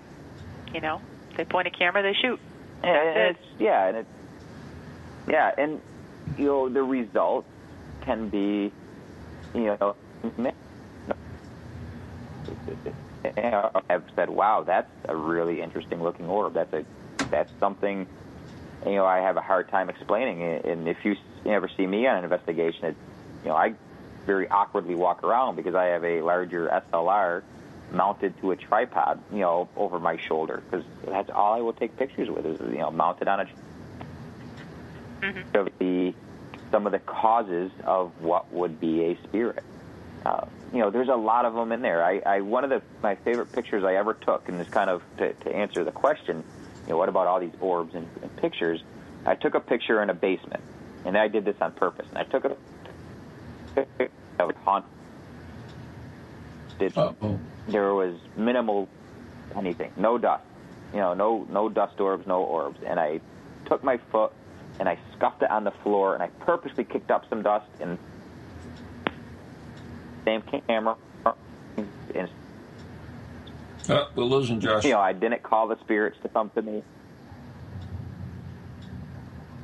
You 0.74 0.82
know, 0.82 1.00
they 1.36 1.44
point 1.44 1.68
a 1.68 1.70
camera, 1.70 2.02
they 2.02 2.14
shoot. 2.20 2.38
Yeah, 2.84 3.02
and 3.02 3.16
That's 3.16 3.38
it's 3.38 3.60
yeah, 3.60 3.88
and 3.88 3.96
it's 3.96 4.08
yeah, 5.28 5.50
and 5.56 5.80
you 6.36 6.44
know 6.46 6.68
the 6.68 6.82
results 6.82 7.48
can 8.06 8.28
be, 8.28 8.72
you 9.54 9.76
know, 9.78 9.96
have 13.90 14.04
said, 14.14 14.30
"Wow, 14.30 14.62
that's 14.62 14.90
a 15.08 15.16
really 15.16 15.60
interesting 15.60 16.02
looking 16.02 16.26
orb. 16.26 16.54
That's 16.54 16.72
a 16.72 16.84
that's 17.30 17.52
something." 17.60 18.06
You 18.86 18.94
know, 18.94 19.06
I 19.06 19.18
have 19.18 19.36
a 19.36 19.40
hard 19.40 19.68
time 19.68 19.90
explaining 19.90 20.40
it. 20.42 20.64
And 20.64 20.86
if 20.88 21.04
you 21.04 21.16
ever 21.44 21.68
see 21.76 21.86
me 21.86 22.06
on 22.06 22.18
an 22.18 22.24
investigation, 22.24 22.84
it, 22.86 22.96
you 23.42 23.48
know, 23.48 23.56
I 23.56 23.74
very 24.26 24.48
awkwardly 24.48 24.94
walk 24.94 25.24
around 25.24 25.56
because 25.56 25.74
I 25.74 25.86
have 25.86 26.04
a 26.04 26.20
larger 26.22 26.68
SLR 26.68 27.42
mounted 27.92 28.38
to 28.40 28.50
a 28.50 28.56
tripod, 28.56 29.22
you 29.32 29.40
know, 29.40 29.68
over 29.76 29.98
my 29.98 30.16
shoulder 30.16 30.62
because 30.68 30.84
that's 31.06 31.30
all 31.30 31.54
I 31.54 31.60
will 31.60 31.72
take 31.72 31.96
pictures 31.96 32.28
with 32.28 32.46
is 32.46 32.60
you 32.60 32.78
know 32.78 32.90
mounted 32.90 33.28
on 33.28 33.40
a 33.40 33.48
mm-hmm. 35.22 35.56
of 35.56 35.68
the 35.78 36.14
some 36.70 36.86
of 36.86 36.92
the 36.92 36.98
causes 36.98 37.70
of 37.84 38.12
what 38.20 38.52
would 38.52 38.80
be 38.80 39.04
a 39.04 39.18
spirit. 39.24 39.62
Uh, 40.24 40.46
you 40.72 40.80
know, 40.80 40.90
there's 40.90 41.08
a 41.08 41.14
lot 41.16 41.44
of 41.44 41.54
them 41.54 41.70
in 41.72 41.82
there. 41.82 42.04
I, 42.04 42.18
I 42.18 42.40
one 42.40 42.64
of 42.64 42.70
the 42.70 42.82
my 43.02 43.14
favorite 43.14 43.52
pictures 43.52 43.84
I 43.84 43.94
ever 43.94 44.14
took, 44.14 44.48
and 44.48 44.58
this 44.58 44.68
kind 44.68 44.90
of 44.90 45.02
to, 45.18 45.32
to 45.32 45.54
answer 45.54 45.84
the 45.84 45.92
question, 45.92 46.42
you 46.84 46.90
know, 46.90 46.96
what 46.96 47.08
about 47.08 47.26
all 47.26 47.38
these 47.40 47.54
orbs 47.60 47.94
and, 47.94 48.08
and 48.22 48.36
pictures? 48.36 48.82
I 49.24 49.34
took 49.34 49.54
a 49.54 49.60
picture 49.60 50.02
in 50.02 50.10
a 50.10 50.14
basement, 50.14 50.62
and 51.04 51.16
I 51.16 51.28
did 51.28 51.44
this 51.44 51.56
on 51.60 51.72
purpose. 51.72 52.06
And 52.08 52.18
I 52.18 52.24
took 52.24 52.44
a 52.44 52.56
picture 53.74 54.10
of 54.38 54.54
haunted. 54.64 54.90
Uh-oh. 56.96 57.40
There 57.68 57.94
was 57.94 58.16
minimal 58.36 58.88
anything, 59.56 59.92
no 59.96 60.18
dust, 60.18 60.44
you 60.92 60.98
know, 60.98 61.14
no 61.14 61.46
no 61.48 61.68
dust 61.68 62.00
orbs, 62.00 62.26
no 62.26 62.42
orbs. 62.42 62.78
And 62.84 62.98
I 63.00 63.20
took 63.66 63.82
my 63.82 63.98
foot 64.10 64.32
and 64.78 64.88
I 64.88 64.98
scuffed 65.16 65.42
it 65.42 65.50
on 65.50 65.64
the 65.64 65.70
floor, 65.70 66.14
and 66.14 66.22
I 66.22 66.28
purposely 66.44 66.84
kicked 66.84 67.10
up 67.10 67.28
some 67.28 67.42
dust 67.42 67.66
and 67.80 67.98
same 70.24 70.42
camera. 70.66 70.96
And 72.14 72.28
Oh, 73.88 74.08
we're 74.16 74.24
losing 74.24 74.58
Josh. 74.60 74.84
you 74.84 74.90
know, 74.92 75.00
I 75.00 75.12
didn't 75.12 75.42
call 75.44 75.68
the 75.68 75.78
spirits 75.80 76.16
to 76.22 76.28
come 76.28 76.50
to 76.56 76.62
me. 76.62 76.82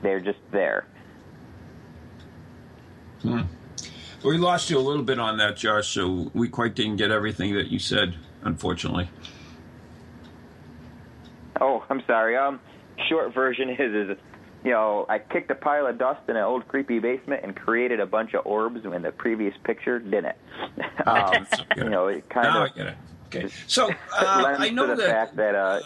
They're 0.02 0.20
just 0.20 0.38
there. 0.52 0.86
Hmm. 3.22 3.42
We 4.24 4.38
lost 4.38 4.70
you 4.70 4.78
a 4.78 4.80
little 4.80 5.02
bit 5.02 5.18
on 5.18 5.38
that, 5.38 5.56
Josh, 5.56 5.88
so 5.88 6.30
we 6.34 6.48
quite 6.48 6.74
didn't 6.76 6.96
get 6.96 7.10
everything 7.10 7.54
that 7.54 7.68
you 7.68 7.80
said, 7.80 8.14
unfortunately. 8.42 9.08
Oh, 11.60 11.84
I'm 11.90 12.02
sorry. 12.06 12.36
Um, 12.36 12.60
short 13.08 13.34
version 13.34 13.70
is 13.70 14.10
is 14.10 14.16
you 14.64 14.70
know 14.70 15.06
I 15.08 15.18
kicked 15.18 15.50
a 15.50 15.54
pile 15.54 15.86
of 15.86 15.98
dust 15.98 16.20
in 16.28 16.36
an 16.36 16.42
old 16.42 16.68
creepy 16.68 16.98
basement 16.98 17.44
and 17.44 17.54
created 17.54 18.00
a 18.00 18.06
bunch 18.06 18.34
of 18.34 18.46
orbs 18.46 18.84
when 18.84 19.02
the 19.02 19.12
previous 19.12 19.54
picture 19.64 19.98
didn't. 19.98 20.36
um, 21.06 21.46
you 21.76 21.88
know, 21.88 22.06
it 22.08 22.28
kind 22.28 22.46
now 22.46 22.64
of 22.64 22.72
I 22.72 22.76
get 22.76 22.86
it. 22.88 22.96
Okay. 23.26 23.48
So 23.66 23.88
uh, 23.88 24.54
I 24.58 24.70
know 24.70 24.86
the 24.86 24.96
that 24.96 25.10
fact 25.10 25.36
that 25.36 25.54
uh, 25.54 25.80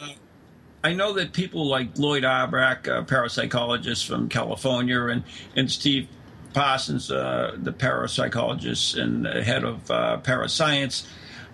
I 0.87 0.93
know 0.93 1.13
that 1.15 1.33
people 1.33 1.67
like 1.67 1.99
Lloyd 1.99 2.25
Auerbach, 2.25 2.87
a 2.87 3.03
parapsychologist 3.03 4.07
from 4.07 4.29
California, 4.29 5.07
and, 5.07 5.25
and 5.57 5.71
Steve 5.71 6.09
Parsons, 6.55 7.11
uh, 7.11 7.57
the 7.57 7.73
parapsychologist 7.73 9.01
and 9.01 9.27
head 9.27 9.65
of 9.65 9.91
uh, 9.91 10.19
parascience, 10.19 11.07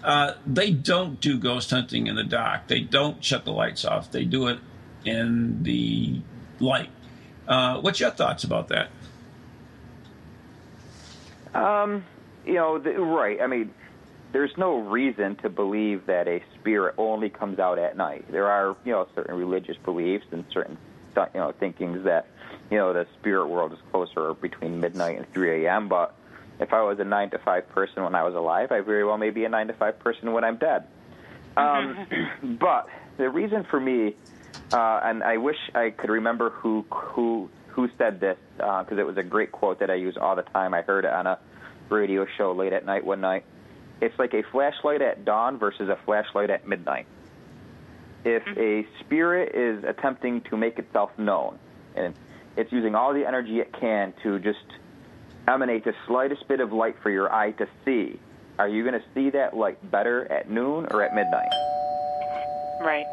uh, 0.04 0.34
they 0.46 0.70
don't 0.70 1.20
do 1.20 1.38
ghost 1.38 1.70
hunting 1.70 2.08
in 2.08 2.16
the 2.16 2.24
dark. 2.24 2.66
They 2.66 2.80
don't 2.80 3.24
shut 3.24 3.44
the 3.44 3.52
lights 3.52 3.84
off. 3.84 4.10
They 4.10 4.24
do 4.24 4.48
it 4.48 4.58
in 5.04 5.62
the 5.62 6.20
light. 6.60 6.90
Uh, 7.46 7.80
what's 7.80 8.00
your 8.00 8.10
thoughts 8.10 8.44
about 8.44 8.68
that? 8.68 8.90
Um, 11.54 12.04
you 12.46 12.54
know, 12.54 12.78
the, 12.78 12.92
right. 12.92 13.40
I 13.40 13.46
mean, 13.46 13.72
there's 14.32 14.56
no 14.56 14.78
reason 14.78 15.36
to 15.36 15.50
believe 15.50 16.06
that 16.06 16.26
a 16.26 16.42
spirit 16.58 16.94
only 16.96 17.28
comes 17.28 17.58
out 17.58 17.78
at 17.78 17.96
night. 17.96 18.30
There 18.30 18.50
are, 18.50 18.76
you 18.84 18.92
know, 18.92 19.06
certain 19.14 19.36
religious 19.36 19.76
beliefs 19.76 20.26
and 20.30 20.44
certain, 20.50 20.78
you 21.16 21.26
know, 21.34 21.52
thinkings 21.52 22.04
that, 22.04 22.26
you 22.70 22.78
know, 22.78 22.92
the 22.92 23.06
spirit 23.20 23.48
world 23.48 23.72
is 23.72 23.78
closer 23.90 24.32
between 24.34 24.80
midnight 24.80 25.18
and 25.18 25.30
3 25.32 25.66
a.m. 25.66 25.88
But 25.88 26.14
if 26.58 26.72
I 26.72 26.82
was 26.82 26.98
a 26.98 27.04
nine 27.04 27.30
to 27.30 27.38
five 27.38 27.68
person 27.68 28.02
when 28.02 28.14
I 28.14 28.22
was 28.22 28.34
alive, 28.34 28.72
I 28.72 28.80
very 28.80 29.04
well 29.04 29.18
may 29.18 29.30
be 29.30 29.44
a 29.44 29.48
nine 29.48 29.66
to 29.66 29.74
five 29.74 29.98
person 29.98 30.32
when 30.32 30.44
I'm 30.44 30.56
dead. 30.56 30.86
Um, 31.56 32.06
but 32.60 32.88
the 33.18 33.28
reason 33.28 33.64
for 33.64 33.78
me, 33.78 34.16
uh, 34.72 35.00
and 35.04 35.22
I 35.22 35.36
wish 35.36 35.58
I 35.74 35.90
could 35.90 36.10
remember 36.10 36.50
who 36.50 36.84
who 36.90 37.50
who 37.68 37.88
said 37.98 38.20
this 38.20 38.36
uh, 38.60 38.82
because 38.82 38.98
it 38.98 39.06
was 39.06 39.16
a 39.16 39.22
great 39.22 39.52
quote 39.52 39.80
that 39.80 39.90
I 39.90 39.94
use 39.94 40.16
all 40.16 40.36
the 40.36 40.42
time. 40.42 40.74
I 40.74 40.82
heard 40.82 41.04
it 41.04 41.12
on 41.12 41.26
a 41.26 41.38
radio 41.88 42.26
show 42.36 42.52
late 42.52 42.72
at 42.72 42.84
night 42.84 43.04
one 43.04 43.20
night. 43.20 43.44
It's 44.00 44.18
like 44.18 44.34
a 44.34 44.42
flashlight 44.50 45.00
at 45.00 45.24
dawn 45.24 45.58
versus 45.58 45.88
a 45.88 45.98
flashlight 46.04 46.50
at 46.50 46.66
midnight. 46.66 47.06
If 48.24 48.44
mm-hmm. 48.44 48.60
a 48.60 49.04
spirit 49.04 49.54
is 49.54 49.84
attempting 49.84 50.42
to 50.42 50.56
make 50.56 50.78
itself 50.78 51.10
known, 51.18 51.58
and 51.94 52.14
it's 52.56 52.72
using 52.72 52.94
all 52.94 53.14
the 53.14 53.26
energy 53.26 53.60
it 53.60 53.72
can 53.72 54.12
to 54.22 54.38
just 54.38 54.64
emanate 55.48 55.84
the 55.84 55.94
slightest 56.06 56.46
bit 56.48 56.60
of 56.60 56.72
light 56.72 56.96
for 57.02 57.10
your 57.10 57.32
eye 57.32 57.52
to 57.52 57.66
see, 57.84 58.18
are 58.58 58.68
you 58.68 58.84
going 58.84 59.00
to 59.00 59.06
see 59.14 59.30
that 59.30 59.56
light 59.56 59.90
better 59.90 60.30
at 60.30 60.50
noon 60.50 60.86
or 60.90 61.02
at 61.02 61.14
midnight? 61.14 61.50
Right. 62.80 63.06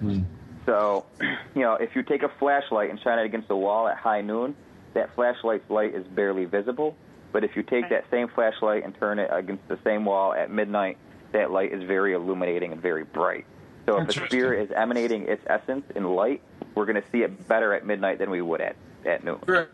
Hmm. 0.00 0.22
So, 0.66 1.06
you 1.54 1.62
know, 1.62 1.74
if 1.74 1.96
you 1.96 2.02
take 2.02 2.22
a 2.22 2.28
flashlight 2.28 2.90
and 2.90 3.00
shine 3.00 3.18
it 3.18 3.24
against 3.24 3.48
the 3.48 3.56
wall 3.56 3.88
at 3.88 3.96
high 3.96 4.20
noon, 4.20 4.54
that 4.94 5.14
flashlight's 5.14 5.70
light 5.70 5.94
is 5.94 6.06
barely 6.06 6.44
visible. 6.44 6.96
But 7.32 7.44
if 7.44 7.56
you 7.56 7.62
take 7.62 7.88
that 7.90 8.04
same 8.10 8.28
flashlight 8.28 8.84
and 8.84 8.94
turn 8.98 9.18
it 9.18 9.30
against 9.32 9.66
the 9.68 9.78
same 9.84 10.04
wall 10.04 10.32
at 10.32 10.50
midnight, 10.50 10.96
that 11.32 11.50
light 11.50 11.72
is 11.72 11.82
very 11.82 12.14
illuminating 12.14 12.72
and 12.72 12.80
very 12.80 13.04
bright. 13.04 13.44
So 13.86 14.00
if 14.00 14.08
a 14.08 14.26
spirit 14.26 14.64
is 14.64 14.74
emanating 14.74 15.28
its 15.28 15.44
essence 15.46 15.84
in 15.94 16.04
light, 16.04 16.42
we're 16.74 16.86
going 16.86 17.00
to 17.00 17.08
see 17.12 17.22
it 17.22 17.46
better 17.46 17.72
at 17.72 17.86
midnight 17.86 18.18
than 18.18 18.30
we 18.30 18.42
would 18.42 18.60
at, 18.60 18.74
at 19.04 19.22
noon. 19.22 19.38
Very, 19.46 19.66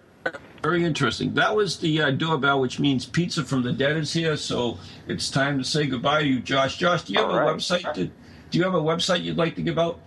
very 0.63 0.85
interesting. 0.85 1.35
That 1.35 1.57
was 1.57 1.79
the 1.79 2.03
uh, 2.03 2.11
doorbell, 2.11 2.61
which 2.61 2.79
means 2.79 3.07
Pizza 3.07 3.45
from 3.45 3.63
the 3.63 3.73
Dead 3.73 3.97
is 3.97 4.13
here. 4.13 4.37
So 4.37 4.79
it's 5.07 5.31
time 5.31 5.59
to 5.59 5.65
say 5.65 5.87
goodbye 5.87 6.23
to 6.23 6.29
you, 6.29 6.41
Josh. 6.41 6.77
Josh, 6.77 7.05
do 7.05 7.13
you 7.13 7.21
have 7.21 7.31
All 7.31 7.37
a 7.37 7.45
right. 7.45 7.57
website? 7.57 7.95
To, 7.95 8.07
do 8.07 8.59
you 8.59 8.65
have 8.65 8.75
a 8.75 8.81
website 8.81 9.23
you'd 9.23 9.39
like 9.39 9.55
to 9.57 9.63
give 9.63 9.79
out? 9.79 9.99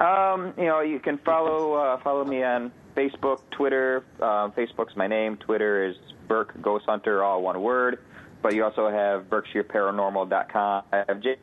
Um, 0.00 0.54
you 0.56 0.64
know, 0.64 0.80
you 0.80 0.98
can 0.98 1.18
follow 1.18 1.74
uh, 1.74 2.00
follow 2.00 2.24
me 2.24 2.42
on 2.42 2.72
Facebook, 2.96 3.42
Twitter. 3.50 4.02
Uh, 4.18 4.48
Facebook's 4.48 4.96
my 4.96 5.06
name. 5.06 5.36
Twitter 5.36 5.84
is 5.84 5.96
Burke 6.26 6.60
Ghost 6.62 6.86
Hunter, 6.86 7.22
all 7.22 7.42
one 7.42 7.60
word. 7.60 7.98
But 8.42 8.54
you 8.54 8.64
also 8.64 8.88
have 8.88 9.28
BerkshireParanormal.com. 9.28 10.84
I 10.90 11.04
have 11.06 11.20
J, 11.20 11.36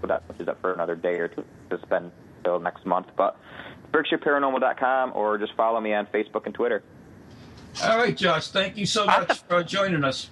which 0.00 0.40
is 0.40 0.48
up 0.48 0.60
for 0.62 0.72
another 0.72 0.96
day 0.96 1.18
or 1.18 1.28
two 1.28 1.44
to 1.68 1.78
spend 1.82 2.10
till 2.44 2.58
next 2.58 2.86
month. 2.86 3.08
But 3.14 3.36
BerkshireParanormal.com, 3.92 5.12
or 5.14 5.36
just 5.36 5.52
follow 5.54 5.78
me 5.78 5.92
on 5.92 6.06
Facebook 6.06 6.46
and 6.46 6.54
Twitter. 6.54 6.82
All 7.84 7.98
right, 7.98 8.16
Josh. 8.16 8.48
Thank 8.48 8.78
you 8.78 8.86
so 8.86 9.04
much 9.04 9.42
for 9.42 9.62
joining 9.62 10.02
us. 10.02 10.30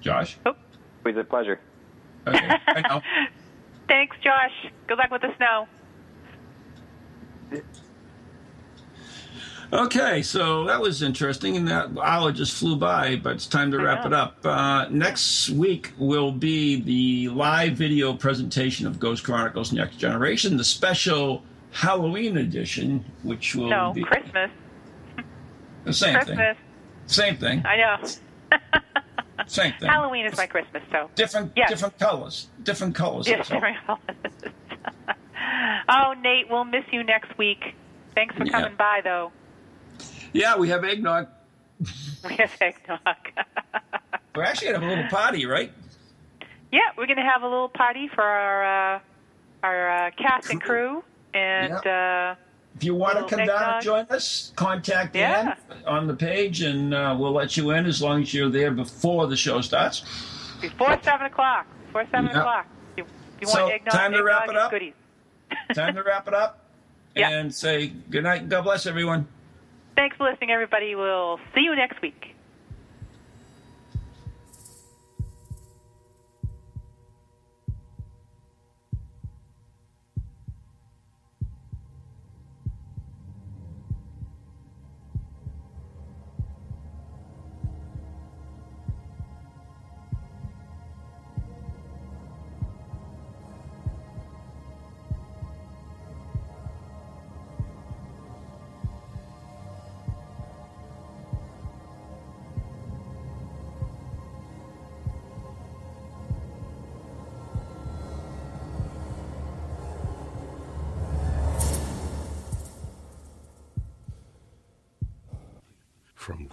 Josh. 0.00 0.36
Oh. 0.44 0.50
It 1.04 1.14
was 1.14 1.16
a 1.16 1.24
pleasure. 1.24 1.60
Okay. 2.26 2.58
I 2.66 2.80
know. 2.88 3.00
Thanks, 3.88 4.16
Josh. 4.22 4.72
Good 4.86 4.98
luck 4.98 5.10
with 5.10 5.22
the 5.22 5.34
snow. 5.36 5.68
Okay, 9.72 10.22
so 10.22 10.64
that 10.66 10.80
was 10.80 11.02
interesting, 11.02 11.56
and 11.56 11.66
that 11.66 11.90
hour 12.00 12.30
just 12.30 12.54
flew 12.54 12.76
by, 12.76 13.16
but 13.16 13.32
it's 13.32 13.46
time 13.46 13.72
to 13.72 13.78
wrap 13.78 14.06
it 14.06 14.12
up. 14.12 14.38
Uh, 14.44 14.86
next 14.88 15.50
week 15.50 15.92
will 15.98 16.30
be 16.30 16.80
the 16.80 17.28
live 17.34 17.72
video 17.72 18.14
presentation 18.14 18.86
of 18.86 19.00
Ghost 19.00 19.24
Chronicles 19.24 19.72
Next 19.72 19.96
Generation, 19.96 20.56
the 20.56 20.64
special 20.64 21.42
Halloween 21.72 22.36
edition, 22.36 23.04
which 23.24 23.56
will 23.56 23.68
no, 23.68 23.92
be 23.92 24.04
Christmas. 24.04 24.50
the 25.84 25.92
same 25.92 26.14
Christmas. 26.14 26.36
thing. 26.36 26.56
Same 27.06 27.36
thing. 27.36 27.64
I 27.66 27.76
know. 27.76 28.58
Same 29.46 29.74
thing. 29.80 29.88
Halloween 29.88 30.26
is 30.26 30.36
my 30.36 30.46
Christmas, 30.46 30.82
so. 30.90 31.10
Different, 31.14 31.52
Yes. 31.56 31.68
different 31.68 31.98
colors. 31.98 32.48
Different 32.62 32.94
colors. 32.94 33.26
Yes, 33.28 33.48
different 33.48 33.76
colors. 33.86 34.00
oh, 35.88 36.14
Nate, 36.22 36.48
we'll 36.50 36.64
miss 36.64 36.84
you 36.92 37.02
next 37.02 37.36
week. 37.38 37.74
Thanks 38.14 38.34
for 38.36 38.44
Yeah. 38.44 38.52
coming 38.52 38.76
by, 38.76 39.00
though. 39.02 39.32
Yeah, 40.32 40.56
we 40.56 40.68
have 40.68 40.84
eggnog. 40.84 41.28
We 42.28 42.36
have 42.36 42.52
eggnog. 42.60 42.98
We're 44.34 44.44
actually 44.44 44.72
gonna 44.72 44.80
have 44.80 44.88
a 44.90 44.94
little 44.94 45.10
party, 45.10 45.46
right? 45.46 45.72
yeah, 46.72 46.80
we're 46.96 47.06
going 47.06 47.18
to 47.18 47.22
have 47.22 47.42
a 47.42 47.46
little 47.48 47.68
party 47.68 48.08
for 48.08 48.22
our 48.24 48.94
uh, 48.96 49.00
our 49.62 49.90
uh, 50.06 50.10
cast 50.18 50.50
and 50.50 50.60
crew, 50.60 51.04
and 51.32 51.72
uh, 51.86 52.34
If 52.76 52.82
you 52.84 52.94
want 52.94 53.18
to 53.18 53.36
come 53.36 53.46
down 53.46 53.74
and 53.74 53.84
join 53.84 54.06
us, 54.10 54.52
contact 54.56 55.14
Yeah. 55.14 55.54
Ann 55.70 55.84
on 55.86 56.06
the 56.06 56.14
page, 56.14 56.62
and 56.62 56.92
uh, 56.92 57.16
we'll 57.18 57.32
let 57.32 57.56
you 57.56 57.70
in 57.70 57.86
as 57.86 58.02
long 58.02 58.22
as 58.22 58.34
you're 58.34 58.48
there 58.50 58.70
before 58.72 59.26
the 59.26 59.36
show 59.36 59.60
starts. 59.60 60.00
before 60.60 60.98
seven 61.02 61.26
o'clock. 61.26 61.66
Before 61.86 62.04
seven 62.10 62.26
Yeah. 62.32 62.38
o'clock. 62.40 62.66
You, 62.96 63.04
you 63.40 63.46
So, 63.46 63.62
want 63.64 63.74
eggnog? 63.74 63.94
time 63.94 64.12
to 64.12 64.22
wrap 64.24 64.48
it 64.48 64.56
up? 64.56 64.70
Goodies. 64.70 64.94
Time 65.74 65.94
to 65.94 66.02
wrap 66.02 66.26
it 66.26 66.34
up 66.34 66.64
Yeah. 67.14 67.28
and 67.30 67.54
say 67.54 67.88
good 68.10 68.24
night 68.24 68.40
and 68.42 68.50
God 68.50 68.62
bless 68.62 68.86
everyone. 68.86 69.26
Thanks 69.94 70.16
for 70.16 70.28
listening, 70.28 70.50
everybody. 70.50 70.94
We'll 70.96 71.38
see 71.54 71.60
you 71.60 71.76
next 71.76 72.00
week. 72.02 72.33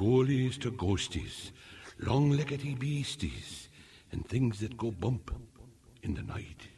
Ghoulies 0.01 0.59
to 0.59 0.71
ghosties, 0.71 1.51
long-leggedy 1.99 2.77
beasties, 2.79 3.69
and 4.11 4.27
things 4.27 4.59
that 4.59 4.75
go 4.75 4.89
bump 4.89 5.31
in 6.01 6.15
the 6.15 6.23
night. 6.23 6.69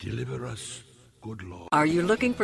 Deliver 0.00 0.44
us, 0.44 0.82
good 1.22 1.44
Lord. 1.44 1.68
Are 1.70 1.86
you 1.86 2.02
looking 2.02 2.34
for 2.34 2.36